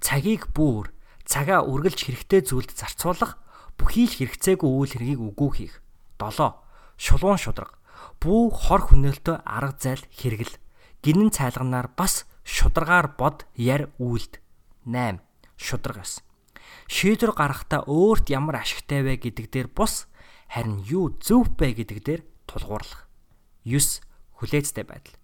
Цагийг 0.00 0.48
бүүр, 0.56 0.96
цагаа 1.28 1.60
үргэлж 1.60 2.08
хэрэгтэй 2.08 2.40
зүйлд 2.40 2.72
зарцуулах, 2.72 3.36
бүхий 3.76 4.08
л 4.08 4.16
хэрэгцээгүй 4.16 4.70
үйл 4.72 4.92
хэргийг 4.96 5.20
үгүй 5.20 5.50
хийх. 5.52 5.74
7. 6.16 6.56
Шулуун 6.96 7.36
шудраг 7.36 7.76
бүү 8.22 8.42
хор 8.52 8.88
хөнөөлтөө 8.90 9.42
арга 9.44 9.76
зайл 9.80 10.04
хэрэгэл. 10.12 10.54
Гинэн 11.02 11.30
цайлганаар 11.30 11.92
бас 11.96 12.26
шударгаар 12.44 13.14
бод 13.18 13.46
яр 13.54 13.90
үйлд. 13.98 14.40
8 14.86 15.20
шудраг 15.56 16.02
ус 16.02 16.22
шийдвэр 16.86 17.34
гаргахтаа 17.34 17.86
өөрт 17.86 18.30
ямар 18.30 18.62
ашигтай 18.62 19.02
вэ 19.02 19.18
гэдэг 19.18 19.46
дээр 19.50 19.68
бус 19.70 20.06
харин 20.46 20.82
юу 20.86 21.14
зөв 21.18 21.50
бэ 21.58 21.74
гэдэг 21.82 21.98
дээр 22.02 22.22
тулгуурлах. 22.46 23.10
9 23.66 24.02
хүлээцтэй 24.38 24.84
байдал. 24.86 25.18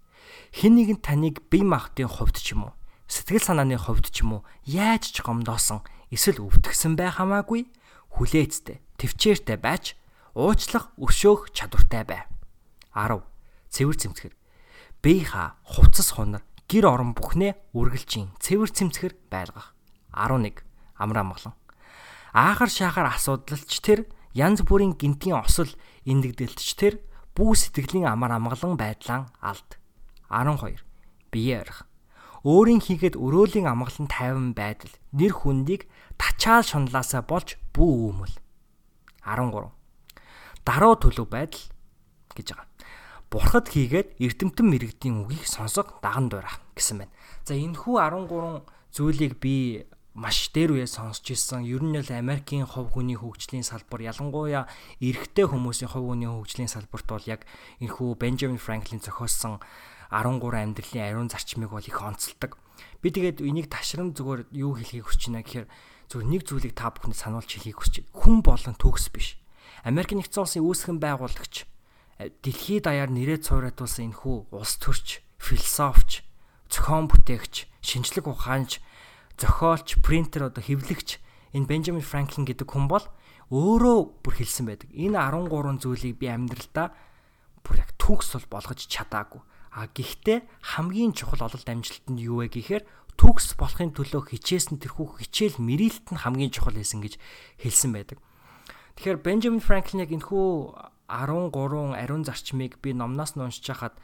Хэн 0.51 0.75
нэгэн 0.77 0.99
таныг 0.99 1.47
бие 1.47 1.63
махбодын 1.63 2.11
хувьд 2.11 2.37
ч 2.41 2.57
юм 2.57 2.71
уу 2.71 2.75
сэтгэл 3.13 3.45
санааны 3.45 3.77
хувьд 3.77 4.09
ч 4.09 4.25
юм 4.25 4.41
уу 4.41 4.47
яаж 4.65 5.13
ч 5.13 5.21
гомдоосон 5.21 5.85
эсвэл 6.09 6.49
өвтгсөн 6.49 6.97
байх 6.97 7.21
хамаагүй 7.21 7.69
хүлээцтэй 8.17 8.81
төвчээртэй 8.97 9.59
байж 9.61 10.01
уучлах 10.33 10.89
өшөөх 10.97 11.53
чадвартай 11.53 12.09
бай 12.09 12.25
10. 12.95 13.25
Цэвэр 13.73 13.97
цэмцгэр. 13.97 14.35
Бэйха 15.03 15.57
хувцас 15.65 16.13
хунар 16.15 16.45
гэр 16.69 16.85
орон 16.87 17.13
бүхнээ 17.17 17.75
үргэлжийн 17.77 18.37
цэвэр 18.39 18.71
цэмцгэр 18.71 19.13
байлгах. 19.33 19.75
11. 20.13 20.61
Амар 20.97 21.19
амгалан. 21.25 21.57
Аахар 22.33 22.71
шаахар 22.71 23.13
асуудалч 23.13 23.73
тэр 23.81 24.09
янз 24.33 24.65
бүрийн 24.65 24.97
гинтийн 24.97 25.37
осол 25.37 25.69
эндэгдэлтч 26.09 26.69
тэр 26.77 27.01
бүү 27.37 27.53
сэтгэлийн 27.57 28.09
амар 28.09 28.37
амгалан 28.37 28.77
байдлаа 28.77 29.29
алд. 29.41 29.77
12. 30.29 30.81
Бие 31.33 31.61
арих. 31.61 31.85
Өөрийн 32.45 32.81
хийгээд 32.81 33.17
өрөөлийн 33.17 33.69
амгалан 33.69 34.09
тайван 34.09 34.53
байдал 34.57 34.93
нэр 35.13 35.33
хүндийг 35.33 35.89
тачаал 36.17 36.65
шунлаасаа 36.65 37.23
болж 37.23 37.61
бүү 37.77 37.93
өмөл. 38.11 38.35
13. 39.25 39.71
Даруй 40.65 40.95
төлөв 40.99 41.29
байдал 41.29 41.65
гэж 42.35 42.49
байгаа 42.57 42.72
бурхад 43.33 43.73
хийгээд 43.73 44.21
эрдэмтэн 44.21 44.67
мэрэгдийн 44.69 45.25
үгийг 45.25 45.49
сонсох 45.49 45.97
даган 46.05 46.29
дуурах 46.29 46.61
гэсэн 46.77 47.01
байна. 47.01 47.13
За 47.49 47.57
энэ 47.57 47.81
хүү 47.81 47.97
13 48.29 48.69
зүйлийг 48.93 49.41
би 49.41 49.89
маш 50.13 50.53
дээр 50.53 50.77
үе 50.77 50.85
сонсч 50.85 51.33
ирсэн. 51.33 51.65
Ер 51.65 51.81
нь 51.81 51.97
л 51.97 52.13
Америкийн 52.13 52.69
хов 52.69 52.93
хүний 52.93 53.17
хөгжлийн 53.17 53.65
салбар 53.65 54.05
ялангуяа 54.05 54.69
эрэгтэй 55.01 55.49
хүмүүсийн 55.49 55.89
хов 55.89 56.05
хүний 56.13 56.29
хөгжлийн 56.29 56.69
салбарт 56.69 57.09
бол 57.09 57.25
яг 57.25 57.49
энэхүү 57.81 58.21
Бенджамин 58.21 58.61
Франклин 58.61 59.01
зохиосон 59.01 59.65
13 60.13 60.37
амьдралын 60.53 61.01
ариун 61.09 61.33
зарчмыг 61.33 61.73
бол 61.73 61.81
их 61.81 61.97
онцолдог. 62.05 62.61
Би 63.01 63.09
тэгээд 63.09 63.41
энийг 63.41 63.73
ташрам 63.73 64.13
зүгээр 64.13 64.53
юу 64.53 64.77
хэлхийг 64.77 65.09
хүсэж 65.09 65.33
байна 65.33 65.41
гэхээр 65.41 65.67
зүгээр 66.13 66.29
нэг 66.29 66.43
зүйлийг 66.45 66.77
та 66.77 66.93
бүхэнд 66.93 67.17
сануулж 67.17 67.49
хэлхийг 67.49 67.81
хүсэж. 67.81 68.13
Хүн 68.13 68.45
болон 68.45 68.77
төгс 68.77 69.09
биш. 69.09 69.41
Америк 69.89 70.13
нэгдсэн 70.13 70.45
улсын 70.45 70.61
үүсгэн 70.69 71.01
байгуулагч 71.01 71.72
дэлхийд 72.31 72.87
даяар 72.87 73.11
нэрээ 73.11 73.43
цууратуулсан 73.43 74.13
энэхүү 74.13 74.55
улс 74.55 74.79
төрч, 74.79 75.25
философч, 75.41 76.23
зохион 76.71 77.11
бүтээгч, 77.11 77.67
шинжлэх 77.83 78.29
ухаанч, 78.31 78.79
зохиолч, 79.41 79.99
принтер 80.05 80.47
одоо 80.53 80.63
хэвлэгч 80.63 81.19
энэ 81.57 81.69
Бенджамин 81.69 82.05
Франклин 82.05 82.47
гэдэг 82.47 82.69
хүн 82.69 82.87
бол 82.87 83.05
өөрөө 83.53 84.25
бүр 84.25 84.35
хэлсэн 84.39 84.65
байдаг. 84.69 84.89
Энэ 84.95 85.19
13 85.19 85.83
зүйлийг 85.83 86.17
би 86.17 86.27
амьдралдаа 86.31 86.97
бүр 87.61 87.83
яг 87.83 87.91
түүхс 88.01 88.39
бол 88.39 88.61
болгож 88.61 88.89
чадаагүй. 88.89 89.43
А 89.73 89.89
гэхдээ 89.89 90.45
хамгийн 90.77 91.13
чухал 91.13 91.49
ололт 91.49 91.69
амжилтанд 91.69 92.21
юу 92.21 92.45
вэ 92.45 92.53
гэхээр 92.53 92.85
түүхс 93.17 93.57
болохын 93.57 93.93
төлөө 93.93 94.33
хичээсэн 94.33 94.81
тэрхүү 94.81 95.21
хичээл 95.21 95.61
мэрэлт 95.61 96.13
нь 96.13 96.21
хамгийн 96.21 96.53
чухал 96.53 96.77
байсан 96.77 97.05
гэж 97.05 97.17
хэлсэн 97.61 97.93
байдаг. 97.93 98.19
Тэгэхээр 98.97 99.25
Бенджамин 99.25 99.65
Франклин 99.65 100.05
яг 100.05 100.13
энэхүү 100.13 100.47
13 101.13 101.93
ариун 101.93 102.25
зарчмыг 102.25 102.81
би 102.81 102.97
номноос 102.97 103.37
нь 103.37 103.45
уншиж 103.45 103.69
хахад 103.69 103.95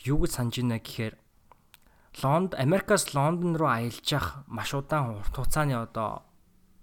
юу 0.00 0.24
гэж 0.24 0.32
санаж 0.40 0.56
байна 0.56 0.80
гэхээр 0.80 1.14
Лонд 2.24 2.56
Америкаас 2.56 3.12
Лондон 3.12 3.60
руу 3.60 3.68
аялж 3.68 4.00
явах 4.08 4.40
маш 4.48 4.72
удаан 4.72 5.20
урт 5.20 5.36
хугацааны 5.36 5.76
одоо 5.76 6.24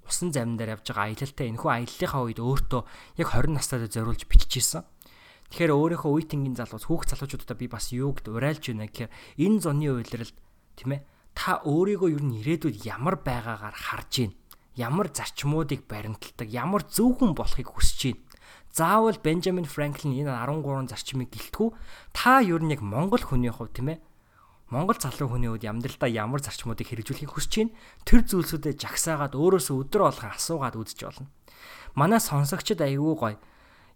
усан 0.06 0.30
замин 0.30 0.58
дээр 0.62 0.78
явж 0.78 0.94
байгаа 0.94 1.10
аялалтай 1.10 1.50
энэхүү 1.50 1.72
аяллахаа 1.74 2.22
үед 2.22 2.40
өөртөө 2.40 2.82
яг 3.18 3.28
20 3.34 3.58
настайдаа 3.58 3.90
зориулж 3.90 4.30
биччихсэн. 4.30 4.86
Тэгэхээр 5.50 5.74
өөрийнхөө 5.74 6.12
үе 6.14 6.26
тэнгийн 6.30 6.58
залуус 6.58 6.86
хүүхд 6.86 7.18
залуучуудаа 7.18 7.58
би 7.58 7.66
бас 7.66 7.90
юугд 7.90 8.30
урайлж 8.30 8.64
байна 8.70 8.86
гэхээр 8.86 9.12
энэ 9.42 9.58
зуны 9.58 9.90
үйлрэл 9.90 10.34
тийм 10.78 10.92
ээ 10.98 11.02
та 11.34 11.66
өөрийгөө 11.66 12.10
юу 12.14 12.22
н 12.22 12.38
ирээдүйд 12.38 12.86
ямар 12.86 13.18
байгаагаар 13.26 13.74
харж 13.74 14.12
гин 14.14 14.32
ямар 14.76 15.10
зарчмуудыг 15.14 15.86
баримталдаг 15.88 16.50
ямар 16.50 16.84
зөвхөн 16.88 17.34
болохыг 17.38 17.70
хүсэж 17.70 18.00
гин 18.02 18.18
заавал 18.74 19.18
Бенджамин 19.22 19.70
Франклин 19.70 20.18
энэ 20.18 20.34
13 20.34 20.90
зарчмыг 20.90 21.30
гэлтгүү. 21.30 21.70
Та 22.10 22.42
юу 22.42 22.58
нэг 22.58 22.82
Монгол 22.82 23.22
хүний 23.22 23.54
хувь 23.54 23.70
тийм 23.70 23.94
ээ? 23.94 24.02
Монгол 24.74 24.98
залуу 24.98 25.30
хүний 25.30 25.46
хувьд 25.46 25.70
амьдралдаа 25.70 26.10
ямар 26.10 26.42
зарчмуудыг 26.42 26.90
хэрэгжүүлэхийг 26.90 27.30
хүсэж 27.30 27.54
байна? 27.70 27.78
Тэр 28.02 28.26
зүйлсүүдэд 28.26 28.82
жагсаагаад 28.82 29.38
өөрөөсөө 29.38 29.78
өдөр 29.78 30.02
болгон 30.10 30.34
асуугаад 30.34 30.74
үзэж 30.74 31.00
болно. 31.06 31.30
Манай 31.94 32.18
сонсогчд 32.18 32.82
аягүй 32.82 33.14
гоё. 33.14 33.38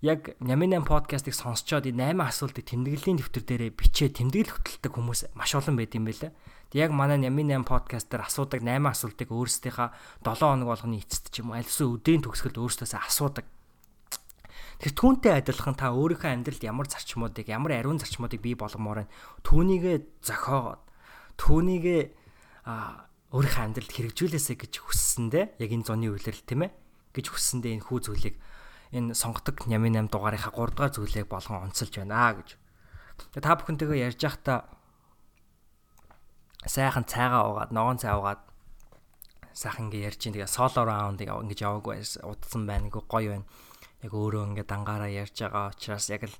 Яг 0.05 0.37
Няминан 0.37 0.85
подкастыг 0.85 1.33
сонсчоод 1.33 1.89
энэ 1.89 2.13
8 2.13 2.29
асуултыг 2.29 2.69
тэмдэглэлийн 2.69 3.17
дэвтэр 3.17 3.43
дээрээ 3.49 3.71
бичээ 3.73 4.09
тэмдэглэл 4.13 4.53
хөтэлдэг 4.53 4.93
хүмүүс 4.93 5.33
маш 5.33 5.57
олон 5.57 5.73
байд 5.73 5.97
юм 5.97 6.05
байлаа. 6.05 6.29
Тэг 6.67 6.87
яг 6.87 6.91
манай 6.91 7.15
Няминан 7.15 7.63
подкаст 7.63 8.11
дээр 8.11 8.27
асуудаг 8.27 8.59
8 8.59 8.83
асуултыг 8.91 9.31
өөрсдийнхаа 9.31 9.95
7 10.19 10.35
хоног 10.35 10.67
болгоны 10.67 10.99
эцэст 10.99 11.31
ч 11.31 11.39
юм 11.39 11.55
уу 11.55 11.59
альвсан 11.63 11.95
өдрийн 11.95 12.27
төгсгөлд 12.27 12.59
өөрсдөөсөө 12.59 13.01
асуудаг. 13.07 13.47
Тэр 14.83 14.91
түүнтэй 14.91 15.31
адилхан 15.39 15.79
та 15.79 15.95
өөрийнхөө 15.95 16.27
амьдралд 16.27 16.67
ямар 16.67 16.91
зарчмуудыг, 16.91 17.47
ямар 17.47 17.79
ариун 17.79 18.03
зарчмуудыг 18.03 18.43
бий 18.43 18.59
болгомоор 18.59 19.07
байна. 19.07 19.13
Түүнийгээ 19.47 19.97
зохиогоод 20.21 20.83
түүнийгээ 21.39 22.01
а 22.67 23.07
өөрийнхөө 23.31 23.63
амьдралд 23.63 23.91
хэрэгжүүлээсэй 23.95 24.55
гэж 24.59 24.73
хүссэндээ 24.83 25.45
яг 25.63 25.71
энэ 25.71 25.87
зуны 25.87 26.11
үйлрэл 26.11 26.43
тийм 26.43 26.67
ээ 26.67 26.71
гэж 27.15 27.25
хүссэндээ 27.31 27.79
энэ 27.79 27.85
хүү 27.87 27.99
зүйлийг 28.11 28.35
энэ 28.91 29.15
сонгодог 29.15 29.71
Нямын 29.71 30.03
8 30.03 30.11
дугаарынхаа 30.11 30.51
3 30.51 30.75
дугаар 30.75 30.91
зүйлийг 30.91 31.31
болгон 31.31 31.71
онцолж 31.71 31.95
байна 31.95 32.37
гэж. 32.37 32.59
Та 33.39 33.55
бүхэнтэйгээ 33.55 34.03
ярьж 34.13 34.21
байхдаа 34.21 34.76
сайхан 36.67 37.07
цайгаа 37.07 37.43
уугаад, 37.47 37.71
ногоон 37.71 37.97
цай 37.97 38.13
уугаад 38.13 38.43
сайхан 39.55 39.89
ингэ 39.89 40.05
ярьж 40.07 40.21
ин 40.27 40.35
тэгээ 40.35 40.51
соло 40.51 40.85
раундыг 40.85 41.31
ингэж 41.31 41.59
яваагүй 41.65 42.03
удсан 42.27 42.69
байна. 42.69 42.91
Ингээ 42.91 43.07
гоё 43.09 43.29
байна 43.33 43.47
яг 44.05 44.13
өөрөө 44.13 44.43
ингээд 44.53 44.69
дангаараа 44.69 45.09
ярьж 45.09 45.35
байгаа 45.41 45.73
учраас 45.73 46.05
яг 46.13 46.29
л 46.29 46.35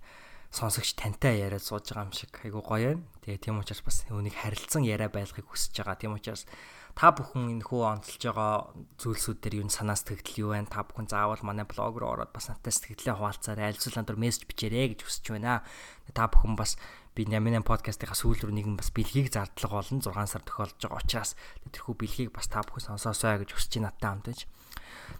сонсогч 0.54 0.94
тантай 0.94 1.42
яриад 1.42 1.66
сууж 1.66 1.90
байгаа 1.90 2.06
юм 2.06 2.14
шиг 2.14 2.32
айгу 2.46 2.62
гоё 2.62 3.02
юм. 3.02 3.02
Тэгээ 3.26 3.50
тийм 3.50 3.58
учраас 3.58 3.82
бас 3.82 4.06
үүнийг 4.14 4.38
харилцан 4.38 4.86
яриа 4.86 5.10
байлгахыг 5.10 5.50
хүсэж 5.50 5.82
байгаа. 5.82 5.98
Тийм 5.98 6.14
учраас 6.14 6.46
та 6.94 7.10
бүхэн 7.12 7.58
энэ 7.58 7.66
хүү 7.66 7.82
онцолж 7.82 8.22
байгаа 8.30 8.54
зүйлсүүдээр 9.02 9.66
юу 9.66 9.70
санаа 9.74 9.98
сэтгэл 9.98 10.42
юу 10.46 10.50
байна? 10.54 10.70
Та 10.70 10.86
бүхэн 10.86 11.10
заавал 11.10 11.42
манай 11.42 11.66
блог 11.66 11.98
руу 11.98 12.14
ороод 12.14 12.32
бас 12.32 12.48
надтай 12.48 12.74
сэтгэлээ 12.74 13.18
хуваалцаарай. 13.18 13.74
Альцуулан 13.74 14.06
дор 14.06 14.18
мессеж 14.22 14.46
бичээрэй 14.46 14.94
гэж 14.94 15.02
хүсэж 15.02 15.26
байна. 15.34 15.66
Та 16.14 16.30
бүхэн 16.30 16.54
бас 16.56 16.78
би 17.18 17.26
Яминан 17.26 17.66
подкастынхаа 17.66 18.14
сүүл 18.14 18.46
рүү 18.46 18.54
нэгэн 18.54 18.78
бас 18.78 18.94
бэлгийг 18.94 19.34
зардлага 19.34 19.82
болон 19.82 20.06
6 20.06 20.14
сар 20.30 20.44
тохиолдож 20.46 20.86
байгаа 20.86 21.02
учраас 21.02 21.34
тэрхүү 21.74 21.96
бэлгийг 21.98 22.30
бас 22.30 22.46
та 22.46 22.62
бүхэн 22.62 22.94
сонсоосоо 22.94 23.42
гэж 23.42 23.58
хүсэж 23.58 23.82
байна 23.82 23.90
надтай 23.90 24.10
хамтаж. 24.14 24.40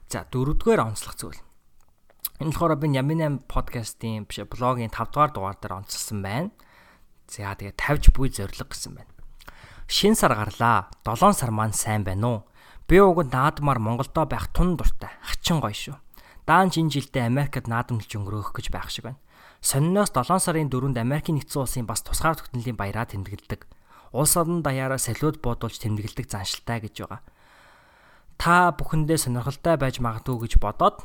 За 0.06 0.22
дөрөвдүгээр 0.30 0.86
онцлог 0.86 1.18
зүйл. 1.18 1.42
Энэ 2.38 2.54
болохоор 2.54 2.78
би 2.78 2.94
Ямин 2.94 3.42
8 3.42 3.50
подкастын 3.50 4.30
биш 4.30 4.46
блогийн 4.46 4.94
5 4.94 5.10
дугаар 5.10 5.34
дугаар 5.34 5.58
дээр 5.58 5.82
онцлсан 5.82 6.22
байна. 6.22 6.54
За 7.26 7.58
тэгээ 7.58 7.74
50 7.74 8.14
буй 8.14 8.30
зориг 8.30 8.62
гэсэн 8.62 8.94
байна. 8.94 9.10
Шин 9.90 10.14
сар 10.14 10.38
гарлаа. 10.38 10.94
7 11.02 11.34
сар 11.34 11.50
маань 11.50 11.74
сайн 11.74 12.06
байна 12.06 12.30
уу? 12.30 12.40
Би 12.86 13.02
уг 13.02 13.26
наадмаар 13.26 13.82
Монголдо 13.82 14.30
байх 14.30 14.54
тун 14.54 14.78
дуртай. 14.78 15.10
Хачин 15.26 15.66
гоё 15.66 15.74
шүү. 15.74 15.98
Даанч 16.46 16.78
энэ 16.78 16.94
жилдээ 16.94 17.26
Америкт 17.26 17.66
наадамлж 17.66 18.06
өнгөрөөх 18.06 18.54
гэж 18.54 18.70
байх 18.70 18.94
шиг 18.94 19.10
байна. 19.10 19.20
Сонноос 19.62 20.14
7 20.14 20.38
сарын 20.40 20.70
4-нд 20.70 20.98
Америкийн 21.02 21.42
нэгдсэн 21.42 21.62
улсын 21.66 21.86
бас 21.90 22.06
тусгаар 22.06 22.38
тогтнолын 22.38 22.78
баяраа 22.78 23.10
тэмдэглэдэг. 23.10 23.66
Улс 24.14 24.38
орон 24.38 24.62
даяараа 24.62 25.02
салют 25.02 25.42
буудуулж 25.42 25.82
тэмдэглэдэг 25.82 26.30
заншилтай 26.30 26.80
гэж 26.86 26.96
байгаа. 27.04 27.22
Та 28.38 28.72
бүхэндээ 28.78 29.18
сонирхолтой 29.18 29.76
байж 29.82 29.98
магадгүй 29.98 30.46
гэж 30.46 30.62
бодоод 30.62 31.02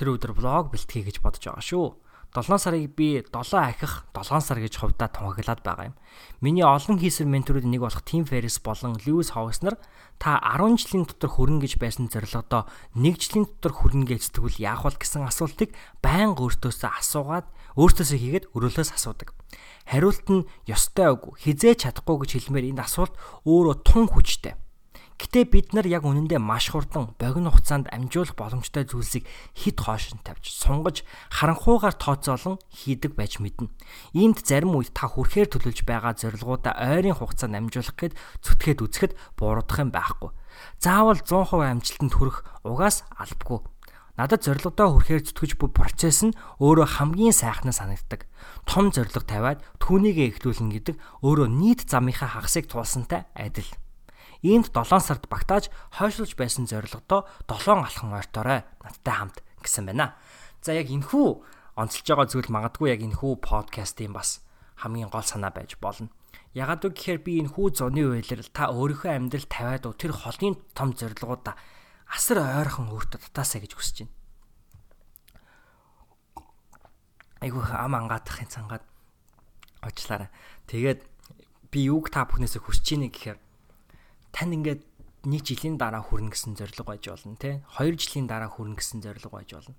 тэр 0.00 0.16
өдөр 0.16 0.32
влог 0.32 0.72
бэлтгэе 0.72 1.12
гэж 1.12 1.20
бодож 1.20 1.44
байгаа 1.44 1.60
шүү. 1.60 1.86
7 2.32 2.58
сарыг 2.62 2.94
би 2.94 3.20
7 3.26 3.58
ахих 3.58 4.06
7 4.14 4.40
сар 4.40 4.58
гэж 4.62 4.78
хувьдаа 4.78 5.10
тунхаглаад 5.10 5.60
байгаа 5.66 5.86
юм. 5.90 5.96
Миний 6.40 6.62
олон 6.62 6.96
хийсэр 6.96 7.26
менторууд 7.26 7.66
нэг 7.66 7.82
болох 7.82 8.06
Тим 8.06 8.24
Феррис 8.24 8.62
болон 8.62 8.96
Льюис 9.02 9.34
Хоуснер 9.34 9.76
та 10.22 10.38
10 10.38 10.78
жилийн 10.78 11.04
дотор 11.10 11.30
хүрнэ 11.30 11.66
гэж 11.66 11.82
байсан 11.82 12.06
зорилгодоо 12.06 12.70
1 12.94 13.18
жилийн 13.18 13.50
дотор 13.50 13.74
хүрнэ 13.74 14.06
гэж 14.06 14.30
тэгвэл 14.30 14.62
яах 14.62 14.86
вэ 14.86 15.02
гэсэн 15.02 15.26
асуултыг 15.26 15.74
байнга 15.98 16.38
өөртөөсөө 16.38 16.90
асуугаад 17.02 17.46
өөртөөсөө 17.76 18.18
хийгээд 18.18 18.48
өрөөлөөс 18.54 18.90
асуудаг. 18.96 19.34
Хариулт 19.86 20.26
нь 20.30 20.46
ёстой 20.66 21.14
үгүй 21.14 21.34
хизээ 21.42 21.74
чадахгүй 21.78 22.16
гэж 22.22 22.30
хэлмээр 22.38 22.70
энэ 22.74 22.84
асуулт 22.86 23.14
өөрөө 23.46 23.76
тун 23.86 24.06
хүчтэй. 24.10 24.54
Гэтэ 25.20 25.52
бид 25.52 25.76
нар 25.76 25.84
яг 25.84 26.08
үнэндээ 26.08 26.40
маш 26.40 26.72
хурдан 26.72 27.12
богино 27.20 27.52
хугацаанд 27.52 27.92
амжуулах 27.92 28.40
боломжтой 28.40 28.88
зүйлсийг 28.88 29.28
хид 29.52 29.76
хоош 29.76 30.16
нь 30.16 30.24
тавьж 30.24 30.48
сунгаж 30.48 31.04
харанхуугаар 31.28 31.92
тооцоолон 31.92 32.56
хийдэг 32.72 33.20
байж 33.20 33.36
мэднэ. 33.36 33.68
Иймд 34.16 34.40
зарим 34.40 34.80
үед 34.80 34.96
та 34.96 35.12
хүрхээр 35.12 35.52
төлөвлөж 35.52 35.84
байгаа 35.84 36.16
зорилгоудаа 36.16 36.72
ойрын 36.72 37.20
хугацаанд 37.20 37.52
амжуулах 37.52 38.00
гээд 38.00 38.16
зүтгээд 38.40 38.80
үзэхэд 38.80 39.12
буурах 39.36 39.68
юм 39.76 39.92
байхгүй. 39.92 40.32
Заавал 40.80 41.20
100% 41.20 41.68
амжилтанд 41.68 42.16
хүрэх 42.16 42.40
угаас 42.64 43.04
албагүй. 43.12 43.60
Надад 44.20 44.44
зорилгодоо 44.44 45.00
хүрэхээр 45.00 45.32
зүтгэж 45.32 45.52
буй 45.56 45.72
процесс 45.72 46.20
нь 46.20 46.36
өөрөө 46.60 47.00
хамгийн 47.00 47.32
сайхнаа 47.32 47.72
санагддаг. 47.72 48.28
Том 48.68 48.92
зорилго 48.92 49.24
тавиад 49.24 49.64
түүнийгээ 49.80 50.36
эхлүүлнэ 50.36 50.76
гэдэг 50.76 50.96
өөрөө 51.24 51.48
нийт 51.48 51.88
замынхаа 51.88 52.36
хагасыг 52.36 52.68
туулсантай 52.68 53.24
адил. 53.32 53.64
Иймд 54.44 54.76
7 54.76 55.00
сард 55.00 55.24
багтааж 55.24 55.72
хойшлуулж 55.96 56.36
байсан 56.36 56.68
зорилгодоо 56.68 57.24
7 57.48 57.80
алхан 57.80 58.12
ойрторой 58.12 58.60
надтай 58.84 59.14
хамт 59.16 59.40
гэсэн 59.64 59.88
байна. 59.88 60.20
За 60.60 60.76
яг 60.76 60.92
энэхүү 60.92 61.80
онцолж 61.80 62.04
байгаа 62.04 62.28
зүйл 62.28 62.52
магадгүй 62.52 62.92
яг 62.92 63.00
энэхүү 63.00 63.40
подкастын 63.40 64.12
бас 64.12 64.44
хамгийн 64.84 65.08
гол 65.08 65.24
санаа 65.24 65.48
байж 65.48 65.80
болно. 65.80 66.12
Ягаад 66.52 66.84
гэхээр 66.84 67.24
би 67.24 67.40
энэ 67.40 67.56
хүү 67.56 67.72
зуны 67.72 68.04
үйлрэл 68.04 68.52
та 68.52 68.68
өөрийнхөө 68.68 69.16
амьдрал 69.16 69.48
тавиад 69.48 69.88
тэр 69.96 70.12
холын 70.12 70.60
том 70.76 70.92
зорилгоудаа 70.92 71.56
асар 72.10 72.42
ойрхон 72.42 72.90
өөртөө 72.90 73.30
татаасаа 73.30 73.62
гэж 73.62 73.72
хүсэж 73.78 73.96
байна. 74.04 74.14
Айгуу 77.40 77.64
ам 77.64 77.94
ангаатахын 77.94 78.50
цангаад 78.50 78.84
очлаарай. 79.80 80.28
Тэгээд 80.66 81.00
би 81.70 81.78
юуг 81.86 82.10
та 82.10 82.26
бүхнээсээ 82.26 82.60
хүсэж 82.60 82.86
ийнэ 82.98 83.08
гэхээр 83.14 83.38
тань 84.34 84.54
ингээд 84.58 84.82
нэг 85.24 85.42
жилийн 85.46 85.78
дараа 85.78 86.02
хүрнэ 86.02 86.34
гэсэн 86.34 86.58
зорилго 86.58 86.84
байж 86.84 87.06
болно 87.08 87.36
те 87.36 87.62
2 87.78 87.96
жилийн 87.96 88.26
дараа 88.26 88.50
хүрнэ 88.50 88.76
гэсэн 88.76 89.00
зорилго 89.00 89.30
байж 89.30 89.54
болно. 89.54 89.76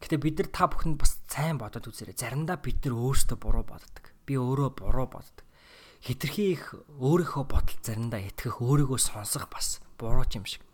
Гэтэ 0.00 0.16
бид 0.16 0.36
нар 0.40 0.48
та 0.48 0.64
бүхэнд 0.64 0.96
бас 0.96 1.20
сайн 1.28 1.60
бодоод 1.60 1.84
үзээрэй. 1.84 2.16
Заримдаа 2.16 2.56
бид 2.56 2.80
нар 2.88 2.96
өөрсдөө 2.96 3.36
буруу 3.36 3.64
боддог. 3.68 4.04
Би 4.24 4.40
өөрөө 4.40 4.70
буруу 4.80 5.06
боддог. 5.12 5.44
Хитрхи 6.00 6.56
их 6.56 6.72
өөрийнхөө 6.96 7.44
бодол 7.44 7.78
заримдаа 7.84 8.24
итгэх, 8.24 8.64
өөрийгөө 8.64 8.96
сонсох 8.96 9.52
бас 9.52 9.84
буруу 10.00 10.24
юм 10.32 10.48
шиг. 10.48 10.64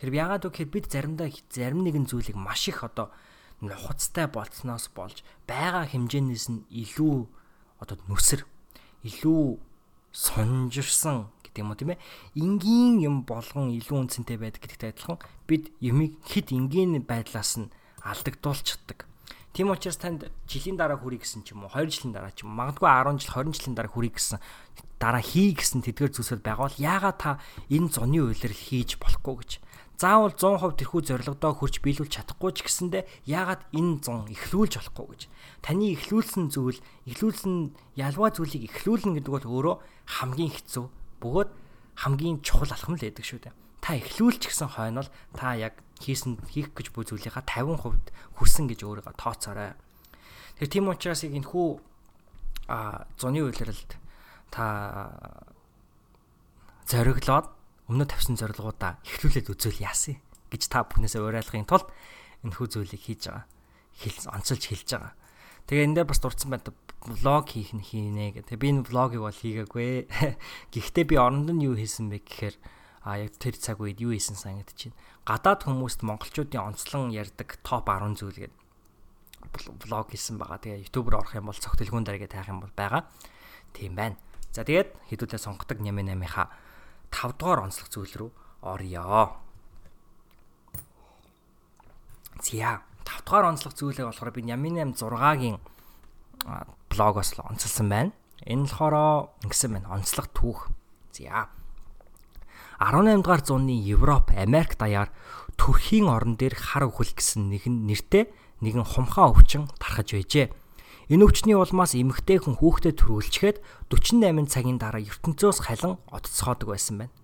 Тэр 0.00 0.12
ягаад 0.12 0.44
гэвэл 0.44 0.74
бид 0.74 0.86
заримдаа 0.92 1.32
зарим 1.48 1.80
нэгэн 1.84 2.04
зүйлийг 2.04 2.36
маш 2.36 2.68
их 2.68 2.84
одоо 2.84 3.08
нухацтай 3.64 4.28
болцсноос 4.28 4.92
болж 4.92 5.24
байгаа 5.48 5.88
хэмжээнээс 5.88 6.46
нь 6.52 6.64
илүү 6.68 7.24
одоо 7.80 7.96
нүсэр 8.08 8.44
илүү 9.08 9.56
сонжирсан 10.12 11.32
гэдэг 11.44 11.60
юм 11.64 11.70
уу 11.72 11.80
тийм 11.80 11.90
ээ. 11.96 12.02
Энгийн 12.36 13.00
юм 13.00 13.16
болгон 13.24 13.72
илүү 13.72 13.96
үнцэнтэй 13.96 14.36
байдаг 14.36 14.60
гэдэгтэй 14.60 14.92
адилхан 14.92 15.18
бид 15.48 15.72
юмыг 15.80 16.20
хит 16.28 16.52
энгийн 16.52 17.00
байдлаас 17.00 17.56
нь 17.56 17.72
алдагдуулчихдаг. 18.04 19.08
Тийм 19.56 19.72
учраас 19.72 19.96
танд 19.96 20.28
жилийн 20.44 20.76
дараа 20.76 21.00
хүрэх 21.00 21.24
гэсэн 21.24 21.40
ч 21.40 21.56
юм 21.56 21.64
уу 21.64 21.72
2 21.72 21.88
жилийн 21.88 22.12
дараа 22.12 22.28
ч 22.36 22.44
юм 22.44 22.52
магадгүй 22.52 22.92
10 22.92 23.24
жил 23.24 23.32
20 23.40 23.56
жилийн 23.56 23.76
дараа 23.76 23.88
хүрэх 23.88 24.20
гэсэн 24.20 24.36
дараа 25.00 25.24
хий 25.24 25.56
гэсэн 25.56 25.80
тэдгээр 25.80 26.12
зүйлсүүд 26.12 26.44
байгаа 26.44 26.68
бол 26.68 26.76
яагаад 26.76 27.16
та 27.16 27.40
энэ 27.72 27.88
зуны 27.88 28.20
үйлрэл 28.20 28.52
хийж 28.52 29.00
болохгүй 29.00 29.34
гэж 29.40 29.50
заавал 29.96 30.32
100% 30.36 30.76
тэрхүү 30.76 31.00
зорилгодоо 31.08 31.52
хүрч 31.56 31.80
биелүүлж 31.80 32.12
чадахгүй 32.20 32.52
ч 32.52 32.68
гэсэндэ 32.68 33.08
яагаад 33.24 33.64
энэ 33.72 34.04
100 34.04 34.28
эхлүүлж 34.36 34.72
болохгүй 34.76 35.06
гэж 35.08 35.22
таны 35.64 35.96
эхлүүлсэн 35.96 36.52
зүйл 36.52 36.80
эхлүүлсэн 37.08 37.72
ялваа 37.96 38.28
зүйлийг 38.28 38.68
эхлүүлнэ 38.68 39.24
гэдэг 39.24 39.32
бол 39.32 39.48
өөрөө 39.48 39.76
хамгийн 40.20 40.52
хэцүү 40.52 40.84
бөгөөд 41.24 41.50
хамгийн 41.96 42.44
чухал 42.44 42.68
алхам 42.76 43.00
л 43.00 43.04
байдаг 43.08 43.24
шүү 43.24 43.40
дээ. 43.48 43.54
Та 43.80 43.96
эхлүүлч 43.96 44.42
гэсэн 44.52 44.68
хойно 44.76 45.00
л 45.00 45.10
та 45.32 45.56
яг 45.56 45.80
хийсэн 45.96 46.44
хийх 46.44 46.76
гэж 46.76 46.92
буй 46.92 47.08
зүйлийнхаа 47.08 47.48
50% 47.48 48.12
хүрсэн 48.36 48.68
гэж 48.68 48.80
өөрийгөө 48.84 49.16
тооцоорой. 49.16 49.72
Тэгэхээр 50.60 50.72
тийм 50.76 50.92
учраас 50.92 51.24
яг 51.24 51.32
энэ 51.32 51.48
хүү 51.48 51.68
а 52.68 53.08
зуны 53.16 53.40
үйлрэлд 53.40 53.96
та 54.52 54.66
зориглоод 56.84 57.55
өмнө 57.86 58.04
тавьсан 58.06 58.34
зорилгоудаа 58.38 58.98
эхлүүлээд 59.06 59.50
үзүүл 59.54 59.82
яасан 59.82 60.18
гэж 60.50 60.62
та 60.70 60.82
бүхнээсээ 60.86 61.22
уриалгахын 61.22 61.70
тулд 61.70 61.88
энэ 62.42 62.54
хүү 62.58 62.66
зүйлийг 62.66 63.02
хийж 63.02 63.22
байгаа. 63.30 63.46
Хэл 63.96 64.30
онцолж 64.30 64.62
хэлж 64.66 64.88
байгаа. 64.94 65.14
Тэгээ 65.66 65.86
энэ 65.86 65.94
дээр 66.02 66.08
бас 66.10 66.20
дурдсан 66.22 66.50
байна 66.50 66.74
влог 67.06 67.46
хийх 67.50 67.70
нь 67.74 67.82
хийнэ 67.82 68.42
гэх. 68.42 68.58
Би 68.58 68.70
энэ 68.70 68.86
влогийг 68.86 69.22
бол 69.22 69.34
хийгээгүй. 69.34 70.10
Гэхдээ 70.74 71.04
би 71.06 71.16
оронд 71.18 71.50
нь 71.50 71.62
юу 71.62 71.78
хийсэн 71.78 72.10
бэ 72.10 72.22
гэхээр 72.26 72.56
а 73.06 73.22
яг 73.22 73.38
тэр 73.38 73.54
цаг 73.54 73.78
үед 73.78 74.02
юу 74.02 74.14
хийсэн 74.14 74.34
санагдаж 74.34 74.90
байна. 74.90 74.98
Гадаад 75.26 75.60
хүмүүст 75.66 76.02
монголчуудын 76.02 76.74
онцлон 76.74 77.14
ярьдаг 77.14 77.62
топ 77.62 77.86
10 77.86 78.18
зүйл 78.18 78.50
гэдэг 78.50 79.86
влог 79.86 80.10
хийсэн 80.10 80.38
байгаа. 80.42 80.58
Тэгээ 80.58 80.90
YouTube 80.90 81.14
руу 81.14 81.22
орох 81.22 81.38
юм 81.38 81.46
бол 81.46 81.58
цогтөлгүүн 81.58 82.02
дараагээ 82.02 82.30
таах 82.34 82.50
юм 82.50 82.62
бол 82.62 82.74
байгаа. 82.74 83.06
Тийм 83.70 83.94
байна. 83.94 84.18
За 84.50 84.66
тэгээд 84.66 84.90
хэдүүлээ 85.14 85.38
сонгодог 85.38 85.78
ням 85.78 86.02
нямынхаа 86.02 86.50
5 87.10 87.38
дугаар 87.38 87.66
онцлог 87.66 87.88
зүйл 87.90 88.14
рүү 88.16 88.30
орё. 88.62 89.36
Зя 92.42 92.82
5 93.04 93.24
дугаар 93.26 93.50
онцлог 93.54 93.72
зүйлээ 93.74 94.06
болохоор 94.06 94.30
би 94.34 94.42
Нямин 94.42 94.76
8 94.94 94.98
6-гийн 94.98 95.56
блогоос 96.90 97.38
л 97.38 97.46
онцлсан 97.46 97.88
байна. 97.88 98.12
Энэ 98.44 98.66
болохоор 98.68 99.30
ингэсэн 99.44 99.70
байна. 99.72 99.92
Онцлог 99.94 100.26
түүх. 100.34 100.70
За. 101.12 101.48
18 102.78 103.24
дугаар 103.24 103.40
зууны 103.40 103.72
Европ, 103.72 104.30
Америк 104.36 104.76
даяар 104.76 105.08
төрхийн 105.56 106.12
орон 106.12 106.36
дээр 106.36 106.54
хар 106.54 106.92
өхөл 106.92 107.16
гэсэн 107.16 107.48
нэгэн 107.48 107.88
нэртэй 107.88 108.28
нэгэн 108.60 108.84
хумхаа 108.84 109.32
өвчин 109.32 109.72
тархаж 109.80 110.12
байжээ. 110.12 110.52
Энэ 111.06 111.22
өвчний 111.22 111.54
улмаас 111.54 111.94
эмэгтэй 111.94 112.42
хүн 112.42 112.58
хүүхдэд 112.58 112.98
төрүүлчихэд 112.98 113.62
48 113.94 114.50
цагийн 114.50 114.82
дараа 114.82 114.98
ертөнцөөс 115.06 115.62
халин 115.62 116.02
одцохоодог 116.10 116.74
байсан 116.74 117.06
байна. 117.06 117.14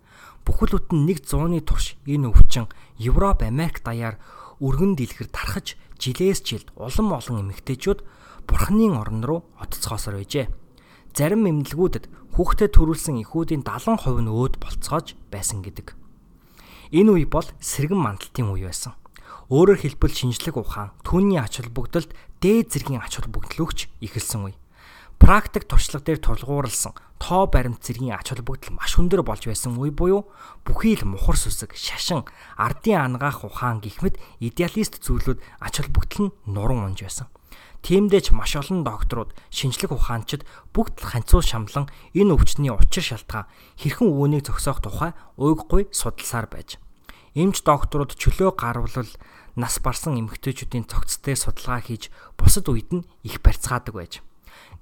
Бүхэл 0.46 0.78
бүтэн 0.78 1.02
нэг 1.02 1.26
зууны 1.26 1.58
турш 1.66 1.98
энэ 2.06 2.30
өвчин 2.30 2.70
Европ, 3.02 3.42
Америк 3.42 3.82
даяар 3.82 4.22
өргөн 4.62 4.94
дэлгэр 4.94 5.26
тархаж 5.34 5.74
жилээс 5.98 6.46
жилд 6.46 6.70
улам 6.78 7.10
олон 7.10 7.50
эмэгтэйчүүд 7.50 8.06
бурхны 8.46 8.86
орон 8.94 9.26
руу 9.26 9.40
отцохоосоор 9.58 10.22
байжээ. 10.22 10.46
Зарим 11.10 11.42
эмнэлгүүдэд 11.50 12.06
хүүхдэд 12.38 12.70
төрүүлсэн 12.78 13.18
эхүүдийн 13.18 13.66
70% 13.66 13.98
нь 14.22 14.30
өөд 14.30 14.62
болцоож 14.62 15.18
байсан 15.26 15.58
гэдэг. 15.66 15.98
Энэ 16.94 17.10
үе 17.18 17.26
бол 17.26 17.50
сэргэн 17.58 17.98
мандалтын 17.98 18.46
үе 18.46 18.70
байсан. 18.70 18.94
Өөрөөр 19.50 19.78
хэлбэл 19.84 20.14
шинжлэх 20.14 20.56
ухаан 20.56 20.94
түүний 21.04 21.36
ач 21.36 21.60
холбогдолд 21.60 22.14
дээд 22.42 22.74
зэргийн 22.74 23.00
ач 23.00 23.22
холбогдлогч 23.22 23.86
ихэлсэн 24.02 24.50
үе. 24.50 24.58
Практик 25.22 25.70
туршлага 25.70 26.02
дээр 26.10 26.18
тулгуурласан 26.18 26.98
тоо 27.22 27.46
баримт 27.46 27.86
зэргийн 27.86 28.18
ач 28.18 28.34
холбогдол 28.34 28.74
маш 28.74 28.98
өндөр 28.98 29.22
болж 29.22 29.46
байсан 29.46 29.78
үе 29.78 29.94
буюу 29.94 30.26
бүхий 30.66 30.98
л 30.98 31.06
мухар 31.06 31.38
сүсэг, 31.38 31.78
шашин, 31.78 32.26
ардын 32.58 33.14
ангаах 33.14 33.46
ухаан 33.46 33.78
гэх 33.78 34.02
мэт 34.02 34.18
идеалист 34.42 34.98
зүйлүүд 35.06 35.38
ач 35.62 35.74
холбогдол 35.78 36.26
нь 36.26 36.34
нуран 36.50 36.90
унж 36.90 37.06
байсан. 37.06 37.30
Тиймдээ 37.86 38.26
ч 38.26 38.34
маш 38.34 38.58
олон 38.58 38.82
докторууд, 38.82 39.30
шинжлэх 39.54 39.94
ухаанчид 39.94 40.42
бүгд 40.74 41.02
л 41.02 41.06
ханцуул 41.06 41.46
шамлан 41.46 41.86
энэ 42.14 42.34
өвчтний 42.34 42.74
учир 42.74 43.02
шалтгаан 43.02 43.46
хэрхэн 43.78 44.10
үүнийг 44.10 44.50
зогсоох 44.50 44.82
тухай 44.82 45.14
уйггүй 45.38 45.90
судалсаар 45.94 46.50
байж. 46.50 46.82
Эмч 47.34 47.62
докторууд 47.66 48.14
чөлөө 48.14 48.54
гарвал 48.54 49.06
нас 49.56 49.78
барсан 49.82 50.16
эмэгтэйчүүдийн 50.20 50.88
цогцтой 50.88 51.36
судалгаа 51.36 51.80
хийж 51.84 52.08
бусад 52.38 52.68
үед 52.68 52.90
нь 52.92 53.06
их 53.22 53.40
барьцаадаг 53.44 53.94
байж. 53.94 54.24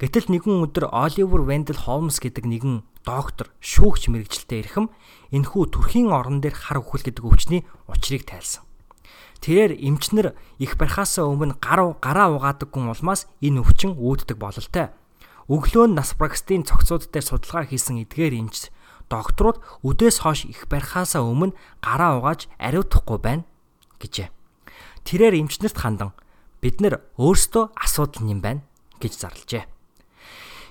Гэтэл 0.01 0.33
нэгэн 0.33 0.65
өдөр 0.65 0.89
Оливер 0.91 1.45
Вендел 1.45 1.77
Холмс 1.77 2.23
гэдэг 2.23 2.45
нэгэн 2.49 2.83
доктор 3.05 3.53
шүүгч 3.61 4.09
мэрэгчлээ 4.09 4.61
ирэхэм 4.65 4.87
энэхүү 5.35 5.65
төрхийн 5.73 6.09
орон 6.13 6.41
дээр 6.41 6.57
хар 6.57 6.81
үхэл 6.81 7.05
гэдэг 7.05 7.25
өвчний 7.25 7.63
учрыг 7.85 8.25
тайлсан. 8.25 8.65
Тэрээр 9.41 9.77
эмчнэр 9.77 10.37
их 10.61 10.77
барихаасаа 10.77 11.25
өмнө 11.25 11.57
гар 11.61 11.97
гараа 11.97 12.29
угаадаг 12.37 12.69
гүн 12.69 12.93
улмаас 12.93 13.25
энэ 13.41 13.65
өвчин 13.65 13.97
үүддэг 13.97 14.37
бололтой. 14.37 14.93
Өглөө 15.49 15.87
нь 15.89 15.97
наспракстын 15.97 16.69
цогцууд 16.69 17.09
дээр 17.09 17.25
судалгаа 17.25 17.65
хийсэн 17.69 18.05
эдгээр 18.05 18.37
эмч 18.37 18.69
докторууд 19.09 19.59
өдөөс 19.81 20.23
хойш 20.23 20.45
их 20.47 20.69
барихаасаа 20.69 21.25
өмнө 21.25 21.57
гараа 21.81 22.21
угааж 22.21 22.53
ариутгахгүй 22.61 23.19
байна 23.19 23.45
гэжээ. 23.99 24.29
Тэрээр 25.05 25.41
эмчнэрт 25.41 25.77
хандан 25.77 26.13
бид 26.61 26.81
нэр 26.85 27.01
өөрсдөө 27.17 27.77
асуудал 27.77 28.29
юм 28.29 28.41
байна 28.45 28.63
гэж 29.01 29.13
зарлжээ. 29.17 29.65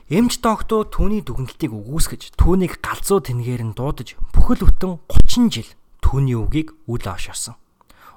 Эмч 0.10 0.42
доктор 0.42 0.90
түүний 0.90 1.22
дүгнэлтийг 1.22 1.70
үгүйсгэж 1.70 2.34
түүнийг 2.34 2.82
галзуу 2.82 3.22
тэнгээр 3.22 3.62
нь 3.62 3.78
дуудаж 3.78 4.18
бүхэл 4.34 4.66
бүтэн 4.66 4.98
30 5.06 5.54
жил 5.54 5.70
түүний 6.02 6.34
үгийг 6.34 6.74
үл 6.90 7.06
ошоосон. 7.06 7.54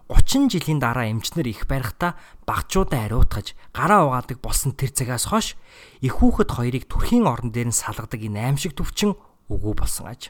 30 0.09 0.49
жилийн 0.53 0.81
дараа 0.81 1.09
эмчнэр 1.09 1.49
их 1.49 1.69
барихтаа 1.69 2.17
багчуудаа 2.45 3.09
ариутгаж 3.09 3.57
гараа 3.73 4.09
угаадаг 4.09 4.41
болсон 4.41 4.77
тэр 4.77 4.93
цагаас 4.93 5.29
хойш 5.29 5.57
их 6.05 6.21
хүүхэд 6.21 6.53
хоёрыг 6.53 6.85
төрхийн 6.89 7.29
орон 7.29 7.53
дээр 7.53 7.73
нь 7.73 7.77
салгадаг 7.77 8.21
энэ 8.21 8.41
аимшиг 8.53 8.77
төвчин 8.77 9.17
үгүй 9.49 9.73
болсон 9.73 10.09
аж. 10.13 10.29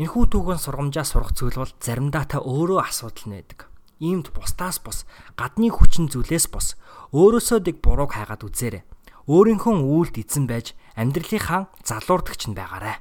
Энэхүү 0.00 0.24
түүхэн 0.32 0.60
сургамжаа 0.60 1.04
сурах 1.04 1.36
зүйл 1.36 1.60
бол 1.60 1.72
заримдаа 1.80 2.24
та 2.24 2.40
өөрөө 2.40 2.80
асуудал 2.80 3.36
байдаг. 3.36 3.71
Иймд 4.02 4.34
бусдаас 4.34 4.82
бус, 4.82 5.06
гадны 5.38 5.70
хүчин 5.70 6.10
зүйлээс 6.10 6.50
бус, 6.50 6.74
өөрөөсөө 7.14 7.58
дэг 7.62 7.76
бурууг 7.78 8.18
хайгаад 8.18 8.42
үзээрэй. 8.42 8.82
Өөрийнхөө 9.30 9.78
үйлд 9.78 10.18
эзэн 10.18 10.50
байж 10.50 10.74
амьдралынхаа 10.98 11.70
залуурдагч 11.86 12.50
нь 12.50 12.58
байгаарай 12.58 12.98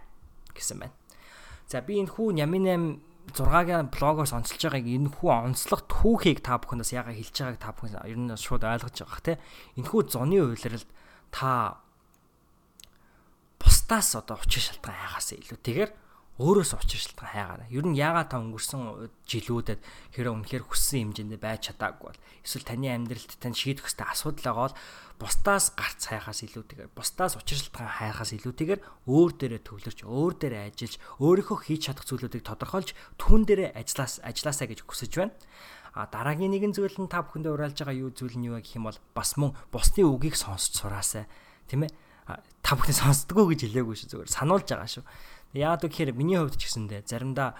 гэсэн 0.54 0.78
байна. 0.78 0.94
За 1.66 1.82
би 1.82 1.98
энэ 1.98 2.14
хүү 2.14 2.38
Нямин 2.38 2.70
8 2.70 3.02
6-гийн 3.34 3.90
блогоос 3.90 4.34
онцолж 4.36 4.62
байгааг 4.70 4.86
энэ 4.86 5.10
хүү 5.10 5.30
онцлог 5.30 5.88
түүхийг 5.88 6.46
та 6.46 6.60
бүхэндээс 6.60 6.92
яга 6.94 7.16
хэлж 7.16 7.34
байгааг 7.34 7.60
та 7.62 7.72
бүхэн 7.74 7.98
ер 8.06 8.20
нь 8.20 8.36
шууд 8.36 8.62
ойлгож 8.66 8.98
байгаа 9.02 9.22
те. 9.24 9.34
Энэ 9.80 9.88
хүү 9.88 10.02
зуны 10.12 10.38
үйлрэлд 10.42 10.90
та 11.32 11.80
бусдаас 13.62 14.10
одоо 14.20 14.36
учир 14.42 14.62
шалтгаан 14.68 15.00
хайхаас 15.00 15.32
илүүтэйгээр 15.38 15.92
өөрөөс 16.40 16.72
учир 16.80 17.02
шалтгаан 17.04 17.32
хайгаарай. 17.36 17.68
Ер 17.76 17.86
нь 17.86 18.00
яагаад 18.00 18.32
та 18.32 18.40
өнгөрсөн 18.40 19.12
жилүүдэд 19.28 19.80
хэрэг 20.16 20.32
үнэхээр 20.32 20.64
хүссэн 20.64 21.12
хэмжээнд 21.12 21.36
байж 21.44 21.70
чадаагүй 21.70 22.08
бол 22.08 22.22
эсвэл 22.48 22.66
таны 22.66 22.88
амьдралд 22.88 23.36
тань 23.36 23.58
шийдэх 23.58 23.92
ёстой 23.92 24.08
асуудал 24.08 24.48
байгаа 24.48 24.72
бол 24.72 24.78
бусдаас 25.22 25.66
гарц 25.76 26.02
хайхаас 26.08 26.42
илүүтэйгээр 26.48 26.96
бусдаас 26.96 27.36
учир 27.36 27.60
шалтгаан 27.62 27.94
хайхаас 28.00 28.32
илүүтэйгээр 28.42 28.82
өөр 29.12 29.32
дээрээ 29.38 29.62
төвлөрч 29.62 30.00
өөр 30.08 30.34
дээрээ 30.40 30.64
ажиллаж 30.72 30.94
өөрийнхөө 31.20 31.58
хийж 31.62 31.82
чадах 31.92 32.06
зүйлүүдийг 32.10 32.44
тодорхойлж 32.48 32.90
түүн 33.22 33.42
дээрээ 33.46 33.70
ажиллаас 33.78 34.24
ажилласаа 34.26 34.68
гэж 34.72 34.80
хүсэж 34.88 35.12
байна. 35.20 35.36
А 35.94 36.08
дараагийн 36.08 36.56
нэгэн 36.56 36.72
зүйл 36.72 36.96
нь 37.04 37.12
та 37.12 37.22
бүхэндээ 37.22 37.52
уриалж 37.52 37.78
байгаа 37.84 38.00
юу 38.00 38.16
зүйл 38.16 38.40
нь 38.40 38.48
юу 38.48 38.58
гэх 38.64 38.80
юм 38.80 38.88
бол 38.88 39.00
бас 39.12 39.36
мөн 39.36 39.52
бусны 39.76 40.08
үгийг 40.08 40.40
сонсч 40.40 40.80
сураасай. 40.80 41.28
Тийм 41.68 41.84
ээ? 41.84 41.92
Та 42.64 42.80
бүхэн 42.80 42.96
сонсдгоо 42.96 43.52
гэж 43.52 43.68
хэлээгүй 43.68 43.96
шүү 44.00 44.10
зүгээр 44.16 44.32
сануулж 44.32 44.68
байгаа 44.72 44.88
шүү. 44.88 45.04
Яагаад 45.54 45.84
гэхээр 45.88 46.16
миний 46.16 46.40
хувьд 46.40 46.56
ч 46.56 46.72
гэсэндээ 46.72 47.04
заримдаа 47.08 47.56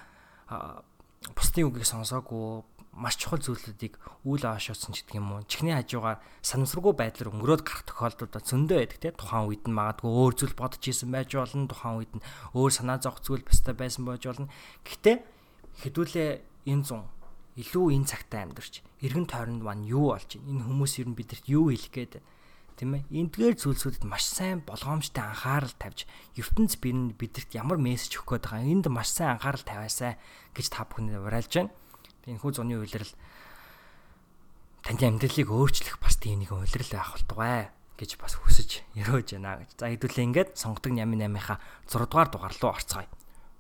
бусдын 1.36 1.68
үгийг 1.68 1.86
сонсоогүй 1.86 2.64
маш 2.92 3.16
чухал 3.16 3.40
зүйлүүдийг 3.40 3.96
үйл 4.28 4.44
аашуулсан 4.44 4.92
ч 4.92 5.08
гэдэг 5.08 5.16
юм 5.16 5.32
уу. 5.32 5.48
Чихний 5.48 5.72
хажуугаар 5.72 6.20
санамсаргүй 6.44 6.92
байдлаар 6.92 7.32
өнгөрөөд 7.32 7.64
гарах 7.64 7.84
тохиолдлууд 7.88 8.36
зөндөө 8.44 8.78
байдаг 8.84 9.00
тийм 9.00 9.16
тухайн 9.16 9.48
үед 9.48 9.64
нь 9.64 9.76
магадгүй 9.76 10.12
өөр 10.12 10.34
зүйл 10.36 10.56
бодож 10.60 10.84
исэн 10.84 11.08
байж 11.08 11.32
болно. 11.32 11.72
Тухайн 11.72 11.96
үед 12.04 12.14
нь 12.20 12.26
өөр 12.52 12.72
санаа 12.76 13.00
зовх 13.00 13.24
зүйл 13.24 13.48
баста 13.48 13.72
байсан 13.72 14.04
байж 14.04 14.28
болно. 14.28 14.52
Гэхдээ 14.84 15.18
хэдүүлээ 15.88 16.30
энэ 16.68 16.84
зун 16.84 17.08
илүү 17.56 17.86
энэ 17.96 18.10
цагтаа 18.12 18.44
амьдарч 18.44 18.84
эргэн 19.00 19.28
тойронд 19.28 19.64
маань 19.64 19.88
юу 19.88 20.12
болж 20.12 20.36
байна? 20.36 20.52
Энэ 20.52 20.64
хүмүүс 20.68 20.94
ер 21.00 21.08
нь 21.08 21.16
бидэрт 21.16 21.46
юу 21.48 21.72
хэлэх 21.72 21.92
гээд 21.96 22.12
байна? 22.20 22.28
Тийм 22.82 22.98
ээ 22.98 23.06
эндгээр 23.14 23.56
зүйлсүүдэд 23.62 24.10
маш 24.10 24.26
сайн 24.26 24.66
болгоомжтой 24.66 25.22
анхаарал 25.22 25.70
тавьж 25.78 26.10
ертөнц 26.34 26.82
бие 26.82 27.14
бидэрт 27.14 27.54
ямар 27.54 27.78
мессеж 27.78 28.18
өгөх 28.18 28.42
гээд 28.42 28.50
байгаа 28.50 28.66
энд 28.66 28.90
маш 28.90 29.14
сайн 29.14 29.38
анхаарал 29.38 29.62
тавиасаа 29.62 30.18
гэж 30.58 30.66
та 30.74 30.90
бүхэнд 30.90 31.14
уриалж 31.14 31.54
байна. 31.62 31.70
Энэ 32.26 32.42
хүү 32.42 32.52
зуны 32.58 32.82
үйлрэл 32.82 33.14
таны 34.82 34.98
амьдралыг 34.98 35.46
өөрчлөх 35.46 36.02
бас 36.02 36.18
тийм 36.18 36.42
нэг 36.42 36.58
үйлрэл 36.58 36.90
байх 36.90 37.14
болтугай 37.22 37.70
гэж 38.02 38.18
бас 38.18 38.34
хүсэж 38.42 38.82
өрөөж 38.98 39.30
байна 39.38 39.62
гэж. 39.62 39.78
За 39.78 39.86
хэдүүлээ 39.86 40.26
ингээд 40.34 40.50
сонгодог 40.58 40.98
88-ийнхаа 40.98 41.62
6 41.86 42.10
дугаар 42.10 42.30
дугаар 42.34 42.56
руу 42.58 42.74
орцгоё. 42.74 43.06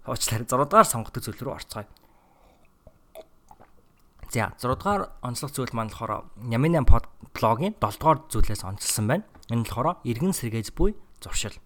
Уучлаарай 0.09 0.49
6 0.49 0.65
дугаар 0.65 0.89
сонгодог 0.89 1.22
зүйл 1.22 1.45
рүү 1.45 1.53
орцгоё. 1.61 1.86
За 4.32 4.55
6 4.55 4.79
дугаар 4.79 5.11
онцлог 5.19 5.51
зүйл 5.51 5.75
маань 5.75 5.91
болохоор 5.91 6.23
Нямин 6.39 6.79
8 6.79 7.03
блогийн 7.36 7.75
7 7.84 7.99
дугаар 7.99 8.19
зүйлээс 8.32 8.63
онцлсан 8.63 9.05
байна. 9.11 9.27
Энэ 9.51 9.67
болохоор 9.67 9.99
иргэн 10.07 10.32
сэргээж 10.32 10.71
буй 10.71 10.95
зуршил. 11.19 11.59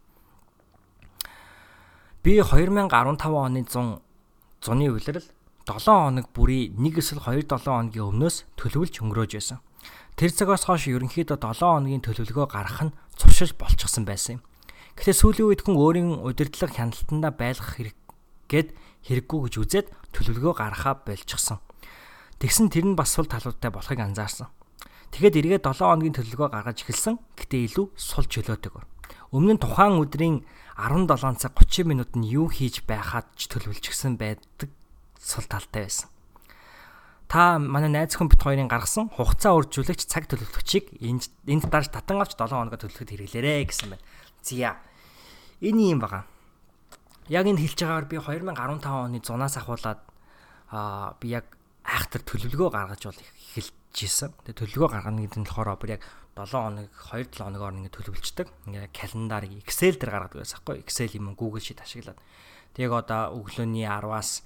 Би 2.26 2.41
2015 2.41 2.89
оны 2.89 3.61
100 3.70 4.01
зуны 4.66 4.89
үйлрэл 4.89 5.30
7 5.70 5.78
хоног 5.78 6.34
бүрий 6.34 6.74
1 6.74 6.97
эсвэл 6.97 7.22
2 7.22 7.45
7 7.45 7.70
хоногийн 7.70 8.09
өмнөөс 8.09 8.49
төлөвлөж 8.57 8.97
өнгөрөөж 8.97 9.32
байсан. 9.38 9.61
Тэр 10.18 10.34
цагаас 10.34 10.66
хойш 10.66 10.89
ерөнхийдөө 10.89 11.38
7 11.38 11.61
хоногийн 11.61 12.01
төлөвлөгөө 12.01 12.49
гаргах 12.49 12.82
нь 12.89 12.95
зуршил 13.13 13.53
болчихсон 13.61 14.09
байсан 14.09 14.41
юм. 14.41 14.45
Гэхдээ 14.97 15.13
сүүлийн 15.22 15.49
үед 15.53 15.61
хүн 15.61 15.78
өөрийн 15.78 16.09
удирдлага 16.18 16.74
хяналтандаа 16.74 17.30
байлгах 17.30 17.78
хэрэг 17.78 17.97
гээд 18.49 18.70
хэрэггүй 19.05 19.39
гэж 19.45 19.53
үзээд 19.61 19.88
төлөвлөгөө 20.18 20.53
гаргахаа 20.57 21.05
болчихсон. 21.05 21.61
Тэгсэн 22.40 22.68
тэр 22.68 22.86
нь 22.92 22.98
бас 23.00 23.16
сул 23.16 23.28
талуудтай 23.28 23.72
болохыг 23.72 24.00
анзаарсан. 24.00 24.52
Тэгэхэд 25.16 25.64
эргээд 25.64 25.66
7 25.72 25.88
хоногийн 25.88 26.16
төлөвлөгөө 26.20 26.50
гаргаж 26.52 26.84
эхэлсэн. 26.84 27.16
Гэтэ 27.40 27.72
илүү 27.72 27.96
сул 27.96 28.28
чөлөөтэйгээр. 28.28 28.86
Өмнө 29.32 29.56
нь 29.56 29.64
тухайн 29.64 29.96
өдрийн 30.04 30.44
17 30.76 31.40
цаг 31.40 31.56
30 31.56 31.88
минут 31.88 32.12
нь 32.20 32.28
юу 32.28 32.52
хийж 32.52 32.84
байхад 32.84 33.32
ч 33.40 33.48
төлөвлөжчихсэн 33.48 34.20
байдаг 34.20 34.68
сул 35.16 35.48
талтай 35.48 35.88
байсан. 35.88 36.12
Та 37.32 37.58
манай 37.58 37.90
найз 37.90 38.20
хүн 38.20 38.28
бит 38.28 38.44
хоёрын 38.44 38.68
гаргасан 38.68 39.10
хугацаа 39.16 39.56
үржүүлэгч 39.56 40.06
цаг 40.06 40.28
төлөвлөгчийг 40.30 41.00
энд 41.00 41.32
энд 41.48 41.66
дарж 41.72 41.90
татан 41.90 42.22
авч 42.22 42.36
7 42.38 42.52
хоногоо 42.52 42.76
төлөвлөхөд 42.76 43.12
хэрэглээрэ 43.16 43.66
гэсэн 43.66 43.96
байна. 43.96 44.04
Зя. 44.44 44.78
Энэ 45.64 45.96
юм 45.96 46.00
байгаа. 46.04 46.28
Яг 47.32 47.50
энэ 47.50 47.64
хэлж 47.64 47.80
байгаагаар 47.82 48.08
би 48.12 48.18
2015 48.20 48.86
оны 48.86 49.20
зунаас 49.26 49.58
ахуулаад 49.58 50.00
аа 50.70 51.18
би 51.18 51.34
яг 51.34 51.50
айхтар 51.86 52.22
төлөвлөгөө 52.26 52.70
гаргаж 52.74 53.02
бол 53.06 53.22
эхэлж 53.22 53.98
исэн. 54.02 54.34
Тэгээ 54.42 54.58
төлөвлөгөө 54.58 54.90
гаргана 54.90 55.22
гэдэг 55.22 55.40
нь 55.40 55.48
болохоор 55.48 55.78
бүр 55.78 55.94
яг 55.96 56.04
7 56.34 56.52
хоног 56.52 56.90
2 56.90 57.30
7 57.30 57.46
хоногоор 57.46 57.74
ингэ 57.78 57.94
төлөвлөждөг. 57.94 58.48
Ингээ 58.68 58.90
календарыг 58.90 59.54
Excel 59.62 59.96
дээр 59.96 60.12
гаргадаг 60.12 60.42
байсан 60.42 60.60
хгүй. 60.66 60.82
Excel 60.82 61.14
юм 61.14 61.38
Google 61.38 61.62
Sheet 61.62 61.86
ашиглаад. 61.86 62.20
Тэг 62.74 62.92
одоо 62.92 63.38
өглөөний 63.38 63.86
10-аас 63.86 64.44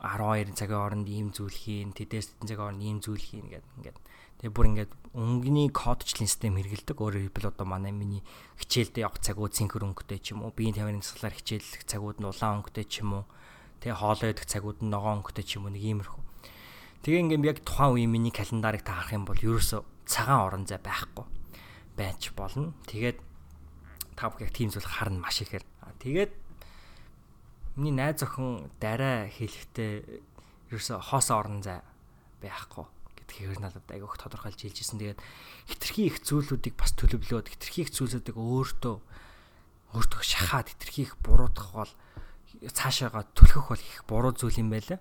12 0.00 0.56
цагийн 0.56 0.80
хооронд 0.80 1.08
ийм 1.10 1.28
зүйл 1.36 1.52
хийн, 1.52 1.92
тэдээс 1.92 2.32
тэдэн 2.32 2.48
цагийн 2.48 2.60
хооронд 2.64 2.80
ийм 2.80 2.98
зүйл 3.04 3.20
хийн 3.20 3.46
гэдэг 3.52 3.72
ингээд. 3.76 3.98
Тэгээ 4.40 4.56
бүр 4.56 4.66
ингээд 4.72 4.92
өнгөний 5.12 5.68
кодчлын 5.68 6.24
систем 6.24 6.56
хэрэгэлдэг. 6.56 6.96
Өөрөөр 6.96 7.28
хэлбэл 7.28 7.52
одоо 7.52 7.66
манай 7.68 7.92
миний 7.92 8.24
хичээлдээ 8.56 9.04
явах 9.04 9.20
цагууд 9.20 9.52
синхр 9.52 9.84
өнгөтэй 9.84 10.16
ч 10.24 10.32
юм 10.32 10.48
уу, 10.48 10.56
биеийн 10.56 10.80
тамирын 10.80 11.04
засаглаар 11.04 11.36
хичээллэх 11.36 11.84
цагууд 11.84 12.24
нь 12.24 12.28
улаан 12.32 12.64
өнгөтэй 12.64 12.88
ч 12.88 13.04
юм 13.04 13.20
уу 13.20 13.24
Тэгээ 13.80 13.96
хоолоо 13.96 14.28
идэх 14.28 14.44
цагууд 14.44 14.84
нь 14.84 14.92
ногоон 14.92 15.24
өнгөтэй 15.24 15.44
ч 15.44 15.56
юм 15.56 15.68
уу 15.68 15.72
нэг 15.72 15.84
иймэрхүү. 15.84 16.20
Тэгээ 17.00 17.22
ингээм 17.24 17.44
яг 17.48 17.58
тухайн 17.64 17.96
үеийн 17.96 18.12
миний 18.12 18.32
календарыг 18.32 18.84
та 18.84 18.92
харах 18.92 19.16
юм 19.16 19.24
бол 19.24 19.40
ерөөсө 19.40 19.80
цагаан 20.04 20.44
орон 20.44 20.64
зай 20.68 20.76
байхгүй 20.76 21.24
байж 21.96 22.28
болно. 22.36 22.76
Тэгээд 22.84 23.18
та 24.20 24.28
бүхэн 24.28 24.52
тийм 24.52 24.68
зүйл 24.68 24.84
харна 24.84 25.24
маш 25.24 25.40
ихээр. 25.40 25.64
Тэгээд 25.96 26.32
миний 27.80 27.96
найз 27.96 28.20
охин 28.20 28.68
дараа 28.84 29.32
хэлэхдээ 29.32 29.92
ерөөсө 30.68 31.00
хоос 31.00 31.32
орон 31.32 31.64
зай 31.64 31.80
байхгүй 32.44 32.84
гэдгээр 33.16 33.64
надад 33.64 33.88
айгүйх 33.88 34.20
тодорхойлж 34.20 34.60
хэлжсэн. 34.60 35.00
Тэгээд 35.00 35.20
хитрхи 35.72 36.02
их 36.10 36.20
зүйлүүдийг 36.20 36.76
бас 36.76 36.92
төлөвлөөд 37.00 37.48
хитрхи 37.48 37.88
их 37.88 37.90
зүйлүүдийг 37.96 38.36
өөртөө 38.36 38.96
өөртөө 39.96 40.20
шахаад 40.20 40.68
хитрхи 40.68 41.08
их 41.08 41.16
буруутгах 41.24 41.72
бол 41.72 41.92
цаашаага 42.68 43.24
төлөхөх 43.32 43.68
бол 43.72 43.80
их 43.80 44.04
буруу 44.04 44.32
зүйл 44.36 44.60
юм 44.60 44.68
байлаа. 44.68 45.00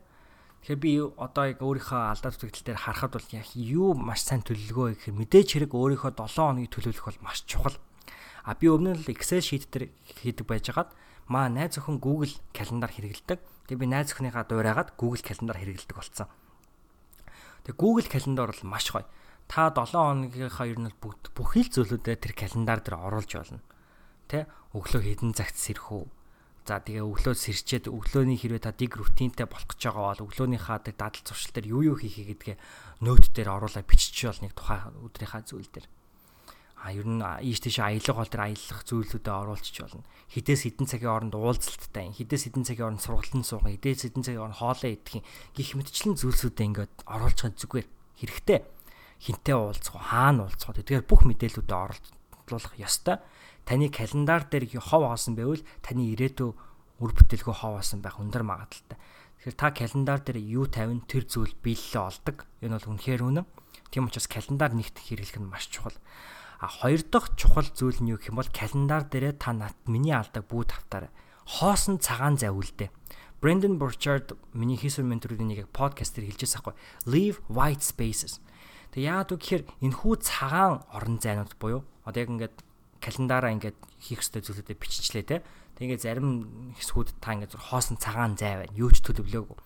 Тэгэхээр 0.63 0.79
би 0.79 0.91
одоо 0.99 1.43
яг 1.51 1.59
өөрийнхөө 1.59 1.99
алдаа 2.11 2.31
зүтгэл 2.31 2.67
дээр 2.71 2.79
харахад 2.83 3.15
бол 3.15 3.27
яг 3.35 3.47
юу 3.55 3.95
маш 3.95 4.23
сайн 4.23 4.43
төлөвлөгөө 4.43 5.07
гэхээр 5.07 5.19
мэдээж 5.19 5.47
хэрэг 5.55 5.71
өөрийнхөө 5.71 6.11
7 6.19 6.35
хоногийг 6.35 6.71
төлөвлөх 6.71 7.05
бол 7.07 7.23
маш 7.23 7.43
чухал. 7.47 7.75
А 8.43 8.55
би 8.55 8.67
өмнө 8.67 8.99
нь 8.99 9.07
Excel 9.07 9.43
sheet 9.43 9.71
дээр 9.71 9.91
хийдэг 10.19 10.47
байжгаад 10.47 10.91
маа 11.31 11.47
найз 11.47 11.79
охин 11.79 11.99
Google 11.99 12.31
календар 12.51 12.91
хэрэгэлдэг. 12.91 13.39
Тэгээ 13.71 13.79
би 13.79 13.87
найз 13.87 14.11
охиныхаа 14.11 14.43
дуурайгаад 14.47 14.99
Google 14.99 15.23
календар 15.23 15.59
хэрэгэлдэг 15.59 15.95
болсон. 15.95 16.27
Тэгээ 17.63 17.79
Google 17.79 18.07
календар 18.11 18.51
бол 18.51 18.63
маш 18.67 18.91
гоё. 18.91 19.07
Та 19.47 19.71
7 19.71 19.95
хоногийнхаа 19.95 20.67
ер 20.67 20.79
нь 20.79 20.91
бүгд 20.99 21.31
бүхий 21.35 21.63
л 21.63 21.71
зүйлүүдээ 21.71 22.15
тэр 22.19 22.33
календар 22.35 22.83
дээр 22.83 22.99
оруулж 22.99 23.31
болно. 23.31 23.63
Тэ 24.27 24.45
өглөө 24.75 25.01
хэдэн 25.07 25.33
цагт 25.33 25.55
сэрэх 25.55 25.87
үү? 25.87 26.18
За 26.69 26.77
тэгээ 26.77 27.01
өглөө 27.01 27.33
сэрчээд 27.33 27.89
өглөөний 27.89 28.37
хэрвээ 28.37 28.61
та 28.61 28.69
dig 28.69 28.93
рутинтай 28.93 29.49
болох 29.49 29.73
гэж 29.73 29.89
байгаа 29.89 30.21
бол 30.21 30.25
өглөөнийхаа 30.29 30.85
тэр 30.85 31.01
дадал 31.01 31.25
зуршил 31.25 31.49
дээр 31.57 31.65
юу 31.73 31.81
юу 31.81 31.97
хийхээ 31.97 32.29
гэдгээ 32.37 32.57
нөт 33.09 33.33
дээр 33.33 33.49
оруулаад 33.57 33.89
бичиж 33.89 34.29
бол 34.29 34.45
нэг 34.45 34.53
тухайн 34.53 34.93
өдрийнхаа 35.01 35.41
зүйл 35.49 35.65
дээр. 35.65 35.89
А 36.85 36.93
ер 36.93 37.09
нь 37.09 37.25
ийш 37.41 37.65
тийш 37.65 37.81
аялга 37.81 38.13
бол 38.13 38.29
тэр 38.29 38.53
аялах 38.53 38.85
зүйлүүдэд 38.85 39.33
оруулчих 39.33 39.81
болно. 39.81 40.05
Хідээс 40.29 40.61
хідэн 40.69 40.85
цагийн 40.93 41.09
оронд 41.09 41.33
уулзалттай, 41.33 42.13
хідээс 42.13 42.43
хідэн 42.53 42.65
цагийн 42.69 42.87
оронд 42.93 43.01
сургалтын 43.01 43.43
суугаа, 43.49 43.73
хідээс 43.73 44.05
хідэн 44.05 44.25
цагийн 44.29 44.45
оронд 44.45 44.61
хоолоо 44.61 44.89
идэх 44.93 45.25
гих 45.57 45.73
мэтчлэн 45.73 46.21
зүйлсүүдээ 46.21 46.67
ингээд 46.69 46.93
оруулж 47.09 47.37
байгаа 47.49 47.57
зүгээр 47.65 47.87
хэрэгтэй. 48.21 48.59
Хинтээ 49.25 49.57
уулзах, 49.57 49.97
хаана 49.97 50.45
уулзах. 50.45 50.77
Тэгэхээр 50.77 51.09
бүх 51.09 51.25
мэдээллүүдэд 51.25 51.73
оруулах 51.73 52.77
ёстой 52.77 53.17
таны 53.69 53.93
календар 53.93 54.49
дээр 54.49 54.81
хов 54.81 55.05
хоосон 55.05 55.37
байвал 55.37 55.61
таны 55.85 56.09
ирээдүй 56.17 56.57
үр 57.05 57.11
бүтээлгүй 57.13 57.53
хов 57.53 57.77
хоосон 57.77 58.01
байх 58.01 58.17
өндөр 58.17 58.41
магадaltaй. 58.41 58.97
Тэгэхээр 58.97 59.61
та 59.61 59.69
календар 59.69 60.19
дээр 60.25 60.41
юу 60.41 60.65
тавина 60.65 61.05
тэр 61.05 61.29
зүйл 61.29 61.53
биелэлээ 61.61 62.01
олдог. 62.01 62.49
Энэ 62.65 62.81
бол 62.81 62.97
үнэхээр 62.97 63.21
үнэн. 63.21 63.45
Тийм 63.93 64.09
учраас 64.09 64.25
календар 64.25 64.73
нэгт 64.73 64.97
хэрэглэх 64.97 65.37
нь 65.37 65.45
маш 65.45 65.69
чухал. 65.69 65.93
А 66.57 66.65
хоёр 66.65 67.05
дахь 67.05 67.37
чухал 67.37 67.69
зүйл 67.69 68.01
нь 68.01 68.09
юу 68.09 68.17
гэх 68.17 68.33
юм 68.33 68.41
бол 68.41 68.49
календар 68.49 69.05
дээрээ 69.05 69.37
та 69.37 69.53
над 69.53 69.77
миний 69.85 70.17
алдаг 70.17 70.49
бүү 70.49 70.65
тавтаарай. 70.73 71.13
Хоосон 71.45 72.01
цагаан 72.01 72.41
завилдэ. 72.41 72.89
Brendan 73.39 73.77
Burchard 73.79 74.35
миний 74.51 74.75
хийсэн 74.75 75.07
менторуудын 75.07 75.47
нэг 75.47 75.69
подкаст 75.71 76.17
дээр 76.17 76.33
хэлжээс 76.33 76.59
ахгүй. 76.59 76.73
Leave 77.07 77.39
white 77.47 77.85
spaces. 77.85 78.41
Тэг 78.91 79.07
яагаад 79.07 79.31
вэ 79.31 79.37
гэхээр 79.39 79.63
энэ 79.85 79.95
хүү 79.95 80.13
цагаан 80.19 80.83
орон 80.91 81.21
зайнууд 81.23 81.55
буюу 81.55 81.87
одоо 82.03 82.19
яг 82.19 82.33
ингээд 82.33 82.57
календараа 82.99 83.51
ингээд 83.55 83.77
хийх 83.99 84.21
ёстой 84.23 84.43
зүйлүүдэд 84.43 84.79
биччихлээ 84.79 85.25
те. 85.25 85.37
Тэгээ 85.79 85.99
зарим 85.99 86.73
хэсгүүд 86.75 87.23
та 87.23 87.35
ингээд 87.35 87.55
зур 87.55 87.63
хоосон 87.63 87.95
цагаан 87.95 88.35
зай 88.35 88.67
байна. 88.67 88.75
Юу 88.75 88.91
ч 88.91 88.99
төлөвлөөгүй. 89.03 89.57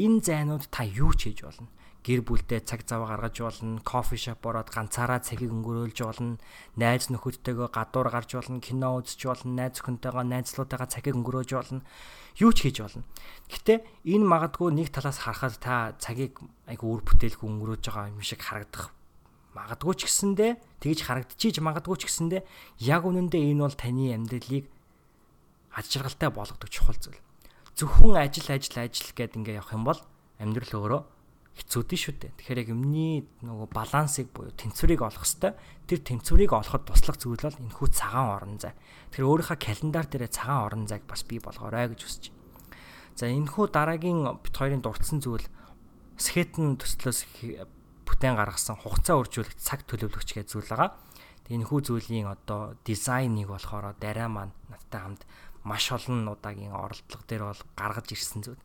Энэ 0.00 0.24
зайнууд 0.24 0.64
та 0.72 0.84
юу 0.84 1.12
ч 1.12 1.28
хийж 1.28 1.44
болно. 1.44 1.68
Гэр 2.08 2.24
бүлдээ 2.24 2.64
цаг 2.64 2.88
зав 2.88 3.04
гаргаж 3.04 3.36
болно, 3.36 3.82
кофе 3.84 4.16
шоп 4.16 4.40
ороод 4.46 4.72
ганцаараа 4.72 5.20
цагийг 5.20 5.52
өнгөрөөлж 5.52 5.98
болно, 6.08 6.40
найз 6.78 7.12
нөхөдтэйгээ 7.12 7.68
гадуур 7.68 8.08
гарч 8.08 8.38
болно, 8.38 8.64
кино 8.64 9.02
үзэж 9.02 9.20
болно, 9.28 9.52
найз 9.52 9.82
охинтойгоо 9.82 10.24
найзлуудаагаа 10.24 10.88
цагийг 10.88 11.20
өнгөрөөж 11.20 11.50
болно. 11.52 11.82
Юу 12.40 12.54
ч 12.56 12.70
хийж 12.70 12.80
болно. 12.80 13.04
Гэтэ 13.50 13.84
энэ 14.08 14.24
магадгүй 14.24 14.72
нэг 14.72 14.88
талаас 14.88 15.20
харахад 15.20 15.58
та 15.60 15.92
цагийг 16.00 16.38
айгу 16.70 16.96
үр 16.96 17.02
бүтээлгүй 17.04 17.44
өнгөрөөж 17.44 17.82
байгаа 17.84 18.08
юм 18.14 18.22
шиг 18.24 18.40
харагдах 18.40 18.94
магадгүй 19.58 19.94
ч 19.98 20.00
гэсэндээ 20.06 20.50
тэгж 20.78 20.98
харагдчихийж 21.02 21.58
магадгүй 21.58 21.96
ч 21.98 22.02
гэсэндээ 22.06 22.42
яг 22.86 23.02
үнэндээ 23.02 23.42
энэ 23.50 23.62
бол 23.66 23.74
таны 23.74 24.14
амьдралыг 24.14 24.70
аж 25.74 25.84
жаргалтай 25.90 26.30
болгодог 26.30 26.70
чухал 26.70 26.94
зүйл. 26.94 27.18
Зөвхөн 27.74 28.22
ажил 28.22 28.46
ажил 28.54 28.78
ажил 28.78 29.10
гэд 29.14 29.38
ингээ 29.38 29.58
явах 29.58 29.74
юм 29.74 29.82
бол 29.82 30.00
амьдрал 30.38 30.74
өөрөө 30.78 31.02
хэцүү 31.58 31.82
дээ 31.90 31.98
шүү 31.98 32.14
дээ. 32.22 32.32
Тэгэхээр 32.38 32.62
яг 32.62 32.68
юмний 32.70 33.26
нөгөө 33.42 33.68
балансыг 33.74 34.30
буюу 34.30 34.54
тэнцвэрийг 34.54 35.02
олох 35.02 35.26
хэвээр 35.26 35.58
тэр 35.90 36.00
тэнцвэрийг 36.06 36.52
олоход 36.54 36.86
туслах 36.86 37.18
зүйл 37.18 37.42
бол 37.42 37.58
энэ 37.58 37.74
хүү 37.74 37.88
цагаан 37.90 38.30
орон 38.38 38.56
зай. 38.62 38.74
Тэгэхээр 39.10 39.26
өөрийнхөө 39.26 39.58
календар 39.58 40.06
дээр 40.06 40.30
цагаан 40.30 40.66
орон 40.70 40.84
зайг 40.86 41.02
бас 41.10 41.26
бий 41.26 41.42
болгоорой 41.42 41.90
гэж 41.90 42.00
хүсэж 42.06 42.24
байна. 42.30 42.38
За 43.18 43.26
энэ 43.26 43.50
хүү 43.50 43.66
дараагийн 43.74 44.22
бит 44.38 44.54
хоёрын 44.54 44.82
дурдсан 44.82 45.18
зүйл 45.18 45.46
скетэн 46.14 46.78
төслөөс 46.78 47.26
бүтээн 48.08 48.40
гаргасан 48.40 48.80
хугацаа 48.80 49.20
үржүүлэгч 49.20 49.60
цаг 49.60 49.84
төлөвлөгч 49.84 50.40
гэж 50.40 50.46
зүйл 50.48 50.72
байгаа. 50.72 50.96
Энэ 51.52 51.68
хүү 51.68 51.80
зүйлийн 51.84 52.28
одоо 52.32 52.76
дизайныг 52.84 53.52
болохоор 53.52 53.92
дараа 54.00 54.28
маань 54.32 54.56
надтай 54.72 55.00
хамт 55.00 55.22
маш 55.64 55.92
олон 55.92 56.28
удаагийн 56.32 56.72
оролдлого 56.72 57.24
дээр 57.28 57.44
бол 57.52 57.62
гаргаж 57.76 58.08
ирсэн 58.16 58.40
зүйл. 58.44 58.62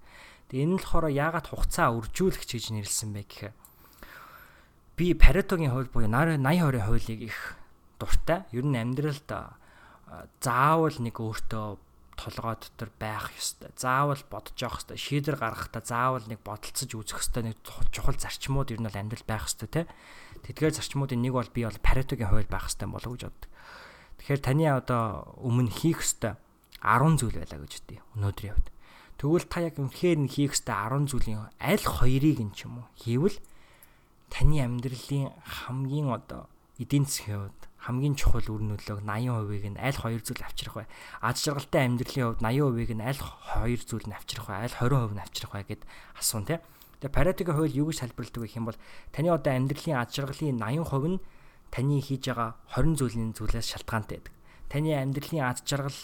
Тэгээ 0.47 0.63
энэ 0.63 0.73
нь 0.75 0.79
болохоор 0.79 1.11
яагаад 1.11 1.47
хугацаа 1.51 1.91
үржүүлэгч 1.95 2.49
гэж 2.55 2.65
нэрлсэн 2.71 3.11
бэ 3.11 3.21
гэхээр 3.27 3.55
би 4.95 5.05
Паретогийн 5.15 5.71
хууль 5.71 5.91
буюу 5.91 6.11
80 6.11 6.39
20-ийн 6.39 6.85
хуулийг 6.87 7.21
их 7.27 7.39
дуртай. 7.99 8.47
Ер 8.51 8.65
нь 8.67 8.79
амьдралд 8.79 9.27
заавал 10.39 10.97
нэг 10.99 11.15
өөртөө 11.17 11.67
толгой 12.15 12.55
дотор 12.57 12.89
байх 12.99 13.31
ёстой. 13.35 13.69
Заавал 13.75 14.21
бодож 14.29 14.57
явах 14.57 14.81
ёстой. 14.81 14.97
Шийдвэр 14.97 15.37
гаргахдаа 15.37 15.83
заавал 15.83 16.25
нэг 16.29 16.39
бодолцож 16.45 16.91
үзэх 16.93 17.21
ёстой 17.21 17.43
нэг 17.51 17.57
чухал 17.91 18.17
зарчмууд 18.17 18.71
ер 18.71 18.79
нь 18.81 18.87
бол 18.87 19.01
амьдрал 19.01 19.25
байх 19.27 19.49
ёстой 19.49 19.69
те. 19.69 19.81
Тэдгээр 20.45 20.77
зарчмуудын 20.77 21.21
нэг 21.21 21.33
бол 21.33 21.49
би 21.49 21.65
бол 21.65 21.79
Паретогийн 21.81 22.29
хууль 22.29 22.49
байх 22.49 22.69
ёстой 22.69 22.87
болов 22.87 23.11
гэж 23.17 23.21
боддог. 23.29 23.51
Тэгэхээр 24.21 24.41
таны 24.41 24.65
одоо 24.69 25.35
өмнө 25.41 25.71
хийх 25.73 26.05
ёстой 26.05 26.37
10 26.83 27.19
зүйл 27.19 27.39
байлаа 27.39 27.59
гэж 27.63 27.73
үтээ 27.79 27.99
өнөөдрийн 28.19 28.53
хувьд. 28.53 28.69
Тэгвэл 29.17 29.47
та 29.47 29.59
яг 29.63 29.75
үнэхээр 29.79 30.19
нь 30.19 30.31
хийх 30.31 30.51
ёстой 30.55 30.75
10 30.75 31.07
зүйлийн 31.07 31.47
аль 31.63 31.85
хоёрыг 31.87 32.39
нь 32.43 32.53
ч 32.53 32.67
юм 32.67 32.83
уу 32.83 32.87
хийвэл 32.99 33.37
таны 34.27 34.59
амьдралын 34.59 35.31
хамгийн 35.43 36.11
одоо 36.11 36.51
эдийн 36.75 37.07
засгийн 37.07 37.47
хувьд 37.47 37.61
хамгийн 37.83 38.15
чухал 38.15 38.47
үр 38.47 38.63
нөлөөг 38.63 39.03
80%-ийг 39.03 39.75
нь 39.75 39.79
аль 39.79 39.99
хоёр 39.99 40.23
зүйл 40.23 40.39
авчрах 40.39 40.75
вэ? 40.79 40.85
Аж 41.19 41.35
жаргалтай 41.43 41.83
амьдралын 41.83 42.23
хувьд 42.31 42.43
80%-ийг 42.43 42.91
нь 42.95 43.03
аль 43.03 43.19
хоёр 43.19 43.81
зүйл 43.83 44.07
нь 44.07 44.15
авчрах 44.15 44.47
вэ? 44.47 44.55
Аль 44.63 44.75
20% 44.79 45.11
нь 45.11 45.23
авчрах 45.23 45.51
вэ 45.51 45.61
гэд 45.67 45.81
асуун 46.15 46.47
тий. 46.47 46.63
Тэгээ 47.03 47.11
Паретогийн 47.11 47.57
хууль 47.59 47.75
юу 47.75 47.91
гэж 47.91 48.07
тайлбарладаг 48.07 48.39
гэх 48.39 48.55
юм 48.55 48.65
бол 48.71 48.79
таны 49.11 49.27
одоо 49.35 49.51
амьдралын 49.51 49.99
аж 49.99 50.09
жаргалын 50.15 50.63
80% 50.63 51.11
нь 51.11 51.19
таны 51.67 51.99
хийж 51.99 52.23
байгаа 52.31 52.55
20 52.71 52.95
зүйлийн 53.03 53.35
зүйлээс 53.35 53.67
шалтгаантай 53.75 54.23
байдаг. 54.23 54.35
Таны 54.71 54.95
амьдралын 54.95 55.43
аж 55.43 55.67
жаргал 55.67 55.99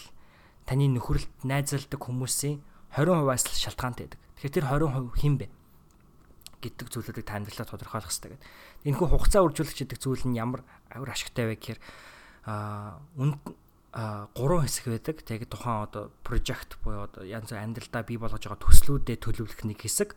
таны 0.68 0.84
нөхөрлөлт 0.92 1.32
найзалдаг 1.48 1.96
хүмүүсийн 1.96 2.60
20%-аас 2.92 3.44
л 3.48 3.56
шалтгаантай 3.56 4.04
байдаг. 4.04 4.20
Тэгэхээр 4.36 4.56
тэр 4.60 4.66
20% 4.68 5.16
хэн 5.16 5.34
бэ? 5.40 5.46
Гэдэг 6.60 6.86
зүйлүүдийг 6.92 7.26
та 7.26 7.40
амьдралаа 7.40 7.66
тодорхойлох 7.66 8.12
хэрэгтэй 8.12 8.30
гэдэг. 8.36 8.46
Энэхүү 8.88 9.08
хугацаа 9.08 9.42
үржүүлэгч 9.48 9.78
гэдэг 9.84 9.98
зүйл 9.98 10.24
нь 10.28 10.38
ямар 10.38 10.62
авир 10.92 11.10
ашигтай 11.12 11.48
вэ 11.48 11.56
гэхээр 11.56 11.80
а 12.44 13.00
үнд 13.16 13.40
гурван 14.36 14.64
хэсэг 14.68 14.86
байдаг. 14.86 15.16
Тэгээд 15.26 15.50
тухайн 15.50 15.88
одоо 15.90 16.14
project 16.22 16.78
буюу 16.84 17.10
одоо 17.10 17.26
янз 17.26 17.50
бүр 17.50 17.58
амьдралдаа 17.58 18.02
бий 18.06 18.18
болгож 18.20 18.46
байгаа 18.46 18.62
төслүүдэд 18.62 19.18
төлөвлөх 19.18 19.66
нэг 19.66 19.82
хэсэг. 19.82 20.14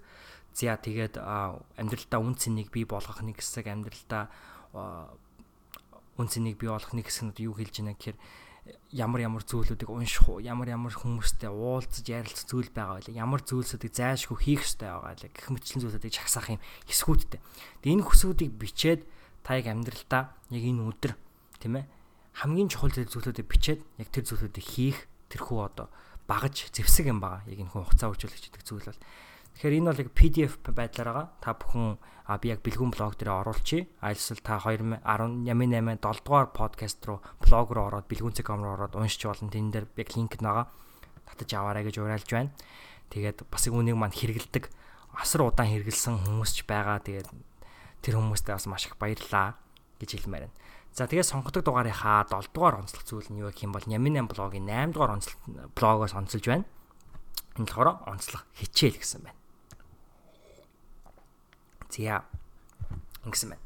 За 0.53 0.77
тэгээд 0.77 1.17
амьдралдаа 1.17 2.19
үн 2.21 2.37
цэнийг 2.37 2.69
бий 2.69 2.85
болгох 2.85 3.25
нэг 3.25 3.41
хэсэг, 3.41 3.65
амьдралдаа 3.65 4.29
үн 6.21 6.27
цэнийг 6.29 6.61
бий 6.61 6.69
болгох 6.69 6.93
нэг 6.93 7.09
хэсэг 7.09 7.33
нь 7.33 7.49
юу 7.49 7.57
хэлж 7.57 7.81
байна 7.81 7.97
гэхээр 7.97 8.17
ямар 8.95 9.19
ямар 9.27 9.43
зүйлүүдийг 9.43 9.91
унших 9.91 10.29
уу, 10.29 10.39
ямар 10.39 10.71
ямар 10.71 10.95
хүмүүстэй 10.95 11.51
уулзаж 11.51 12.07
ярилцах 12.07 12.47
зүйл 12.47 12.71
байгаа 12.71 13.03
байлаа. 13.03 13.19
Ямар 13.27 13.41
зүйлсүүдийг 13.43 13.91
зайлшгүй 13.91 14.37
хийх 14.39 14.63
ёстой 14.63 14.87
байгаа 14.87 15.11
байлаа. 15.11 15.31
Гэх 15.35 15.49
мэтлэн 15.51 15.81
зүйлсүүдийг 15.83 16.13
чагсаах 16.15 16.47
юм 16.55 16.61
хэсгүүдтэй. 16.87 17.39
Тэгээ 17.83 17.95
энэ 17.99 18.07
хүсүүдийг 18.07 18.51
бичээд 18.55 19.01
та 19.43 19.59
яг 19.59 19.67
амьдралдаа 19.67 20.23
яг 20.55 20.63
энэ 20.63 20.79
өдөр 20.79 21.13
тийм 21.59 21.83
ээ 21.83 21.85
хамгийн 22.39 22.71
чухал 22.71 22.95
зүйлүүдийг 22.95 23.47
бичээд 23.51 23.81
яг 23.99 24.07
тэр 24.15 24.23
зүйлүүдийг 24.31 24.63
хийх 24.63 25.11
тэрхүү 25.27 25.59
одоо 25.59 25.91
багаж 26.23 26.71
зэвсэг 26.71 27.11
юм 27.11 27.19
байгаа. 27.19 27.43
Яг 27.51 27.59
энэ 27.59 27.71
хүн 27.75 27.83
хугацаа 27.83 28.15
үржүүлэгч 28.15 28.45
гэдэг 28.47 28.63
зүйл 28.63 28.87
бол 28.87 29.01
Тэгэхээр 29.53 29.77
энэ 29.79 29.89
бол 29.89 30.01
яг 30.01 30.09
PDF 30.17 30.53
байдлаар 30.65 31.09
байгаа. 31.13 31.27
Та 31.39 31.53
бүхэн 31.53 31.97
а 32.25 32.39
би 32.39 32.49
яг 32.49 32.63
бэлгүүн 32.63 32.91
блог 32.91 33.13
дээр 33.19 33.43
оруулчихъя. 33.43 33.87
Айлсэл 34.01 34.41
та 34.41 34.57
2018 34.57 35.03
7 35.43 35.99
дугаар 36.23 36.49
подкаст 36.55 37.03
руу 37.05 37.19
блог 37.43 37.67
руу 37.71 37.85
ороод 37.91 38.07
бэлгүүн.com 38.07 38.59
руу 38.63 38.73
ороод 38.79 38.95
уншиж 38.95 39.27
болно. 39.27 39.51
Тэн 39.51 39.71
дээр 39.71 39.87
яг 39.99 40.09
линк 40.15 40.39
байгаа. 40.39 40.71
Татаж 41.27 41.51
аваарай 41.53 41.83
гэж 41.83 42.01
уриалж 42.01 42.29
байна. 42.31 42.51
Тэгээд 43.11 43.45
бас 43.51 43.67
үүнийг 43.67 43.99
манд 43.99 44.15
хэрэгэлдэг 44.17 44.71
асар 45.13 45.45
удаан 45.45 45.69
хэрэгэлсэн 45.69 46.25
хүмүүс 46.25 46.51
ч 46.57 46.59
байгаа. 46.65 47.03
Тэгээд 47.03 47.29
тэр 48.01 48.15
хүмүүстээ 48.17 48.55
бас 48.57 48.67
маш 48.67 48.89
их 48.89 48.97
баярлалаа 48.97 49.59
гэж 50.01 50.09
хэлмээр 50.17 50.49
байна. 50.49 50.57
За 50.93 51.09
тэгээд 51.09 51.29
сонгодог 51.29 51.65
дугаарынхаа 51.65 52.25
7 52.29 52.53
дугаар 52.53 52.81
онцлог 52.81 53.03
зүйл 53.05 53.29
нь 53.33 53.41
юу 53.41 53.49
гэх 53.49 53.65
юм 53.65 53.73
бол 53.73 53.85
Нямин 53.85 54.25
8 54.25 54.29
блогийн 54.29 54.65
8 54.69 54.93
дугаар 54.93 55.17
онцлог 55.17 55.37
блогоос 55.77 56.13
онцолж 56.13 56.45
байна. 56.45 56.65
Энэ 57.57 57.65
болохоор 57.69 58.05
онцлог 58.09 58.45
хичээл 58.57 59.01
гэсэн 59.01 59.21
байна. 59.25 59.42
Зя. 61.93 62.25
Ингэсэн 63.21 63.53
байна. 63.53 63.61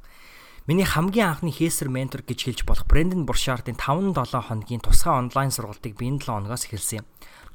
Миний 0.68 0.84
хамгийн 0.84 1.32
анхны 1.32 1.48
хийсэр 1.48 1.88
ментор 1.88 2.28
гэж 2.28 2.44
хэлж 2.44 2.62
болох 2.68 2.84
Брэндон 2.92 3.24
Буршартын 3.24 3.80
5-7 3.80 4.52
хоногийн 4.52 4.84
тусгай 4.84 5.16
онлайн 5.16 5.48
сургалтыг 5.48 5.96
би 5.96 6.12
энэ 6.12 6.20
7 6.20 6.44
хоногоос 6.44 6.68
эхэлсэн 6.68 7.00
юм. 7.00 7.06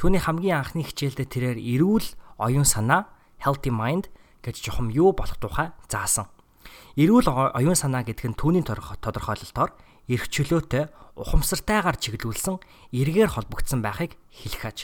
Түүний 0.00 0.24
хамгийн 0.24 0.64
анхны 0.64 0.80
хичээлдээ 0.80 1.28
тэрээр 1.28 1.58
эрүүл 1.60 2.08
оюун 2.40 2.64
санаа, 2.64 3.12
healthy 3.44 3.68
mind 3.68 4.08
гэж 4.40 4.64
жохом 4.64 4.88
юу 4.88 5.12
болох 5.12 5.36
тухай 5.36 5.76
заасан. 5.92 6.32
Эрүүл 6.96 7.28
оюун 7.28 7.76
санаа 7.76 8.00
гэдэг 8.00 8.32
нь 8.32 8.38
түүний 8.40 8.64
тодорхойлолтоор 8.64 9.76
эрх 10.08 10.26
чөлөөтэй, 10.32 10.88
ухамсартайгаар 11.20 12.00
чиглүүлсэн 12.00 12.56
эргээр 12.96 13.28
холбогдсон 13.28 13.84
байхыг 13.84 14.16
хэлэх 14.32 14.64
аж. 14.64 14.78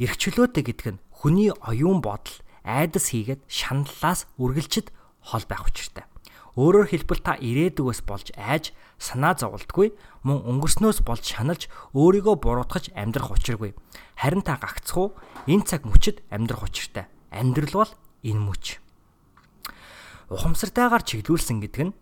Эрх 0.00 0.16
чөлөөтэй 0.16 0.64
гэдэг 0.72 0.88
нь 0.96 1.02
хүний 1.12 1.52
оюун 1.52 2.00
бодол, 2.00 2.40
айдас 2.64 3.12
хийгээд 3.12 3.44
шаналлаас 3.44 4.24
үргэлжид 4.40 4.88
хол 5.22 5.44
байх 5.48 5.66
учиртай. 5.66 6.04
Өөрөөр 6.52 6.92
хэлбэл 6.92 7.24
та 7.24 7.40
ирээдүгөөс 7.40 8.04
болж 8.04 8.28
айж 8.36 8.76
санаа 9.00 9.32
зовлтгүй 9.40 9.96
мөн 10.20 10.44
өнгөрснөөс 10.44 11.00
болж 11.00 11.24
шаналж 11.24 11.72
өөрийгөө 11.96 12.36
буруутгаж 12.44 12.92
амьдрах 12.92 13.32
учиргүй. 13.32 13.72
Харин 14.20 14.44
та 14.44 14.60
гагцхуу 14.60 15.16
энэ 15.48 15.64
цаг 15.64 15.88
мөчид 15.88 16.20
амьдрах 16.28 16.68
учиртай. 16.68 17.08
Амьдрал 17.32 17.88
бол 17.88 17.92
энэ 18.20 18.42
мөч. 18.44 18.64
Ухамсартайгаар 20.28 21.00
чиглүүлсэн 21.08 21.64
гэдэг 21.64 21.82
нь 21.88 21.96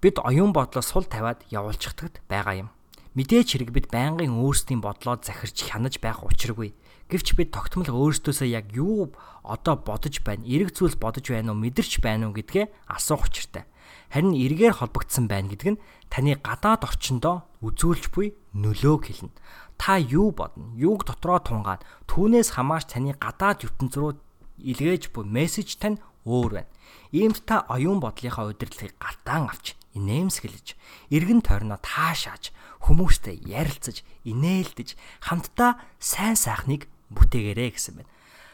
бид 0.00 0.16
оюун 0.24 0.56
бодлоо 0.56 0.80
сул 0.80 1.04
тавиад 1.04 1.44
явуулчихдагд 1.52 2.24
байгаа 2.32 2.66
юм. 2.66 2.68
Мэдээж 3.12 3.48
хэрэг 3.60 3.70
бид 3.76 3.86
байнгын 3.92 4.40
өөрсдийн 4.40 4.80
бодлоо 4.80 5.20
захирч 5.20 5.68
хянаж 5.68 6.00
байх 6.00 6.24
учиргүй. 6.24 6.72
Гэвч 7.12 7.36
бид 7.36 7.52
тогтмол 7.52 7.92
өөрсдөөсөө 7.92 8.48
яг 8.48 8.72
юу 8.72 9.12
одоо 9.44 9.76
бодож 9.76 10.24
байна, 10.24 10.48
эрэг 10.48 10.72
зүйлс 10.72 10.96
бодож 10.96 11.28
байна 11.28 11.52
уу, 11.52 11.60
мэдэрч 11.60 12.00
байна 12.00 12.32
уу 12.32 12.36
гэдгээ 12.40 12.72
асуух 12.88 13.28
учиртай. 13.28 13.68
Харин 14.08 14.32
эргээр 14.32 14.80
холбогдсон 14.80 15.28
байна 15.28 15.52
гэдэг 15.52 15.68
нь 15.76 15.82
таны 16.08 16.40
гадаад 16.40 16.88
орчиндөө 16.88 17.36
үзүүлж 17.60 18.16
буй 18.16 18.32
нөлөөг 18.56 19.02
хэлнэ. 19.04 19.36
Та 19.76 20.00
юу 20.00 20.32
бодно, 20.32 20.72
юуг 20.72 21.04
дотроо 21.04 21.36
тунгаад 21.36 21.84
түүнээс 22.08 22.56
хамаарч 22.56 22.96
таны 22.96 23.12
гадаад 23.20 23.68
ертөнц 23.68 23.92
рүү 23.92 24.16
илгээж 24.56 25.12
буй 25.12 25.28
мессеж 25.28 25.76
тань 25.76 26.00
өөр 26.24 26.64
байна. 26.64 26.70
Иймд 27.12 27.44
та 27.44 27.68
оюун 27.68 28.00
бодлынхаа 28.00 28.48
удирдлагыг 28.48 28.96
галтаан 28.96 29.52
авч 29.52 29.76
инээмсэглэж, 29.96 30.76
эргэн 31.12 31.40
тойрноо 31.44 31.80
таашааж, 31.80 32.50
хүмүүстэй 32.80 33.44
ярилцаж, 33.44 34.02
инээлдэж, 34.24 34.96
хамтдаа 35.20 35.80
сайн 36.00 36.36
сайхныг 36.36 36.88
бүтээгээрэй 37.12 37.70
гэсэн 37.76 38.00
байна. 38.00 38.10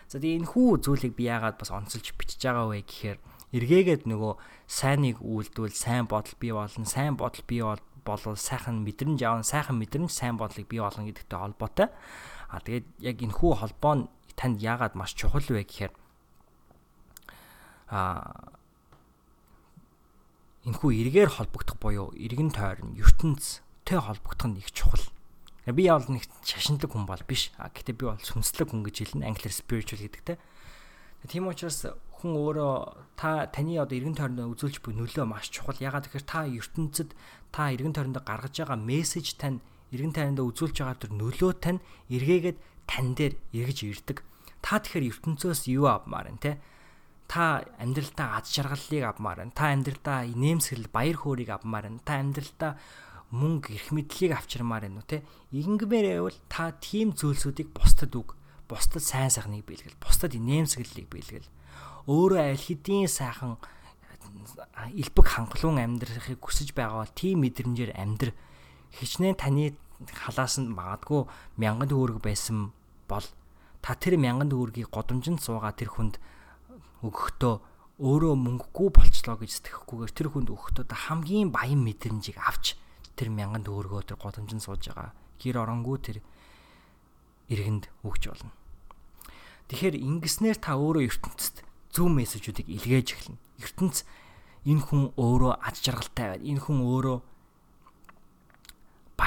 За 0.09 0.19
тэгээ 0.19 0.43
энэ 0.43 0.51
хүү 0.51 0.83
зүйлийг 0.83 1.15
би 1.15 1.29
яагаад 1.29 1.61
бас 1.61 1.71
онцолж 1.71 2.17
бичиж 2.17 2.41
байгаа 2.43 2.67
вэ 2.73 2.83
гэхээр 2.83 3.19
эргээгээд 3.53 4.03
нөгөө 4.09 4.33
сайныг 4.67 5.21
үйлдвэл 5.21 5.77
сайн 5.77 6.09
бодол 6.09 6.37
бий 6.41 6.53
болно, 6.53 6.85
сайн 6.89 7.15
бодол 7.17 7.45
бий 7.45 7.63
болвол 8.09 8.37
сайхан 8.37 8.85
мэдрэмж 8.89 9.21
авна, 9.25 9.45
сайхан 9.45 9.77
мэдрэмж 9.77 10.09
сайн 10.09 10.41
бодлыг 10.41 10.65
бий 10.69 10.81
болгоно 10.81 11.13
гэдэгтэй 11.13 11.39
холбоотой. 11.39 11.89
А 12.49 12.61
тэгээд 12.65 12.87
яг 13.05 13.17
энэ 13.21 13.37
хүү 13.37 13.53
холбоо 13.61 13.95
нь 13.95 14.09
танд 14.33 14.65
яагаад 14.65 14.97
маш 14.97 15.13
чухал 15.13 15.45
вэ 15.45 15.69
гэхээр 15.69 15.93
а 17.93 18.57
энэхүү 20.69 20.91
эргээр 21.09 21.31
холбогдох 21.33 21.81
буюу 21.81 22.13
эргэн 22.13 22.53
тойрон 22.53 22.93
ертөнцтэй 23.01 23.97
холбогдох 23.97 24.49
нь 24.53 24.61
их 24.61 24.69
чухал. 24.71 25.01
Би 25.65 25.89
яавал 25.89 26.09
нэг 26.13 26.29
шашинлаг 26.45 26.93
хүн 26.93 27.09
бол 27.09 27.25
биш. 27.25 27.53
А 27.57 27.73
гэтээ 27.73 27.97
би 27.97 28.05
бол 28.09 28.21
сүнслэг 28.21 28.73
хүн 28.73 28.85
гэж 28.85 28.97
хэлнэ. 29.17 29.29
Англиар 29.29 29.53
spiritual 29.53 30.01
гэдэгтэй. 30.01 30.37
Тийм 31.29 31.49
учраас 31.49 31.85
хүн 32.19 32.33
өөрөө 32.35 32.73
та 33.21 33.49
таны 33.53 33.77
одоо 33.77 33.97
эргэн 33.97 34.17
тойронд 34.17 34.55
үзүүлж 34.57 34.81
буй 34.81 34.97
нөлөө 34.97 35.25
маш 35.29 35.53
чухал. 35.53 35.77
Ягаад 35.77 36.09
гэхээр 36.09 36.25
та 36.25 36.49
ертөнцид 36.49 37.13
та 37.53 37.69
эргэн 37.73 37.93
тойронд 37.93 38.21
гаргаж 38.25 38.55
байгаа 38.59 38.79
мессеж 38.81 39.37
тань 39.37 39.61
эргэн 39.93 40.15
тойронд 40.15 40.41
үзүүлж 40.41 40.77
байгаа 40.83 40.99
тэр 40.99 41.13
нөлөө 41.15 41.53
тань 41.61 41.81
эргээгээд 42.09 42.59
тань 42.89 43.13
дээр 43.13 43.35
эргэж 43.53 43.79
ирдэг. 43.87 44.25
Та 44.65 44.83
тэгэхээр 44.83 45.11
ертөнцөөс 45.15 45.69
юу 45.69 45.87
авмаар 45.87 46.33
вэ 46.33 46.41
те? 46.43 46.53
Та 47.29 47.63
амьдралдаа 47.77 48.41
аз 48.41 48.49
жаргаллыг 48.51 49.05
авмаар 49.05 49.45
байна. 49.45 49.53
Та 49.53 49.71
амьдралдаа 49.77 50.25
инээмсэглэл 50.33 50.89
баяр 50.89 51.17
хөөргийг 51.21 51.53
авмаар 51.53 51.93
байна. 51.93 52.01
Та 52.01 52.25
амьдралдаа 52.25 52.73
мөнгө 53.29 53.77
эрх 53.77 53.93
мэдлийг 53.93 54.33
авчирмаар 54.33 54.89
байна 54.89 55.05
уу 55.05 55.09
те 55.09 55.21
ингэмээр 55.53 56.17
байвал 56.17 56.39
та 56.49 56.73
тийм 56.73 57.13
зүйлсүүдийг 57.13 57.77
бусдад 57.77 58.17
үг 58.17 58.33
бусдад 58.65 59.05
сайн 59.05 59.29
сайхныг 59.29 59.69
биелгэл 59.69 60.01
бусдад 60.01 60.33
инээмсэглэлийг 60.33 61.09
биелгэл 61.13 61.49
өөрөө 62.09 62.41
аль 62.41 62.57
хэдийн 62.57 63.05
сайхан 63.05 63.61
элбэг 64.97 65.27
хангалуун 65.29 65.77
амьдрахыг 65.77 66.41
хүсэж 66.41 66.73
байгаа 66.73 67.05
бол 67.05 67.13
тийм 67.13 67.45
мэдрэмжээр 67.45 68.01
амьдр 68.01 68.33
хичнээн 68.97 69.37
таны 69.37 69.77
халаас 70.09 70.57
нь 70.57 70.73
магадгүй 70.73 71.29
мянган 71.61 71.93
төгрөг 71.93 72.25
байсан 72.25 72.73
бол 73.13 73.29
та 73.85 73.93
тэр 73.93 74.17
мянган 74.17 74.49
төгрөгийг 74.49 74.89
годомжинд 74.89 75.45
суугаа 75.45 75.77
тэр 75.77 75.93
хүнд 75.93 76.17
өгөхдөө 77.03 77.55
өөрөө 77.99 78.35
мөнгөгүй 78.39 78.89
болчлоо 78.95 79.37
гэж 79.43 79.51
сэтгэхгүйгээр 79.59 80.13
тэр 80.15 80.29
хүнд 80.31 80.49
өгөхдөө 80.55 80.85
хамгийн 80.95 81.51
баян 81.51 81.83
мэдрэмжийг 81.83 82.39
авч 82.39 82.79
тэр 83.19 83.35
мянган 83.35 83.67
төгрөгөө 83.67 84.15
тэр 84.15 84.19
годомжинд 84.23 84.63
сууж 84.63 84.87
байгаа 84.91 85.11
гэр 85.43 85.63
оронгүй 85.63 85.99
тэр 85.99 86.19
иргэнд 87.51 87.91
өгч 88.07 88.23
болно. 88.31 88.55
Тэгэхээр 89.69 89.97
ингэснээр 89.99 90.59
та 90.63 90.79
өөрөө 90.79 91.03
ертөнцид 91.11 91.67
зөв 91.91 92.07
мессежүүдийг 92.13 92.69
илгээж 92.69 93.09
эхэлнэ. 93.19 93.39
ертөнц 93.67 93.97
энэ 94.67 94.83
хүн 94.85 95.03
өөрөө 95.17 95.53
аж 95.59 95.77
жаргалтай 95.83 96.27
байна. 96.39 96.45
Энэ 96.45 96.63
хүн 96.63 96.79
өөрөө 96.83 97.17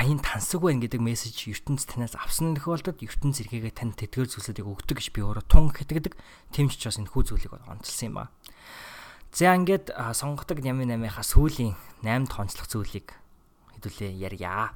баян 0.02 0.18
тансаг 0.18 0.66
байна 0.66 0.82
гэдэг 0.82 0.98
мессеж 0.98 1.46
ертөнц 1.46 1.86
танаас 1.86 2.18
авсан 2.18 2.58
тохиолдолд 2.58 3.06
ертөнц 3.06 3.46
эргээгээ 3.46 3.78
танд 3.78 4.02
тэтгэр 4.02 4.34
зүйлсүүдийг 4.34 4.66
өгдөг 4.66 4.98
гэж 4.98 5.14
би 5.14 5.22
өөрөө 5.22 5.46
тун 5.46 5.70
итгэдэг. 5.70 6.18
Тэмч 6.58 6.82
ч 6.82 6.90
бас 6.90 6.98
энэ 6.98 7.14
хүү 7.14 7.22
зүйлийг 7.30 7.54
онцлсан 7.70 8.10
юм 8.10 8.18
аа. 8.26 8.34
За 9.30 9.54
ингээд 9.54 9.94
сонгодог 9.94 10.58
нями 10.66 10.90
намынхаа 10.90 11.22
сүүлийн 11.22 11.78
8 12.02 12.34
тонцлох 12.34 12.66
зүйлийг 12.66 13.14
хэдүүлээ 13.78 14.18
ярья. 14.26 14.74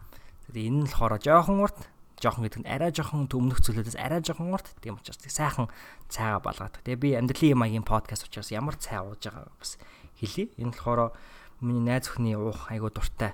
Тэгээд 0.54 0.62
энэ 0.62 0.78
нь 0.86 0.90
болохоор 0.94 1.18
жоохон 1.18 1.58
урт, 1.58 1.80
жоохон 2.22 2.46
гэдэг 2.46 2.62
нь 2.62 2.70
арай 2.70 2.94
жоохон 2.94 3.26
төмнөх 3.26 3.66
зүйлүүдээс 3.66 3.98
арай 3.98 4.22
жоохон 4.22 4.54
урт. 4.54 4.78
Тийм 4.78 5.02
учраас 5.02 5.18
сайхан 5.26 5.74
цайгаа 6.06 6.38
балгаад. 6.38 6.86
Тэгээд 6.86 7.02
би 7.02 7.18
амьдралын 7.18 7.58
маягийн 7.58 7.82
подкаст 7.82 8.30
учраас 8.30 8.54
ямар 8.54 8.78
цай 8.78 9.02
ууж 9.02 9.26
байгаа 9.26 9.50
бас 9.58 9.82
хэлье. 10.22 10.54
Энэ 10.62 10.70
болохоор 10.78 11.18
миний 11.66 11.82
найз 11.82 12.14
өхний 12.14 12.38
уух 12.38 12.70
айгуу 12.70 12.94
дуртай 12.94 13.34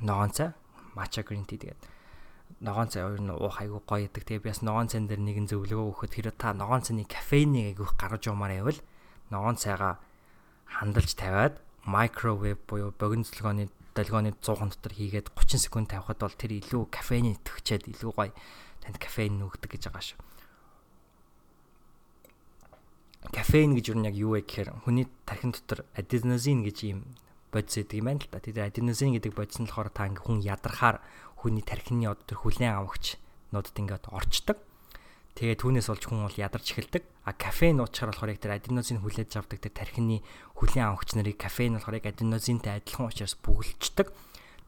ногоон 0.00 0.30
цай, 0.30 0.50
matcha 0.96 1.22
green 1.22 1.44
tea 1.44 1.58
тэгээд 1.58 1.80
ногоон 2.60 2.88
цай 2.88 3.04
өөр 3.04 3.20
нь 3.20 3.34
уух 3.34 3.60
айгуу 3.60 3.82
гоё 3.84 4.08
гэдэг. 4.08 4.24
Тэгээд 4.24 4.44
би 4.44 4.50
бас 4.50 4.62
ногоон 4.62 4.88
цайн 4.88 5.06
дээр 5.10 5.20
нэгэн 5.20 5.50
зөвлөгөө 5.50 5.86
өгөхөд 5.90 6.12
хэрэг 6.14 6.36
та 6.38 6.54
ногоон 6.54 6.82
цайны 6.86 7.04
кофенийг 7.04 7.74
айгуух 7.74 7.98
гаргаж 7.98 8.24
явмаар 8.30 8.56
байвал 8.56 8.80
ногоон 9.30 9.56
цайгаа 9.58 10.00
хандалж 10.64 11.12
тавиад 11.18 11.60
microwave 11.84 12.58
буюу 12.64 12.94
богино 12.96 13.26
цөлгөөний 13.28 13.68
долгионы 13.94 14.32
100 14.40 14.70
дотор 14.72 14.92
хийгээд 14.96 15.30
30 15.34 15.60
секунд 15.60 15.90
тавихад 15.90 16.18
бол 16.18 16.34
тэр 16.34 16.56
илүү 16.58 16.88
кофеин 16.90 17.36
идэвчээд 17.36 17.90
илүү 17.92 18.12
гоё 18.16 18.32
танд 18.82 18.96
кофеин 18.98 19.38
нүгдэг 19.38 19.70
гэж 19.76 19.92
байгаа 19.92 20.04
шүү. 20.04 20.20
Кофеин 23.30 23.76
гэж 23.76 23.84
юу 23.92 24.02
яг 24.04 24.16
юу 24.16 24.30
вэ 24.34 24.44
гэхээр 24.44 24.84
хүний 24.84 25.06
тархин 25.28 25.52
дотор 25.52 25.84
аденозин 25.96 26.64
гэж 26.64 26.78
юм 26.90 27.00
бодис 27.54 27.78
гэдэг 27.78 27.98
юм 28.02 28.06
байна 28.10 28.20
л 28.20 28.30
да. 28.34 28.42
Тэр 28.42 28.58
аденозин 28.66 29.14
гэдэг 29.14 29.32
бодис 29.32 29.58
нь 29.62 29.70
болохоор 29.70 29.90
та 29.94 30.10
ингээ 30.10 30.26
хүн 30.26 30.42
ядархаар 30.42 30.98
хүний 31.38 31.62
тархины 31.62 32.10
одоо 32.10 32.26
тэр 32.26 32.38
хүлэн 32.42 32.74
авахч 32.74 33.16
нуудад 33.54 33.78
ингээд 33.78 34.10
орчдөг. 34.10 34.58
Тэгээд 35.34 35.62
түүнээс 35.62 35.88
болж 35.90 36.02
хүн 36.06 36.26
бол 36.26 36.38
ядарч 36.38 36.66
эхэлдэг. 36.74 37.02
А 37.26 37.34
кофеин 37.34 37.82
уучаар 37.82 38.14
болохоор 38.14 38.34
яг 38.34 38.40
тэр 38.42 38.54
аденозин 38.54 39.02
хүлээж 39.02 39.34
авдаг 39.34 39.58
тэр 39.62 39.74
тархины 39.74 40.22
хүлэн 40.54 40.94
авахч 40.94 41.18
нарыг 41.18 41.38
кофеин 41.38 41.74
болохоор 41.78 41.98
яг 41.98 42.06
аденозинтэй 42.10 42.78
адилхан 42.78 43.10
учраас 43.10 43.34
бүгэлчдэг. 43.42 44.14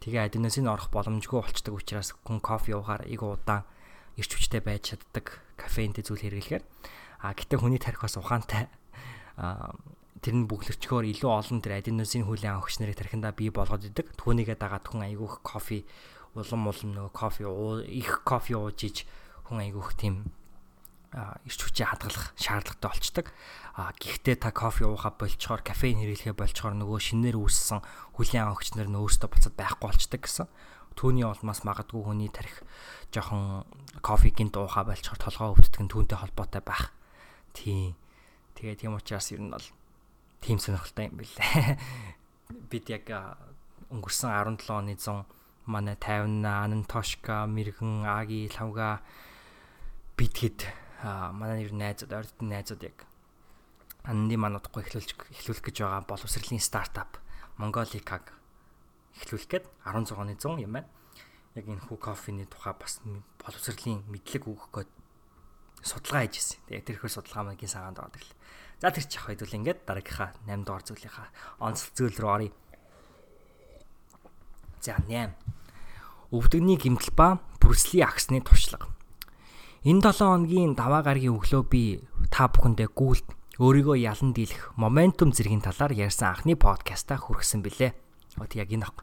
Тэгээ 0.02 0.26
аденозин 0.26 0.66
орох 0.66 0.90
боломжгүй 0.90 1.38
болчдөг 1.38 1.74
учраас 1.74 2.18
хүн 2.26 2.42
кофе 2.42 2.74
уухаар 2.74 3.06
ийг 3.06 3.22
удаан 3.22 3.62
ирч 4.18 4.30
хүчтэй 4.34 4.58
байж 4.58 4.94
чаддаг 4.94 5.38
кофеинтэй 5.54 6.02
зүйл 6.02 6.26
хэрэглэхээр. 6.26 6.64
А 7.22 7.32
гэтээ 7.32 7.58
хүний 7.62 7.78
тарих 7.78 8.02
бас 8.02 8.18
ухаантай. 8.18 8.66
А 9.38 9.70
тэр 10.26 10.42
нь 10.42 10.50
бүглэрчгөөр 10.50 11.06
илүү 11.14 11.30
олон 11.30 11.62
тэр 11.62 11.78
аденозин 11.78 12.26
хүлэн 12.26 12.58
авахч 12.58 12.82
нарыг 12.82 12.98
тархиндаа 12.98 13.30
бий 13.30 13.54
болгоод 13.54 13.86
идэг. 13.86 14.10
Түүнийгээ 14.18 14.58
дагаад 14.58 14.90
хүн 14.90 15.06
айгүйх 15.06 15.38
кофе 15.46 15.86
улам 16.34 16.66
улам 16.66 16.90
нөгөө 16.98 17.12
кофе 17.14 17.46
их 17.94 18.26
кофе 18.26 18.58
ууж 18.58 18.78
иж 18.82 19.06
хүн 19.46 19.62
айгүйх 19.62 19.94
тийм 19.94 20.26
ирч 21.46 21.60
хүчээ 21.62 21.94
хадгалах 21.94 22.34
шаардлагатай 22.34 22.90
болчдаг. 22.90 23.26
А 23.78 23.94
гэхдээ 23.94 24.36
та 24.42 24.50
кофе 24.50 24.90
уухаа 24.90 25.14
болчоор 25.14 25.62
кофеин 25.62 26.02
хэрэглэхээ 26.02 26.34
болчоор 26.34 26.74
нөгөө 26.74 26.98
шинээр 27.06 27.38
үүссэн 27.38 27.80
хүлийн 28.18 28.50
авахч 28.50 28.74
нар 28.74 28.90
нь 28.90 28.98
өөрсдөө 28.98 29.30
буцаад 29.30 29.54
байхгүй 29.54 29.86
болчдаг 29.86 30.20
гэсэн. 30.26 30.50
Түүний 30.98 31.22
улмаас 31.22 31.62
магадгүй 31.62 32.02
хүний 32.02 32.34
тарих 32.34 32.66
жоохон 33.14 33.62
кофе 34.02 34.34
гинт 34.34 34.58
уухаа 34.58 34.90
болчоор 34.90 35.22
толгоо 35.22 35.54
өвддөг 35.54 35.86
нь 35.86 35.92
түүнтэй 35.94 36.18
холбоотой 36.18 36.62
байх. 36.66 36.90
Тийм. 37.54 37.94
Тэгээ 38.58 38.84
тийм 38.84 38.98
учраас 38.98 39.30
ер 39.30 39.40
нь 39.40 39.52
бол 39.52 39.66
тийм 40.46 40.62
сонирхолтой 40.62 41.10
юм 41.10 41.18
билээ. 41.18 41.74
Бид 42.70 42.86
яг 42.94 43.10
өнгөрсөн 43.90 44.30
17 44.30 44.70
оны 44.70 44.94
100 44.94 45.26
манай 45.66 45.98
50 45.98 46.46
Анан 46.46 46.84
Тошка, 46.86 47.46
Мэргэн, 47.50 48.06
Аги, 48.06 48.46
Лавга 48.54 49.02
бидгэд 50.14 50.70
манай 51.02 51.66
нэр 51.66 51.74
найзууд, 51.74 52.14
ойрдын 52.14 52.48
найзууд 52.54 52.82
яг 52.86 53.02
анны 54.06 54.38
мануудахгүй 54.38 54.86
эхлүүлж 54.86 55.10
эхлүүлэх 55.34 55.66
гэж 55.66 55.76
байгаа 55.82 56.06
боловсролын 56.06 56.62
стартап 56.62 57.18
Mongolicag 57.58 58.30
эхлүүлэх 59.18 59.50
гээд 59.50 59.66
16 59.82 60.14
оны 60.14 60.38
100 60.38 60.62
юм 60.62 60.78
байна. 60.78 60.88
Яг 61.58 61.66
энэ 61.66 61.82
хүү 61.90 61.98
кофений 61.98 62.46
тухай 62.46 62.78
бас 62.78 63.02
боловсролын 63.42 64.06
мэдлэг 64.06 64.46
өгөх 64.46 64.70
гээд 64.70 64.90
судалгаа 65.82 66.22
хийж 66.22 66.38
ирсэн. 66.38 66.58
Тэгээ 66.70 66.86
тэр 66.86 66.96
ихэр 67.02 67.12
судалгаа 67.12 67.42
маань 67.50 67.58
гин 67.58 67.72
сагаанд 67.72 67.98
байгаа 67.98 68.14
гэл. 68.14 68.32
За 68.76 68.92
тэр 68.92 69.08
чих 69.08 69.24
хоёул 69.24 69.48
ингээд 69.48 69.88
дараагийнхаа 69.88 70.36
8 70.44 70.68
дугаар 70.68 70.84
зүйлийнхаа 70.84 71.28
онцлог 71.64 71.92
зүйл 71.96 72.16
рүү 72.20 72.32
оръё. 72.36 72.52
За 74.84 75.00
8. 75.00 75.32
Өвдөгний 76.28 76.76
гимтэл 76.76 77.16
ба 77.16 77.40
бүрслий 77.56 78.04
агсны 78.04 78.44
туршлага. 78.44 78.92
Энэ 79.80 80.12
7 80.12 80.28
хоногийн 80.28 80.76
даваа 80.76 81.00
гарагийн 81.00 81.40
өглөө 81.40 81.62
би 81.72 82.04
та 82.28 82.52
бүхэндээ 82.52 82.92
гүйлт 82.92 83.28
өөрийгөө 83.56 83.96
ялан 83.96 84.36
дийлэх 84.36 84.76
моментум 84.76 85.32
зэргийн 85.32 85.64
талаар 85.64 85.96
ярьсан 85.96 86.36
анхны 86.36 86.52
подкастаа 86.60 87.16
хүргэсэн 87.16 87.64
билээ. 87.64 87.96
Вот 88.36 88.52
яг 88.60 88.68
энэ 88.68 88.84
ах. 88.84 89.00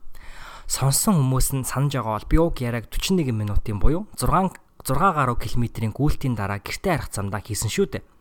Сонсон 0.69 1.17
хүмүүс 1.17 1.49
нь 1.57 1.65
санаж 1.65 1.97
байгаа 1.97 2.21
бол 2.21 2.29
би 2.29 2.37
уг 2.37 2.61
яриаг 2.61 2.93
41 2.93 3.33
минутын 3.33 3.81
буюу 3.81 4.05
6 4.21 4.53
6 4.85 5.17
гаруй 5.17 5.37
километрийн 5.41 5.95
гүйлтийн 5.97 6.37
дараа 6.37 6.61
гэртээ 6.61 6.93
арах 6.93 7.09
замдаа 7.09 7.41
хийсэн 7.41 7.73
шүү 7.73 7.87
дээ. 7.89 8.12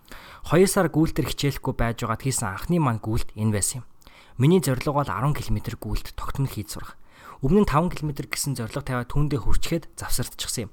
2 0.43 0.67
сар 0.67 0.91
гүйлтэр 0.91 1.31
хичээлэхгүй 1.31 1.75
байж 1.79 2.03
байгаад 2.03 2.23
хийсэн 2.27 2.49
анхны 2.51 2.83
маань 2.83 2.99
гүйлт 2.99 3.31
энэ 3.39 3.55
байсан 3.55 3.83
юм. 3.83 3.87
Миний 4.43 4.59
зорилго 4.59 4.99
бол 4.99 5.07
10 5.07 5.39
км 5.39 5.79
гүйлт 5.79 6.19
тогтмол 6.19 6.51
хийж 6.51 6.75
сурах. 6.75 6.99
Өмнө 7.43 7.63
нь 7.63 7.71
5 7.71 7.95
км 7.95 8.27
гэсэн 8.27 8.59
зорилго 8.59 8.83
тавиад 8.83 9.11
түүндээ 9.11 9.39
хүрчгээд 9.39 9.85
завсардчихсан 9.95 10.67
юм. 10.67 10.71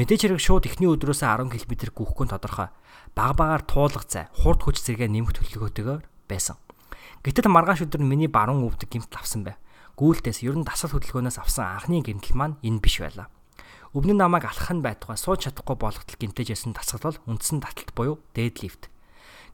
Мэдээж 0.00 0.20
хэрэг 0.24 0.40
шууд 0.40 0.64
эхний 0.68 0.88
өдрөөсөө 0.88 1.48
10 1.48 1.52
км 1.52 1.72
гүйхгүй 1.92 2.26
тодорхой. 2.32 2.68
Баг 3.12 3.36
багаар 3.36 3.64
туулах 3.64 4.08
цай, 4.08 4.28
хурд 4.36 4.64
хүч 4.64 4.80
зэрэгээ 4.84 5.12
нэмэх 5.12 5.36
төлөвлөгөөтэйгээр 5.36 6.04
байсан. 6.28 6.56
Гэтэл 7.20 7.52
маргааш 7.52 7.84
өдөр 7.88 8.00
миний 8.00 8.28
баруун 8.28 8.64
өвдөг 8.64 8.88
гимтэл 8.88 9.20
авсан 9.20 9.44
байв. 9.44 9.60
Гүүлтээс 10.00 10.40
ер 10.48 10.56
нь 10.56 10.64
дасгал 10.64 10.96
хөдөлгөөнөөс 10.96 11.36
авсан 11.36 11.68
анхны 11.76 12.00
гимтэл 12.00 12.36
маань 12.36 12.56
энэ 12.64 12.80
биш 12.80 13.04
байлаа. 13.04 13.28
Өмнө 13.92 14.16
нь 14.16 14.20
намайг 14.22 14.48
алхах 14.48 14.72
нь 14.72 14.84
байтугай 14.84 15.18
сууж 15.18 15.44
чадахгүй 15.44 15.76
болготол 15.76 16.16
гимтэж 16.16 16.56
ясан 16.56 16.72
дасгал 16.72 17.12
бол 17.12 17.36
үндсэн 17.36 17.60
таталт 17.60 17.92
буюу 17.92 18.16
deadlift. 18.32 18.88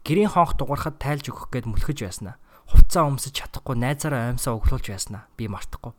Гэрийн 0.06 0.30
хонх 0.30 0.54
дугаархад 0.54 1.02
тайлж 1.02 1.34
өгөх 1.34 1.50
гээд 1.50 1.66
мүлхэж 1.66 1.98
байснаа. 2.06 2.38
Хувцаа 2.70 3.10
өмсөж 3.10 3.34
чадахгүй 3.34 3.74
найзаараа 3.74 4.30
аимсаа 4.30 4.54
өглөөлж 4.54 4.86
байснаа. 4.94 5.26
Би 5.34 5.50
мартахгүй 5.50 5.98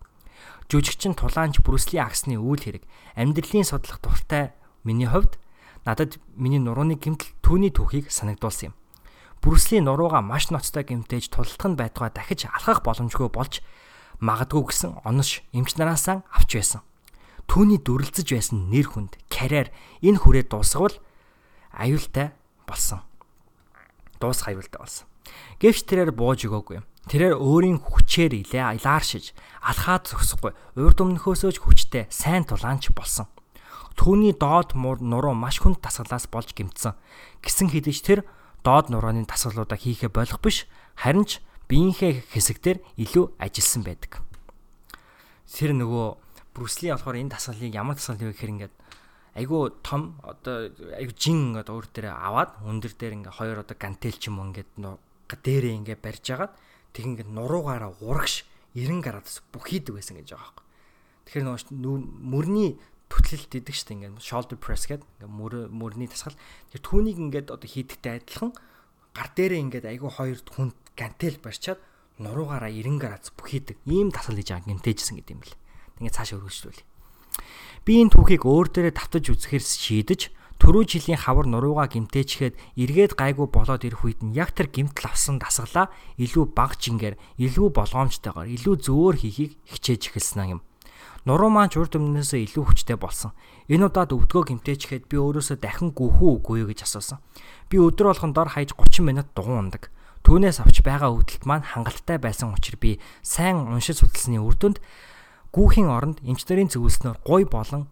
жүжигчин 0.67 1.15
тулаанч 1.15 1.63
Брюсли 1.63 1.99
Аксны 1.99 2.35
үйл 2.35 2.59
хэрэг 2.59 2.83
амьдралын 3.15 3.63
судлах 3.63 4.03
дуртай 4.03 4.51
миний 4.83 5.07
хувьд 5.07 5.39
надад 5.87 6.19
миний 6.35 6.59
нурууны 6.59 6.99
гэмтэл 6.99 7.31
түүний 7.39 7.71
түүхийг 7.71 8.11
санагдуулсан 8.11 8.71
юм. 8.71 8.75
Брюсли 9.39 9.79
нурууга 9.79 10.19
маш 10.19 10.51
ноцтой 10.51 10.83
гэмтээж 10.83 11.31
тултах 11.31 11.71
нь 11.71 11.79
байтугай 11.79 12.11
дахиж 12.11 12.51
алхах 12.51 12.83
боломжгүй 12.83 13.31
болж 13.31 13.63
магадгүй 14.19 14.63
гэсэн 14.67 14.99
онош 15.07 15.39
эмч 15.55 15.79
нараасаа 15.79 16.27
авч 16.35 16.59
байсан. 16.59 16.81
Түүний 17.47 17.79
дүрлцэж 17.79 18.27
байсан 18.27 18.67
нэр 18.67 18.91
хүнд, 18.91 19.15
карьер 19.31 19.71
энэ 20.03 20.19
хүрээ 20.19 20.51
дуусгавал 20.51 20.99
аюултай 21.71 22.35
болсон. 22.67 23.06
Дуусах 24.19 24.51
аюултай 24.51 24.79
болсон. 24.81 25.05
Гэвч 25.61 25.85
тэрээр 25.87 26.11
бууж 26.13 26.47
өгөөгүй. 26.47 26.81
Тэрээр 27.07 27.39
өөрийн 27.39 27.79
хүчээр 27.79 28.33
илээ 28.43 28.83
илааршиж 28.83 29.31
алхаад 29.63 30.11
зогсохгүй 30.11 30.51
урд 30.75 30.99
өмнөхөөсөө 30.99 31.51
ч 31.55 31.57
хүчтэй 31.63 32.03
сайн 32.11 32.43
тулаанч 32.43 32.91
болсон. 32.91 33.31
Түүний 33.95 34.35
доод 34.35 34.75
нуруу 34.75 35.33
маш 35.33 35.63
хүнд 35.63 35.79
тасгалаас 35.79 36.27
болж 36.27 36.51
гимтсэн. 36.51 36.99
Гисэн 37.41 37.71
хэдэж 37.71 37.97
тэр 38.03 38.19
доод 38.61 38.91
нурууны 38.91 39.23
тасгалуудаа 39.23 39.79
хийхэ 39.79 40.11
болох 40.11 40.43
биш 40.43 40.67
харин 40.99 41.23
ч 41.23 41.39
биеийнхээ 41.71 42.27
хэсэгтэр 42.29 42.77
илүү 42.99 43.25
ажилласан 43.39 43.83
байдаг. 43.87 44.21
Тэр 45.47 45.71
нөгөө 45.73 46.07
Брюсли 46.51 46.91
болохоор 46.91 47.17
энэ 47.17 47.33
тасгалыг 47.33 47.71
ямар 47.71 47.95
тасгал 47.95 48.19
вэ 48.19 48.35
гэхээр 48.35 48.53
ингээд 48.53 48.73
айгүй 49.37 49.69
том 49.85 50.17
одоо 50.25 50.73
айгүй 50.97 51.13
жин 51.13 51.53
одоо 51.53 51.77
өөр 51.77 51.87
дээр 51.93 52.09
аваад 52.09 52.57
өндөр 52.65 52.93
дээр 52.97 53.13
ингээ 53.21 53.37
хоёр 53.37 53.61
одоо 53.61 53.77
гантел 53.77 54.17
ч 54.17 54.33
юм 54.33 54.41
уу 54.41 54.49
ингээд 54.49 54.73
дээрээ 54.81 55.77
ингээ 55.85 55.97
барьж 56.01 56.25
агаад 56.33 56.53
тэг 56.97 57.03
ингээд 57.05 57.29
нуруугаараа 57.29 57.93
урагш 58.01 58.49
90 58.73 59.05
градус 59.05 59.45
бүхийдэг 59.53 59.93
байсан 59.93 60.17
гэж 60.17 60.33
байгаа 60.33 60.41
байхгүй. 60.41 60.65
Тэгэхээр 61.29 61.45
нөгөө 61.45 61.99
мөрний 62.17 62.69
түтлэлт 63.13 63.51
идэг 63.61 63.75
штэ 63.75 63.93
ингээд 63.93 64.23
shoulder 64.23 64.57
press 64.57 64.89
гэдэг 64.89 65.05
ингээд 65.05 65.31
мөр 65.31 65.53
мөрний 65.69 66.09
тасгал 66.09 66.37
тэр 66.73 66.81
түүнийг 66.81 67.17
ингээд 67.21 67.53
одоо 67.53 67.67
хийдэгтэй 67.69 68.21
адилхан 68.21 68.51
гар 69.13 69.29
дээрээ 69.37 69.63
ингээд 69.69 69.85
айгүй 69.85 70.11
хоёр 70.11 70.39
хүн 70.43 70.73
гантел 70.97 71.37
барьчаад 71.39 71.79
нуруугаараа 72.17 72.71
90 72.73 72.97
градус 72.97 73.31
бүхийдэг 73.37 73.77
ийм 73.85 74.09
тасгал 74.09 74.37
хийж 74.37 74.49
байгаа 74.51 74.69
гинтэжсэн 74.69 75.15
гэдэг 75.21 75.33
юм 75.37 75.41
бэл. 75.45 75.57
Ингээд 76.01 76.17
цаашаа 76.17 76.37
өргөжлүүлээ. 76.41 76.85
Би 77.87 78.03
энэ 78.03 78.11
түүхийг 78.11 78.43
өөр 78.43 78.67
дээрээ 78.67 78.93
давтаж 78.99 79.31
үзэхээр 79.31 79.63
шийдэж 79.63 80.21
Төрөө 80.57 80.89
жилийн 80.89 81.21
хавар 81.21 81.45
нуруугаа 81.45 81.85
гимтээчгээд 81.85 82.57
эргээд 82.81 83.13
гайгүй 83.13 83.45
болоод 83.45 83.85
ирэх 83.85 84.01
үед 84.01 84.25
нь 84.25 84.33
яг 84.33 84.57
тэр 84.57 84.73
гимтэл 84.73 85.13
авсан 85.13 85.37
дасгалаа 85.37 85.93
илүү 86.17 86.49
баг 86.57 86.81
жингээр, 86.81 87.13
илүү 87.37 87.67
болгоомжтойгоор, 87.77 88.49
илүү 88.57 88.75
зөөр 88.81 89.15
хийхийг 89.21 89.53
хичээж 89.69 90.01
эхэлсэн 90.09 90.57
юм. 90.57 90.61
Нуруу 91.29 91.53
маань 91.53 91.69
урд 91.77 91.93
өмнөөсөө 91.93 92.41
илүү 92.41 92.63
хүчтэй 92.73 92.97
болсон. 92.97 93.37
Энэ 93.69 93.85
удаад 93.85 94.09
өвдгөө 94.17 94.43
гимтээчгээд 94.49 95.05
би 95.05 95.15
өөрөөсөө 95.21 95.61
дахин 95.61 95.93
гүөхүү 95.93 96.29
үгүй 96.41 96.65
юу 96.65 96.69
гэж 96.73 96.89
асуусан. 96.89 97.21
Би 97.69 97.77
өдөр 97.77 98.17
болгон 98.17 98.33
дор 98.33 98.49
хаяж 98.49 98.73
30 98.73 99.05
минут 99.05 99.29
дугуун 99.37 99.69
ундаг. 99.69 99.93
Түүнээс 100.25 100.59
авч 100.63 100.81
байгаа 100.81 101.13
өвдөлт 101.13 101.45
маань 101.45 101.63
хангалттай 101.63 102.17
байсан 102.17 102.51
учраас 102.51 102.81
би 102.81 102.97
сайн 103.21 103.63
уншиж 103.69 104.01
судалсны 104.01 104.41
үр 104.41 104.55
дүнд 104.57 104.81
гүүхийн 105.53 105.89
оронд 105.91 106.17
эмчнэрийн 106.23 106.71
зөвлөснөөр 106.71 107.17
гой 107.23 107.43
болон 107.47 107.87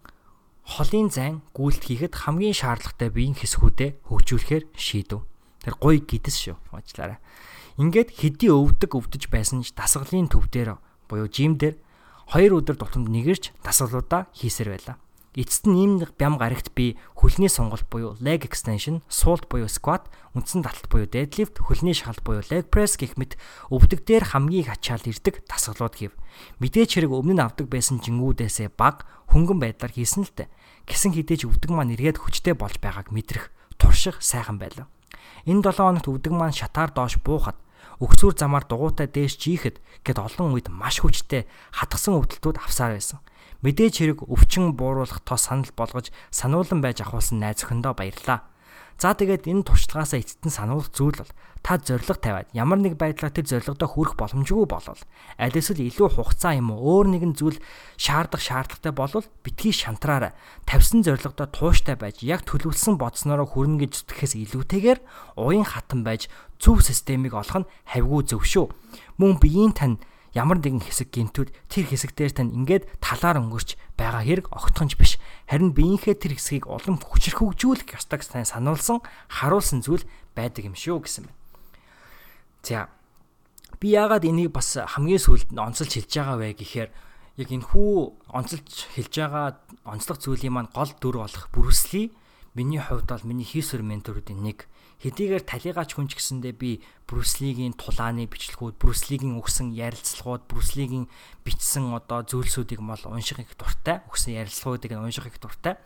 холын 0.65 1.13
зайн 1.13 1.45
гүйлт 1.53 1.85
хийхэд 1.85 2.13
хамгийн 2.25 2.57
шаардлагатай 2.57 3.09
биеийн 3.13 3.37
хэсгүүдэд 3.37 4.01
хөгжүүлэхээр 4.09 4.63
шийдэв. 4.73 5.21
Тэр 5.61 5.75
гоё 5.77 6.01
гидс 6.01 6.41
шүү. 6.41 6.57
Уучлаарай. 6.73 7.21
Ингээд 7.77 8.09
хэдий 8.17 8.49
өвдөг 8.49 8.91
өвдөж 8.97 9.29
байсан 9.29 9.61
ч 9.61 9.77
дасгалын 9.77 10.25
төв 10.25 10.49
дээр 10.49 10.81
буюу 11.05 11.29
жим 11.29 11.59
дээр 11.61 11.77
хоёр 12.33 12.65
өдөр 12.65 12.81
тутамд 12.81 13.13
нэгэрч 13.13 13.53
дасгалуудаа 13.61 14.25
хийсээр 14.33 14.73
байлаа. 14.73 14.97
Эцэст 15.35 15.67
нь 15.67 15.75
ийм 15.75 15.91
бям 16.15 16.39
гарагт 16.39 16.71
би 16.71 16.95
хөлний 17.11 17.51
сонголт 17.51 17.83
буюу 17.91 18.15
leg 18.23 18.47
extension, 18.47 19.03
суулт 19.11 19.51
буюу 19.51 19.67
squat, 19.67 20.07
үндсэн 20.31 20.63
таталт 20.63 20.87
буюу 20.87 21.11
deadlift, 21.11 21.59
хөлний 21.59 21.91
шалт 21.91 22.23
буюу 22.23 22.39
leg 22.47 22.71
press 22.71 22.95
гэх 22.95 23.19
мэт 23.19 23.35
өвдөг 23.67 24.07
дээр 24.07 24.31
хамгийн 24.31 24.71
ачаал 24.71 25.03
ирдэг 25.03 25.43
дасгалууд 25.43 25.95
хийв. 25.99 26.15
Мэдээч 26.63 26.95
хэрэг 26.95 27.11
өмнө 27.11 27.35
нь 27.35 27.43
авдаг 27.43 27.67
байсан 27.67 27.99
жингүүдээсээ 27.99 28.79
баг 28.79 29.03
хөнгөн 29.27 29.59
байдлаар 29.59 29.91
хийсэн 29.91 30.23
л 30.23 30.31
дээ. 30.31 30.47
Гисэн 30.87 31.11
хідээж 31.11 31.51
өвдөг 31.51 31.67
маань 31.67 31.99
эргээд 31.99 32.23
хүчтэй 32.23 32.55
болж 32.55 32.79
байгааг 32.79 33.11
мэдрэх 33.11 33.51
турших 33.75 34.23
сайхан 34.23 34.55
байлаа. 34.55 34.87
Энэ 35.43 35.67
7 35.67 35.83
хоногт 35.83 36.07
өвдөг 36.07 36.31
маань 36.31 36.55
шатаар 36.55 36.95
доош 36.95 37.19
буухад 37.19 37.59
өгсүр 37.99 38.35
замаар 38.35 38.63
дугуйтай 38.67 39.07
дээш 39.07 39.39
жийхэд 39.39 39.79
гэд 40.03 40.17
олон 40.19 40.55
үед 40.55 40.67
маш 40.71 40.99
хүчтэй 40.99 41.47
хатгсан 41.75 42.19
өвдөлтүүд 42.19 42.59
авсаар 42.59 42.95
байсан. 42.95 43.19
Мэдээж 43.63 43.95
хэрэг 44.01 44.19
өвчин 44.25 44.73
бууруулах 44.75 45.23
тос 45.23 45.47
санал 45.47 45.71
болгож 45.77 46.11
сануулсан 46.31 46.81
байж 46.81 46.99
ахуулсан 47.05 47.39
найз 47.39 47.63
өхөндөө 47.63 47.93
баярлаа. 47.95 48.43
За 48.95 49.11
тэгээд 49.11 49.51
энэ 49.51 49.67
туршлагаасаа 49.67 50.23
эцэст 50.23 50.47
нь 50.47 50.55
сануулах 50.55 50.87
зүйл 50.95 51.19
бол 51.19 51.31
та 51.59 51.75
зориг 51.75 52.07
тавиад 52.15 52.47
ямар 52.55 52.79
нэг 52.79 52.95
байдлаар 52.95 53.27
тэр 53.27 53.43
зоригдоо 53.43 53.91
хүрэх 53.91 54.15
боломжгүй 54.15 54.63
болвол 54.63 55.01
аль 55.35 55.51
эсвэл 55.51 55.83
илүү 55.83 56.15
хугацаа 56.15 56.55
юм 56.55 56.71
уу 56.71 57.03
өөр 57.03 57.07
нэгэн 57.11 57.35
зүйл 57.35 57.59
шаардах 57.99 58.39
шаардлагатай 58.39 58.95
болвол 58.95 59.27
битгий 59.43 59.75
шантраараа 59.75 60.31
тавьсан 60.63 61.03
зоригдоо 61.03 61.43
тууштай 61.51 61.99
байж 61.99 62.23
яг 62.23 62.47
төлөвлөсөн 62.47 62.95
бодснороо 62.95 63.43
хүрнэ 63.43 63.83
гэж 63.83 63.91
зүтгэхээс 63.99 64.33
илүүтэйгээр 64.47 64.99
уян 65.43 65.67
хатан 65.67 66.07
байж 66.07 66.31
зөв 66.55 66.79
системийг 66.79 67.35
олох 67.35 67.67
нь 67.67 67.69
хавьгүй 67.91 68.21
зөв 68.31 68.47
шүү. 68.47 68.71
Мөн 69.19 69.43
биеийн 69.43 69.75
тань 69.75 69.99
ямар 70.35 70.59
нэгэн 70.59 70.83
хэсэг 70.83 71.15
гинтүүд 71.15 71.49
тэр 71.71 71.85
хэсэг 71.87 72.11
дээр 72.11 72.33
тань 72.35 72.51
ингээд 72.51 72.91
талаар 72.99 73.39
өнгөрч 73.39 73.79
байгаа 73.95 74.21
хэрэг 74.27 74.51
огтхонч 74.51 74.99
биш. 74.99 75.15
Харин 75.47 75.71
биеийнхээ 75.71 76.15
тэр 76.19 76.35
хэсгийг 76.35 76.67
улам 76.67 76.99
хүчрхүүгжүүлэх 76.99 77.95
ёстойг 77.95 78.21
сайн 78.27 78.43
сануулсан 78.43 78.99
харуулсан 79.31 79.79
зүйл 79.79 80.03
байдаг 80.35 80.67
юм 80.67 80.75
шүү 80.75 81.07
гэсэн 81.07 81.31
байна. 81.31 81.39
За 82.67 82.91
би 83.79 83.95
яагаад 83.95 84.27
энийг 84.27 84.51
бас 84.51 84.75
хамгийн 84.75 85.23
сүүлд 85.23 85.55
нь 85.55 85.63
онцолж 85.63 85.95
хэлж 85.95 86.11
байгаа 86.11 86.37
вэ 86.43 86.59
гэхээр 86.59 86.89
яг 87.39 87.49
энэ 87.51 87.67
хүү 87.71 87.91
онцолж 88.31 88.67
хэлж 88.95 89.13
байгаа 89.15 89.47
онцлог 89.87 90.19
зүйлийн 90.19 90.51
маань 90.51 90.71
гол 90.71 90.91
дүр 90.99 91.23
болох 91.23 91.47
бүрслий 91.55 92.11
миний 92.55 92.79
хувьд 92.79 93.07
бол 93.11 93.23
миний 93.27 93.47
хийсвэр 93.47 93.83
менторуудын 93.83 94.39
нэг 94.39 94.67
хэдийгээр 95.03 95.43
талигаач 95.43 95.95
хүн 95.95 96.07
ч 96.07 96.15
гэсэндээ 96.15 96.53
би 96.55 96.79
Брюслигийн 97.05 97.75
тулааны 97.75 98.25
бичлэгүүд, 98.25 98.79
Брюслигийн 98.79 99.37
өгсөн 99.37 99.75
ярилцлагууд, 99.75 100.47
Брюслигийн 100.47 101.11
бичсэн 101.43 101.91
одоо 101.91 102.23
зүйлсүүдийг 102.23 102.79
мал 102.79 103.01
унших 103.05 103.43
их 103.43 103.53
дуртай. 103.59 104.01
Өгсөн 104.07 104.39
ярилцлагуудыг 104.39 104.95
унших 104.95 105.27
их 105.29 105.37
дуртай. 105.37 105.77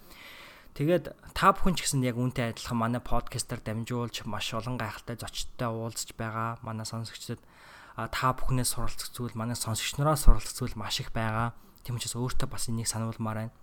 Тэгээд 0.78 1.12
та 1.36 1.52
бүхэн 1.52 1.76
ч 1.76 1.84
гэсэн 1.84 2.06
яг 2.08 2.16
үүнтэй 2.16 2.56
адилхан 2.56 2.80
манай 2.80 3.04
подкастаар 3.04 3.60
дамжуулж 3.60 4.24
маш 4.24 4.54
олон 4.56 4.80
гайхалтай 4.80 5.20
зочдтой 5.20 5.68
уулзж 5.68 6.16
байгаа. 6.16 6.62
Манай 6.64 6.88
сонсогчдод 6.88 7.42
та 8.08 8.32
бүхнээс 8.32 8.80
суралцах 8.80 9.12
зүйл, 9.12 9.36
манай 9.36 9.60
сонсогч 9.60 10.00
нараас 10.00 10.24
суралцах 10.24 10.56
зүйл 10.56 10.80
маш 10.80 11.04
их 11.04 11.12
байгаа. 11.12 11.52
Тийм 11.84 12.00
учраас 12.00 12.16
өөртөө 12.16 12.48
бас 12.48 12.72
энийг 12.72 12.88
сануулмаар 12.88 13.52
байна. 13.52 13.54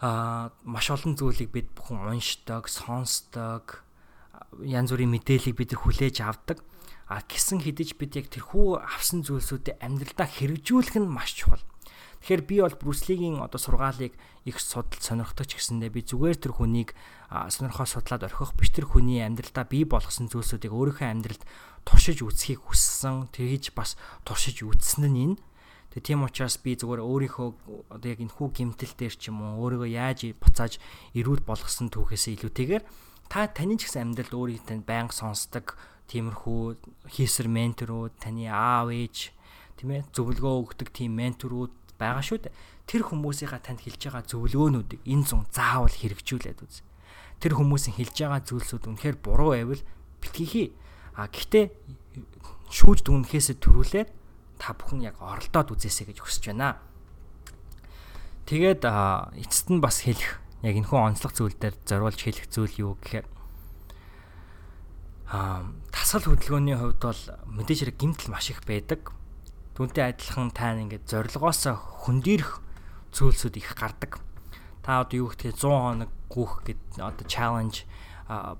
Аа 0.00 0.56
маш 0.64 0.88
олон 0.88 1.20
зүйлийг 1.20 1.52
бид 1.52 1.68
бүхэн 1.76 2.00
уншдаг, 2.00 2.70
сонсдог, 2.72 3.84
янз 4.64 4.92
бүрийн 4.94 5.12
мэдээллийг 5.12 5.56
бид 5.56 5.72
хүлээж 5.76 6.22
авдаг. 6.22 6.62
А 7.06 7.22
гисэн 7.22 7.62
хэдиж 7.62 7.94
бид 8.00 8.18
яг 8.18 8.26
тэрхүү 8.30 8.82
авсан 8.82 9.22
зүйлсүүдээ 9.22 9.78
амьдралдаа 9.78 10.26
хэрэгжүүлэх 10.26 10.98
нь 10.98 11.06
маш 11.06 11.38
чухал. 11.38 11.62
Тэгэхээр 12.26 12.42
би 12.42 12.56
бол 12.58 12.74
Брюслигийн 12.74 13.38
одоо 13.38 13.60
сургаалыг 13.62 14.18
их 14.42 14.58
судалж 14.58 14.98
сонирхдаг 14.98 15.46
ч 15.46 15.62
гэсэндээ 15.62 15.94
би 15.94 16.02
зүгээр 16.02 16.38
тэр 16.42 16.58
хүнийг 16.58 16.98
сонирхоо 17.30 17.86
судлаад 17.86 18.26
орхих 18.26 18.50
биш 18.58 18.74
тэр 18.74 18.90
хүний 18.90 19.22
амьдралдаа 19.22 19.62
бий 19.70 19.86
болгосон 19.86 20.26
зүйлсүүдийг 20.26 20.74
өөрийнхөө 20.74 21.06
амьдралд 21.06 21.46
туршиж 21.86 22.26
үзхийг 22.26 22.66
хүссэн. 22.66 23.30
Тэгж 23.30 23.70
бас 23.78 23.94
туршиж 24.26 24.66
үзсэн 24.66 25.06
нь 25.06 25.38
энэ. 25.38 25.38
Тэгээ 25.94 26.18
тийм 26.18 26.26
учраас 26.26 26.58
би 26.58 26.74
зүгээр 26.74 27.06
өөрийнхөө 27.06 27.48
одоо 27.94 28.08
яг 28.10 28.18
энэ 28.18 28.34
хүү 28.34 28.48
гимтэл 28.50 28.94
дээр 28.98 29.14
ч 29.14 29.30
юм 29.30 29.46
уу 29.46 29.62
өөрийгөө 29.62 29.90
яаж 29.94 30.34
буцааж 30.42 30.82
эрүүл 31.14 31.46
болгосон 31.46 31.94
түүхээсээ 31.94 32.42
илүүтэйгээр 32.42 32.84
та 33.28 33.46
таны 33.50 33.76
ч 33.76 33.86
гэсэн 33.86 34.12
амьдралд 34.12 34.34
өөрийг 34.34 34.62
тань 34.66 34.86
байнга 34.86 35.14
сонсдог 35.14 35.74
тиймэрхүү 36.06 37.10
хийсэр 37.10 37.50
менторууд, 37.50 38.14
таны 38.22 38.46
аав 38.46 38.94
ээж 38.94 39.34
тийм 39.76 39.90
ээ 39.98 40.02
зөвлөгөө 40.14 40.54
өгдөг 40.62 40.88
тийм 40.94 41.18
менторууд 41.18 41.74
байгаа 41.98 42.22
шүү 42.22 42.46
дээ. 42.46 42.54
Тэр 42.86 43.02
хүмүүсийнхаа 43.10 43.60
танд 43.60 43.82
хэлж 43.82 44.00
байгаа 44.08 44.24
зөвлөгөөнүүдийг 44.30 45.02
энэ 45.02 45.26
зун 45.26 45.44
заавал 45.50 45.90
хэрэгжүүлээд 45.90 46.60
үз. 46.62 46.86
Тэр 47.42 47.58
хүмүүсийн 47.58 47.98
хэлж 47.98 48.16
байгаа 48.22 48.42
зүйлсүүд 48.46 48.84
үнэхээр 48.86 49.16
буруу 49.18 49.50
байвал 49.58 49.82
битгий 50.22 50.46
хий. 50.46 50.68
А 51.18 51.26
гэхдээ 51.26 51.74
шүүж 52.70 53.02
дүнхээсээ 53.02 53.56
төрүүлээд 53.58 54.08
та 54.62 54.72
бүхэн 54.78 55.10
яг 55.10 55.18
оролдоод 55.18 55.74
үзээсэй 55.74 56.14
гэж 56.14 56.18
хүсэж 56.22 56.54
байна. 56.54 56.78
Тэгээд 58.46 58.86
эцэст 58.86 59.68
нь 59.74 59.82
бас 59.82 60.06
хэлэх 60.06 60.45
яг 60.66 60.74
энэхүү 60.74 60.98
онцлог 60.98 61.30
зүйл 61.30 61.54
дээр 61.54 61.78
зориулж 61.86 62.18
хэлэх 62.18 62.50
зүйл 62.50 62.74
юу 62.82 62.92
гэхээр 62.98 63.26
аа 65.30 65.62
тасгал 65.94 66.34
хөдөлгөөний 66.34 66.74
хувьд 66.74 67.02
бол 67.02 67.22
мэдээж 67.54 67.78
хэрэг 67.86 67.96
гимтэл 68.02 68.34
маш 68.34 68.50
их 68.50 68.66
байдаг. 68.66 69.14
Түүнтэй 69.78 70.10
адилхан 70.10 70.50
тань 70.50 70.90
ингээд 70.90 71.06
зорилгоос 71.06 71.70
хөндөрөх 72.06 72.62
зүйлсүүд 73.14 73.54
их 73.62 73.78
гардаг. 73.78 74.18
Та 74.82 75.06
одоо 75.06 75.26
юу 75.26 75.28
гэхээр 75.30 75.54
100 75.54 75.66
хоног 75.66 76.10
гүөх 76.30 76.52
гэд 76.66 76.80
одоо 76.98 77.26
challenge 77.26 77.86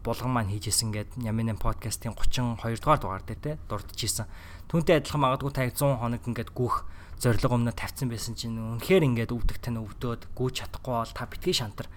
булган 0.02 0.30
маань 0.30 0.50
хийжсэн 0.50 0.94
гэд 0.94 1.10
Ямин 1.26 1.58
подкастын 1.58 2.14
32 2.14 2.78
дугаар 2.78 3.00
дугаар 3.02 3.24
дээр 3.26 3.40
те 3.42 3.52
дурдчихсан. 3.66 4.30
Түүнтэй 4.70 5.02
адилхан 5.02 5.22
магадгүй 5.26 5.50
та 5.50 5.66
100 5.66 5.98
хоног 5.98 6.22
ингээд 6.22 6.54
гүөх 6.54 6.86
зориг 7.20 7.44
өмнө 7.48 7.72
тавьсан 7.72 8.08
байсан 8.12 8.36
чинь 8.36 8.56
үнэхээр 8.56 9.06
ингээд 9.08 9.32
өвдөх 9.32 9.58
тань 9.60 9.80
өвдөөд 9.80 10.32
гүйж 10.36 10.54
чадахгүй 10.64 10.94
бол 10.94 11.12
та 11.16 11.24
битгий 11.26 11.56
шантар 11.56 11.88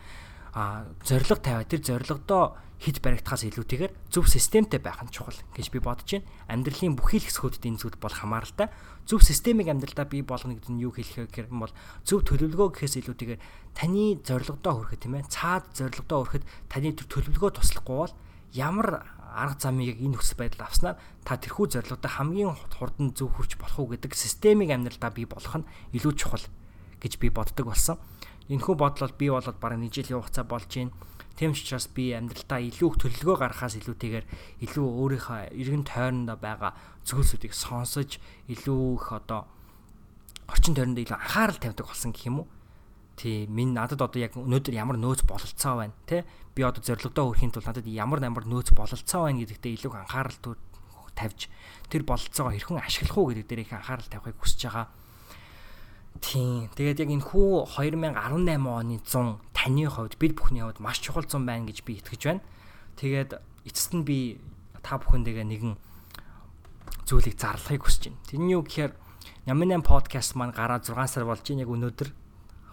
а 0.53 0.85
зориг 1.03 1.27
тавиа 1.27 1.67
тэр 1.67 1.81
зоригдоо 1.83 2.55
хид 2.79 3.03
баригдахаас 3.03 3.43
илүүтэйгээр 3.43 3.91
зөв 4.07 4.31
системтэй 4.31 4.79
байх 4.79 5.03
нь 5.03 5.11
чухал 5.11 5.35
гэж 5.51 5.67
би 5.67 5.83
бодож 5.83 6.15
байна. 6.15 6.31
Амьдралын 6.47 6.95
бүхий 6.95 7.19
л 7.19 7.27
хэсгүүдэд 7.27 7.67
энэ 7.67 7.79
зүйл 7.83 7.99
бол 7.99 8.15
хамааралтай. 8.15 8.71
Зөв 9.03 9.19
системийг 9.19 9.67
амьдралдаа 9.67 10.07
бий 10.07 10.23
болгоно 10.23 10.55
гэдэг 10.55 10.71
нь 10.71 10.83
юу 10.87 10.95
хэлэх 10.95 11.27
вэ 11.27 11.27
гэхээр 11.27 11.47
бол 11.51 11.75
зөв 12.07 12.23
төлөвлөгөө 12.23 12.79
гэхээс 12.79 13.03
илүүтэйгээр 13.03 13.43
таны 13.75 14.23
зорилгодоо 14.23 14.73
хүрэхэд 14.79 15.01
тийм 15.03 15.19
ээ 15.19 15.27
цаад 15.27 15.67
зорилгодоо 15.75 16.19
хүрэхэд 16.23 16.45
таны 16.71 16.89
төлөвлөгөө 16.95 17.51
туслахгүй 17.59 17.97
бол 17.99 18.15
ямар 18.55 18.87
арга 19.29 19.69
замыг 19.69 19.97
энэ 20.01 20.17
нөхцөл 20.17 20.39
байдалд 20.41 20.65
авснаар 20.65 20.97
та 21.25 21.37
тэрхүү 21.37 21.65
зорилгодоо 21.69 22.11
хамгийн 22.11 22.53
хурдан 22.77 23.13
зөв 23.13 23.29
хүрч 23.35 23.61
болох 23.61 23.79
уу 23.79 23.91
гэдэг 23.93 24.17
системийг 24.17 24.73
амьдралдаа 24.73 25.11
бий 25.13 25.29
болгох 25.29 25.61
нь 25.61 25.69
илүү 25.93 26.13
чухал 26.17 26.45
гэж 26.99 27.13
би 27.21 27.29
боддог 27.29 27.69
болсон. 27.69 27.97
Энэхүү 28.49 28.75
бодлол 28.75 29.13
би 29.13 29.29
болоод 29.29 29.61
бараг 29.61 29.79
нэг 29.79 29.93
жилийн 29.93 30.17
хугацаа 30.17 30.43
болж 30.43 30.69
байна 30.73 30.91
Тийм 31.39 31.55
ч 31.55 31.63
учраас 31.63 31.87
би 31.87 32.11
амьдралтаа 32.11 32.59
илүү 32.67 32.99
төлөвлөгөө 32.99 33.39
гаргахаас 33.39 33.79
илүүтэйгээр 33.79 34.25
илүү 34.59 34.87
өөрийнхөө 34.91 35.55
эргэн 35.55 35.87
тойрондоо 35.87 36.35
байгаа 36.35 36.75
зүйлсүүдийг 37.07 37.55
сонсож 37.55 38.19
илүү 38.51 38.99
их 38.99 39.07
одоо 39.15 39.47
орчин 40.51 40.75
тойрондоо 40.75 40.99
илүү 40.99 41.15
анхаарал 41.15 41.63
тавьдаг 41.63 41.87
болсон 41.87 42.11
гэх 42.11 42.27
юм 42.27 42.43
уу? 42.43 42.47
Тий, 43.19 43.51
минь 43.51 43.75
надад 43.75 43.99
одоо 43.99 44.15
яг 44.15 44.39
өнөөдөр 44.39 44.79
ямар 44.79 44.95
нөөц 44.95 45.27
бололцоо 45.27 45.75
байна, 45.75 45.91
тэ? 46.07 46.23
Би 46.55 46.63
одоо 46.63 46.79
зорилгодоо 46.79 47.35
хүрэхийн 47.35 47.51
тулд 47.51 47.67
надад 47.67 47.83
ямар 47.83 48.23
ямар 48.23 48.47
нөөц 48.47 48.71
бололцоо 48.71 49.27
байна 49.27 49.43
гэдэгтээ 49.43 49.75
илүү 49.75 49.91
анхаарал 49.91 50.55
тавьж 51.19 51.51
тэр 51.91 52.07
бололцоогоо 52.07 52.55
хэрхэн 52.55 52.79
ашиглах 52.79 53.17
уу 53.19 53.27
гэдэг 53.35 53.47
дээр 53.51 53.63
их 53.67 53.75
анхаарал 53.75 54.07
тавихыг 54.07 54.39
хүсэж 54.39 54.71
байгаа. 54.71 54.87
Тийм. 56.23 56.71
Тэгээд 56.71 57.03
яг 57.03 57.09
энэ 57.11 57.27
хүү 57.27 57.67
2018 57.75 58.15
оны 58.63 58.95
100 59.03 59.35
таны 59.51 59.83
хувьд 59.91 60.15
бид 60.15 60.33
бүхний 60.39 60.63
хувьд 60.63 60.79
маш 60.79 61.03
чухал 61.03 61.27
зам 61.27 61.43
байна 61.43 61.67
гэж 61.67 61.83
би 61.83 61.99
итгэж 61.99 62.21
байна. 62.23 62.43
Тэгээд 62.95 63.35
эцэст 63.67 63.99
нь 63.99 64.07
би 64.07 64.39
та 64.79 64.95
бүхэндээ 64.95 65.43
нэгэн 65.43 65.75
зүйлийг 67.03 67.35
зарлахыг 67.35 67.83
хүсэж 67.83 68.15
байна. 68.15 68.23
Тэрний 68.31 68.55
юу 68.55 68.63
гэхээр 68.63 68.95
8 69.43 69.83
подкаст 69.83 70.39
маань 70.39 70.55
гараад 70.55 70.87
6 70.87 70.95
сар 71.03 71.27
болж 71.27 71.43
байна. 71.43 71.67
Яг 71.67 71.71
өнөөдөр 71.75 72.09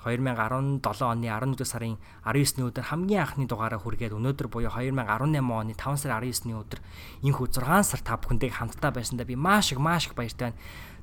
2017 0.07 1.03
оны 1.03 1.27
11 1.27 1.67
сарын 1.67 1.99
19-ний 2.23 2.67
өдөр 2.71 2.85
хамгийн 2.95 3.27
анхны 3.27 3.51
дугаараа 3.51 3.83
хүргээд 3.83 4.15
өнөөдөр 4.15 4.47
буюу 4.47 4.71
2018 4.71 5.43
оны 5.43 5.75
5 5.75 6.07
сарын 6.07 6.23
19-ний 6.23 6.55
өдөр 6.55 6.81
энэхүү 7.27 7.47
6 7.51 7.91
сар 7.91 8.01
та 8.07 8.15
бүхэндээ 8.15 8.55
хамтдаа 8.55 8.95
байсандаа 8.95 9.27
би 9.27 9.35
маш 9.35 9.75
их 9.75 9.83
маш 9.83 10.07
их 10.07 10.15
баяртай 10.15 10.55
байна. 10.55 10.59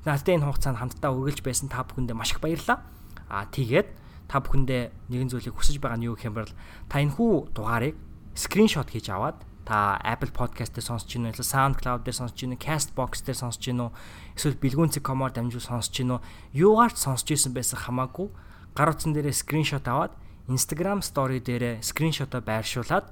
Надтай 0.08 0.40
энэ 0.40 0.48
хугацаанд 0.48 0.80
хамтдаа 0.80 1.12
үргэлж 1.12 1.44
байсан 1.44 1.68
та 1.68 1.84
бүхэндээ 1.84 2.16
маш 2.16 2.32
их 2.32 2.40
баярлалаа. 2.40 2.80
Аа 3.28 3.44
тэгээд 3.52 3.88
та 4.32 4.40
бүхэндээ 4.40 5.12
нэгэн 5.12 5.28
зүйлийг 5.28 5.52
хүсэж 5.52 5.84
байгаа 5.84 6.00
нь 6.00 6.08
юу 6.08 6.16
гэх 6.16 6.32
юм 6.32 6.40
бол 6.40 6.52
та 6.88 7.04
энэхүү 7.04 7.52
дугаарыг 7.52 7.96
скриншот 8.32 8.88
хийж 8.88 9.12
аваад 9.12 9.36
та 9.64 10.00
Apple 10.04 10.32
Podcast 10.32 10.76
дээр 10.76 10.84
сонсож 10.84 11.08
байна 11.16 11.32
уу, 11.32 11.40
SoundCloud 11.40 12.04
дээр 12.04 12.16
сонсож 12.16 12.40
уу, 12.44 12.56
Castbox 12.60 13.24
дээр 13.24 13.38
сонсож 13.40 13.64
уу, 13.72 13.92
эсвэл 14.36 14.60
бэлгүүнцэг.com-оор 14.60 15.32
дамжуул 15.32 15.64
сонсож 15.64 15.96
уу, 16.04 16.20
юугаар 16.52 16.92
ч 16.92 17.00
сонсож 17.00 17.28
исэн 17.32 17.56
байсан 17.56 17.80
хамаагүй 17.80 18.28
гар 18.74 18.90
утсан 18.90 19.14
дээрээ 19.14 19.32
скриншот 19.32 19.86
аваад 19.86 20.12
Instagram 20.50 21.00
story 21.00 21.38
дээрээ 21.40 21.80
скриншотоо 21.80 22.42
байршуулад 22.42 23.06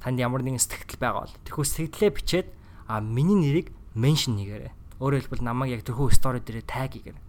танд 0.00 0.16
ямар 0.16 0.40
нэгэн 0.46 0.62
сэтгэл 0.62 1.02
байгаа 1.02 1.26
бол 1.26 1.36
тэрхүү 1.44 1.66
сэтгэлээ 1.66 2.12
бичээд 2.14 2.48
а 2.86 3.02
миний 3.02 3.36
нэрийг 3.36 3.74
меншн 3.98 4.38
хийгээрэй. 4.38 4.72
Өөрөөр 5.02 5.22
хэлбэл 5.26 5.44
намайг 5.44 5.76
яг 5.76 5.82
тэрхүү 5.84 6.08
story 6.14 6.40
дээрээ 6.40 6.64
таг 6.64 6.94
хийгээрэй. 6.94 7.22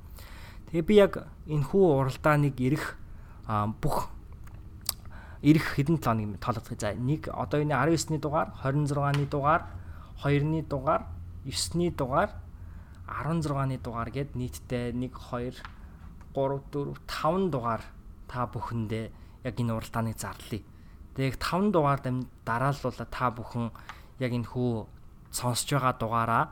Тэгээ 0.72 0.88
би 0.88 0.96
яг 0.96 1.14
энэ 1.50 1.68
хүү 1.68 1.84
уралдааныг 2.00 2.56
ирэх 2.62 2.96
бүх 3.84 4.08
ирэх 5.42 5.76
хэдэн 5.76 5.98
талыг 6.00 6.38
тоолох. 6.40 6.70
За 6.78 6.94
нэг 6.94 7.28
одоо 7.34 7.60
энэ 7.60 7.76
19-ны 7.76 8.22
дугаар, 8.22 8.54
26-ны 8.62 9.26
дугаар, 9.26 9.62
2-ны 10.22 10.62
дугаар, 10.70 11.10
9-ны 11.44 11.92
дугаар, 11.92 12.30
16-ны 13.10 13.78
дугаар 13.82 14.10
гээд 14.14 14.38
нийтдээ 14.38 14.94
1 14.94 15.12
2 15.12 15.81
3 16.34 16.62
4 16.72 16.96
5 17.08 17.52
дугаар 17.52 17.84
та 18.28 18.48
бүхэндээ 18.48 19.06
яг 19.44 19.56
энэ 19.60 19.74
уралдааныг 19.76 20.18
зарлая. 20.18 20.64
Тэгээ 21.16 21.36
5 21.40 21.76
дугаар 21.76 22.00
дарааллуулаад 22.48 23.12
та 23.12 23.28
бүхэн 23.32 23.72
яг 24.24 24.32
энэ 24.32 24.48
хүү 24.48 24.88
сонсож 25.32 25.70
байгаа 25.76 25.96
дугаараа 26.00 26.46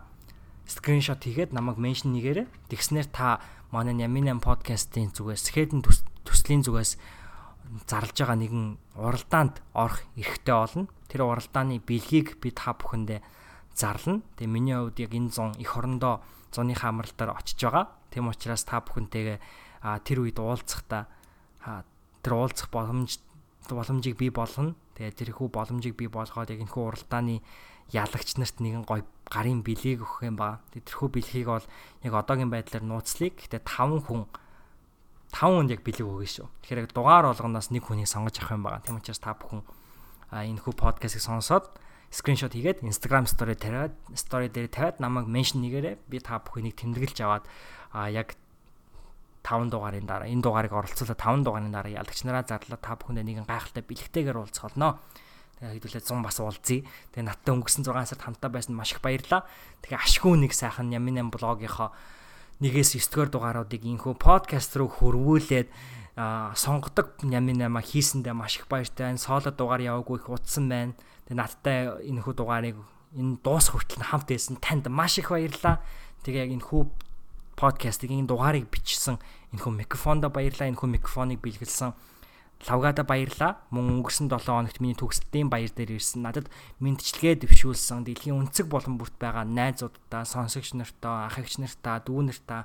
скриншот 0.69 1.23
хийгээд 1.25 1.55
намайг 1.55 1.77
меншн 1.81 2.13
нэгээрэй. 2.13 2.47
Тэгснээр 2.69 3.07
та 3.09 3.39
манай 3.71 3.97
Ямин 3.97 4.29
8 4.29 4.43
подкастын 4.43 5.09
зүгээс 5.15 5.49
Skeleton 5.49 5.81
төслийн 6.27 6.61
зүгээс 6.61 6.97
зарлж 7.89 8.17
байгаа 8.17 8.37
нэгэн 8.37 8.65
уралдаанд 8.97 9.61
орох 9.73 10.05
эрхтэй 10.17 10.53
болно. 10.53 10.85
Тэр 11.09 11.25
уралдааны 11.25 11.81
бэлгийг 11.81 12.37
би 12.37 12.53
та 12.53 12.77
бүхэндээ 12.77 13.21
зарлана. 13.73 14.21
Тэгээ 14.37 14.53
миний 14.53 14.77
хувьд 14.77 14.99
яг 15.01 15.13
энэ 15.13 15.33
зон 15.33 15.53
эх 15.57 15.73
орондоо 15.77 16.21
зуны 16.53 16.73
хамралтаар 16.77 17.37
очиж 17.37 17.61
байгаа. 17.65 17.89
Тэм 18.09 18.29
учраас 18.29 18.65
та 18.65 18.81
бүхэнтэйгээ 18.81 19.37
тэр 19.81 20.17
үед 20.23 20.39
уулзахдаа 20.39 21.07
тэр 22.23 22.33
уулзах 22.35 22.69
боломж 22.71 23.19
боломжийг 23.69 24.17
бий 24.17 24.29
болгоно. 24.29 24.75
Тэгээд 24.97 25.31
тэрхүү 25.31 25.47
боломжийг 25.53 25.95
бий 25.95 26.09
болгоод 26.09 26.49
яг 26.49 26.59
энэхүү 26.59 26.83
уралдааны 26.83 27.41
ялагч 27.93 28.37
нарт 28.37 28.57
нэгэн 28.59 28.83
гой 28.83 29.05
гарын 29.29 29.61
бэлгийг 29.61 30.03
өгөх 30.03 30.25
юм 30.25 30.35
ба. 30.35 30.59
Тэрхүү 30.73 31.09
бэлгийг 31.09 31.47
бол 31.47 31.65
яг 32.03 32.13
одоогийн 32.13 32.49
байдлаар 32.49 32.83
нууцлыг. 32.83 33.37
Гэтэ 33.39 33.63
5 33.63 34.09
хүн 34.09 34.25
5 35.31 35.53
хүнд 35.53 35.71
яг 35.71 35.81
бэлэг 35.85 36.05
өгнө 36.05 36.27
шүү. 36.27 36.47
Тэгэхээр 36.65 36.81
яг 36.83 36.91
дугаар 36.91 37.29
болгоноос 37.29 37.69
нэг 37.69 37.85
хүнийг 37.85 38.09
сонгож 38.09 38.35
авах 38.41 38.53
юм 38.57 38.63
байна. 38.65 38.81
Тийм 38.81 38.97
учраас 38.97 39.21
та 39.21 39.37
бүхэн 39.37 39.61
энэхүү 40.33 40.73
подкастыг 40.73 41.21
сонсоод 41.21 41.69
скриншот 42.09 42.57
хийгээд 42.57 42.81
Instagram 42.81 43.29
story 43.29 43.53
тавиад 43.53 43.93
story 44.17 44.49
дээр 44.49 44.69
тавиад 44.69 44.97
намайг 44.97 45.29
меншн 45.29 45.61
нэгээрээ 45.61 46.09
би 46.09 46.17
та 46.17 46.41
бүхнийг 46.41 46.73
тэмдэглэж 46.77 47.17
аваад 47.21 47.45
а 47.93 48.09
яг 48.09 48.33
5 49.43 49.71
дугаарын 49.71 50.05
дараа 50.05 50.27
энэ 50.27 50.43
дугаарыг 50.43 50.73
оролцуулаад 50.73 51.19
5 51.19 51.45
дугаарын 51.47 51.73
дараа 51.73 51.93
ялагч 52.03 52.23
нараа 52.27 52.43
зарлаа 52.43 52.79
та 52.79 52.99
бүхэндээ 52.99 53.25
нэгэн 53.25 53.47
гайхалтай 53.47 53.83
бэлгтэйгээр 53.83 54.37
уулзах 54.37 54.71
болно. 54.71 54.99
Тэгээ 55.59 55.75
хэдүүлээ 55.75 56.03
100 56.07 56.23
бас 56.23 56.37
уулзъя. 56.39 56.87
Тэгээ 57.15 57.27
надтай 57.27 57.51
өнгөрсөн 57.55 57.83
6 57.83 58.15
сард 58.15 58.23
хамтаа 58.23 58.49
байсан 58.51 58.73
маш 58.75 58.95
их 58.95 59.03
баярлаа. 59.03 59.43
Тэгээ 59.83 59.99
ашгүй 59.99 60.35
нэг 60.39 60.55
сайхан 60.55 60.91
Ямин 60.91 61.19
8 61.19 61.35
блогийнхоо 61.35 61.91
нэгээс 62.63 62.95
9 62.95 63.11
дугаар 63.11 63.31
дугааруудыг 63.31 63.83
инхүү 63.83 64.13
подкаст 64.19 64.75
руу 64.79 64.87
хөрвүүлээд 64.87 65.67
сонгодог 66.55 67.15
Ямин 67.23 67.59
8 67.63 67.75
хийсэндээ 67.79 68.35
маш 68.35 68.59
их 68.59 68.67
баяртай. 68.67 69.15
Соло 69.19 69.51
дугаар 69.51 69.79
яваагүй 69.79 70.19
их 70.19 70.27
утсан 70.27 70.67
байна. 70.67 70.95
Тэгээ 71.27 71.39
надтай 71.39 71.79
энэхүү 72.07 72.33
дугаарыг 72.35 72.77
энэ 73.15 73.39
дуус 73.43 73.71
хүртэл 73.71 74.03
хамт 74.03 74.27
байсан 74.27 74.59
танд 74.59 74.87
маш 74.91 75.19
их 75.19 75.31
баярлаа. 75.31 75.79
Тэгээ 76.23 76.43
яг 76.43 76.51
энэхүү 76.59 76.81
подкастыг 77.59 78.15
энэ 78.15 78.31
дугаарыг 78.31 78.71
бичсэн 78.71 79.19
энэхүү 79.51 79.83
микрофондо 79.83 80.31
баярлаа. 80.31 80.71
Энэхүү 80.71 80.89
микрофоныг 80.95 81.43
бэлгэлсэн 81.43 81.91
лавгада 82.71 83.03
баярлаа. 83.03 83.59
Мөн 83.75 83.99
өнгөрсөн 83.99 84.31
7 84.31 84.47
хоногт 84.47 84.79
миний 84.79 84.95
төгсөлтийн 84.95 85.51
баяр 85.51 85.75
дээр 85.75 85.99
ирсэн. 85.99 86.23
Надад 86.23 86.47
мэдчилгээ 86.79 87.43
дэвшүүлсэн 87.43 88.07
дэлхийн 88.07 88.39
үнцэг 88.39 88.71
болон 88.71 88.95
бүрт 88.95 89.19
байгаа 89.19 89.43
найзуудтай, 89.43 90.23
сонсогч 90.23 90.71
нартай, 90.79 91.27
ах 91.27 91.35
эгч 91.35 91.59
нартай, 91.59 91.99
дүү 92.07 92.31
нартай 92.31 92.63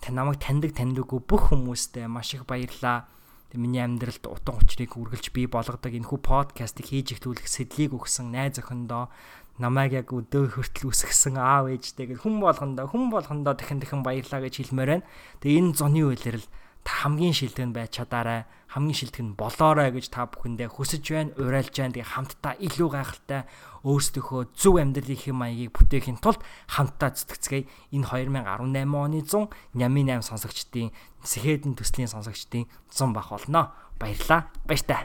та 0.00 0.12
намайг 0.12 0.40
таньдаг 0.40 0.76
таньдаггүй 0.76 1.20
бүх 1.24 1.52
хүмүүстээ 1.52 2.06
маш 2.08 2.34
их 2.34 2.44
баярлаа. 2.46 3.08
Тэг 3.50 3.62
миний 3.62 3.80
амьдралд 3.80 4.26
утга 4.26 4.58
учирыг 4.58 4.98
үргэлж 4.98 5.30
бий 5.32 5.46
болгодог 5.46 5.92
энэхүү 5.94 6.20
подкастыг 6.20 6.90
хийж 6.90 7.16
ихтүүлэх 7.16 7.46
сэдлийг 7.46 7.94
өгсөн 7.94 8.34
найз 8.34 8.58
охиндоо 8.58 9.08
намайг 9.58 9.96
яг 9.96 10.12
өдөө 10.12 10.60
хүртэл 10.60 10.92
үсгсэн 10.92 11.40
аав 11.40 11.72
ээжтэй 11.72 12.12
гэл 12.12 12.20
хүн 12.20 12.40
болгондоо 12.44 12.86
хүн 12.88 13.08
болгондоо 13.08 13.54
дахин 13.56 13.80
дахин 13.80 14.04
баярлаа 14.04 14.44
гэж 14.44 14.54
хэлмээр 14.60 14.90
байна. 15.00 15.06
Тэгээ 15.40 15.60
энэ 15.60 15.76
зуны 15.76 16.02
үйлрэл 16.04 16.46
та 16.86 16.92
хамгийн 17.02 17.34
шилдэг 17.34 17.66
нь 17.66 17.74
байж 17.74 17.98
чадаарай. 17.98 18.46
Хамгийн 18.70 18.94
шилдэг 18.94 19.22
нь 19.26 19.34
болоорой 19.34 19.90
гэж 19.90 20.06
та 20.12 20.30
бүхэндээ 20.30 20.70
хүсэж 20.70 21.02
байна, 21.10 21.34
уриалж 21.34 21.74
байна. 21.74 21.94
Тэгээ 21.98 22.12
хамтдаа 22.14 22.54
илүү 22.62 22.88
гайхалтай 22.94 23.42
өөрсдийнхөө 23.82 24.42
зөв 24.54 24.74
амьдралын 24.78 25.18
хэм 25.18 25.36
маягийг 25.40 25.74
бүтээхийн 25.74 26.22
тулд 26.22 26.38
хамтдаа 26.70 27.10
зүтгэцгээе. 27.10 27.66
Энэ 27.96 28.06
2018 28.06 28.86
оны 28.86 29.20
100 29.26 29.50
Нямын 29.74 30.22
8 30.22 30.30
сонсогчдын 30.30 30.94
Сэхэдэн 31.26 31.74
төслийн 31.74 32.10
сонсогчдын 32.10 32.70
100 32.86 33.10
бах 33.10 33.34
болно. 33.34 33.74
Баярлаа. 33.98 34.46
Баяртай. 34.68 35.02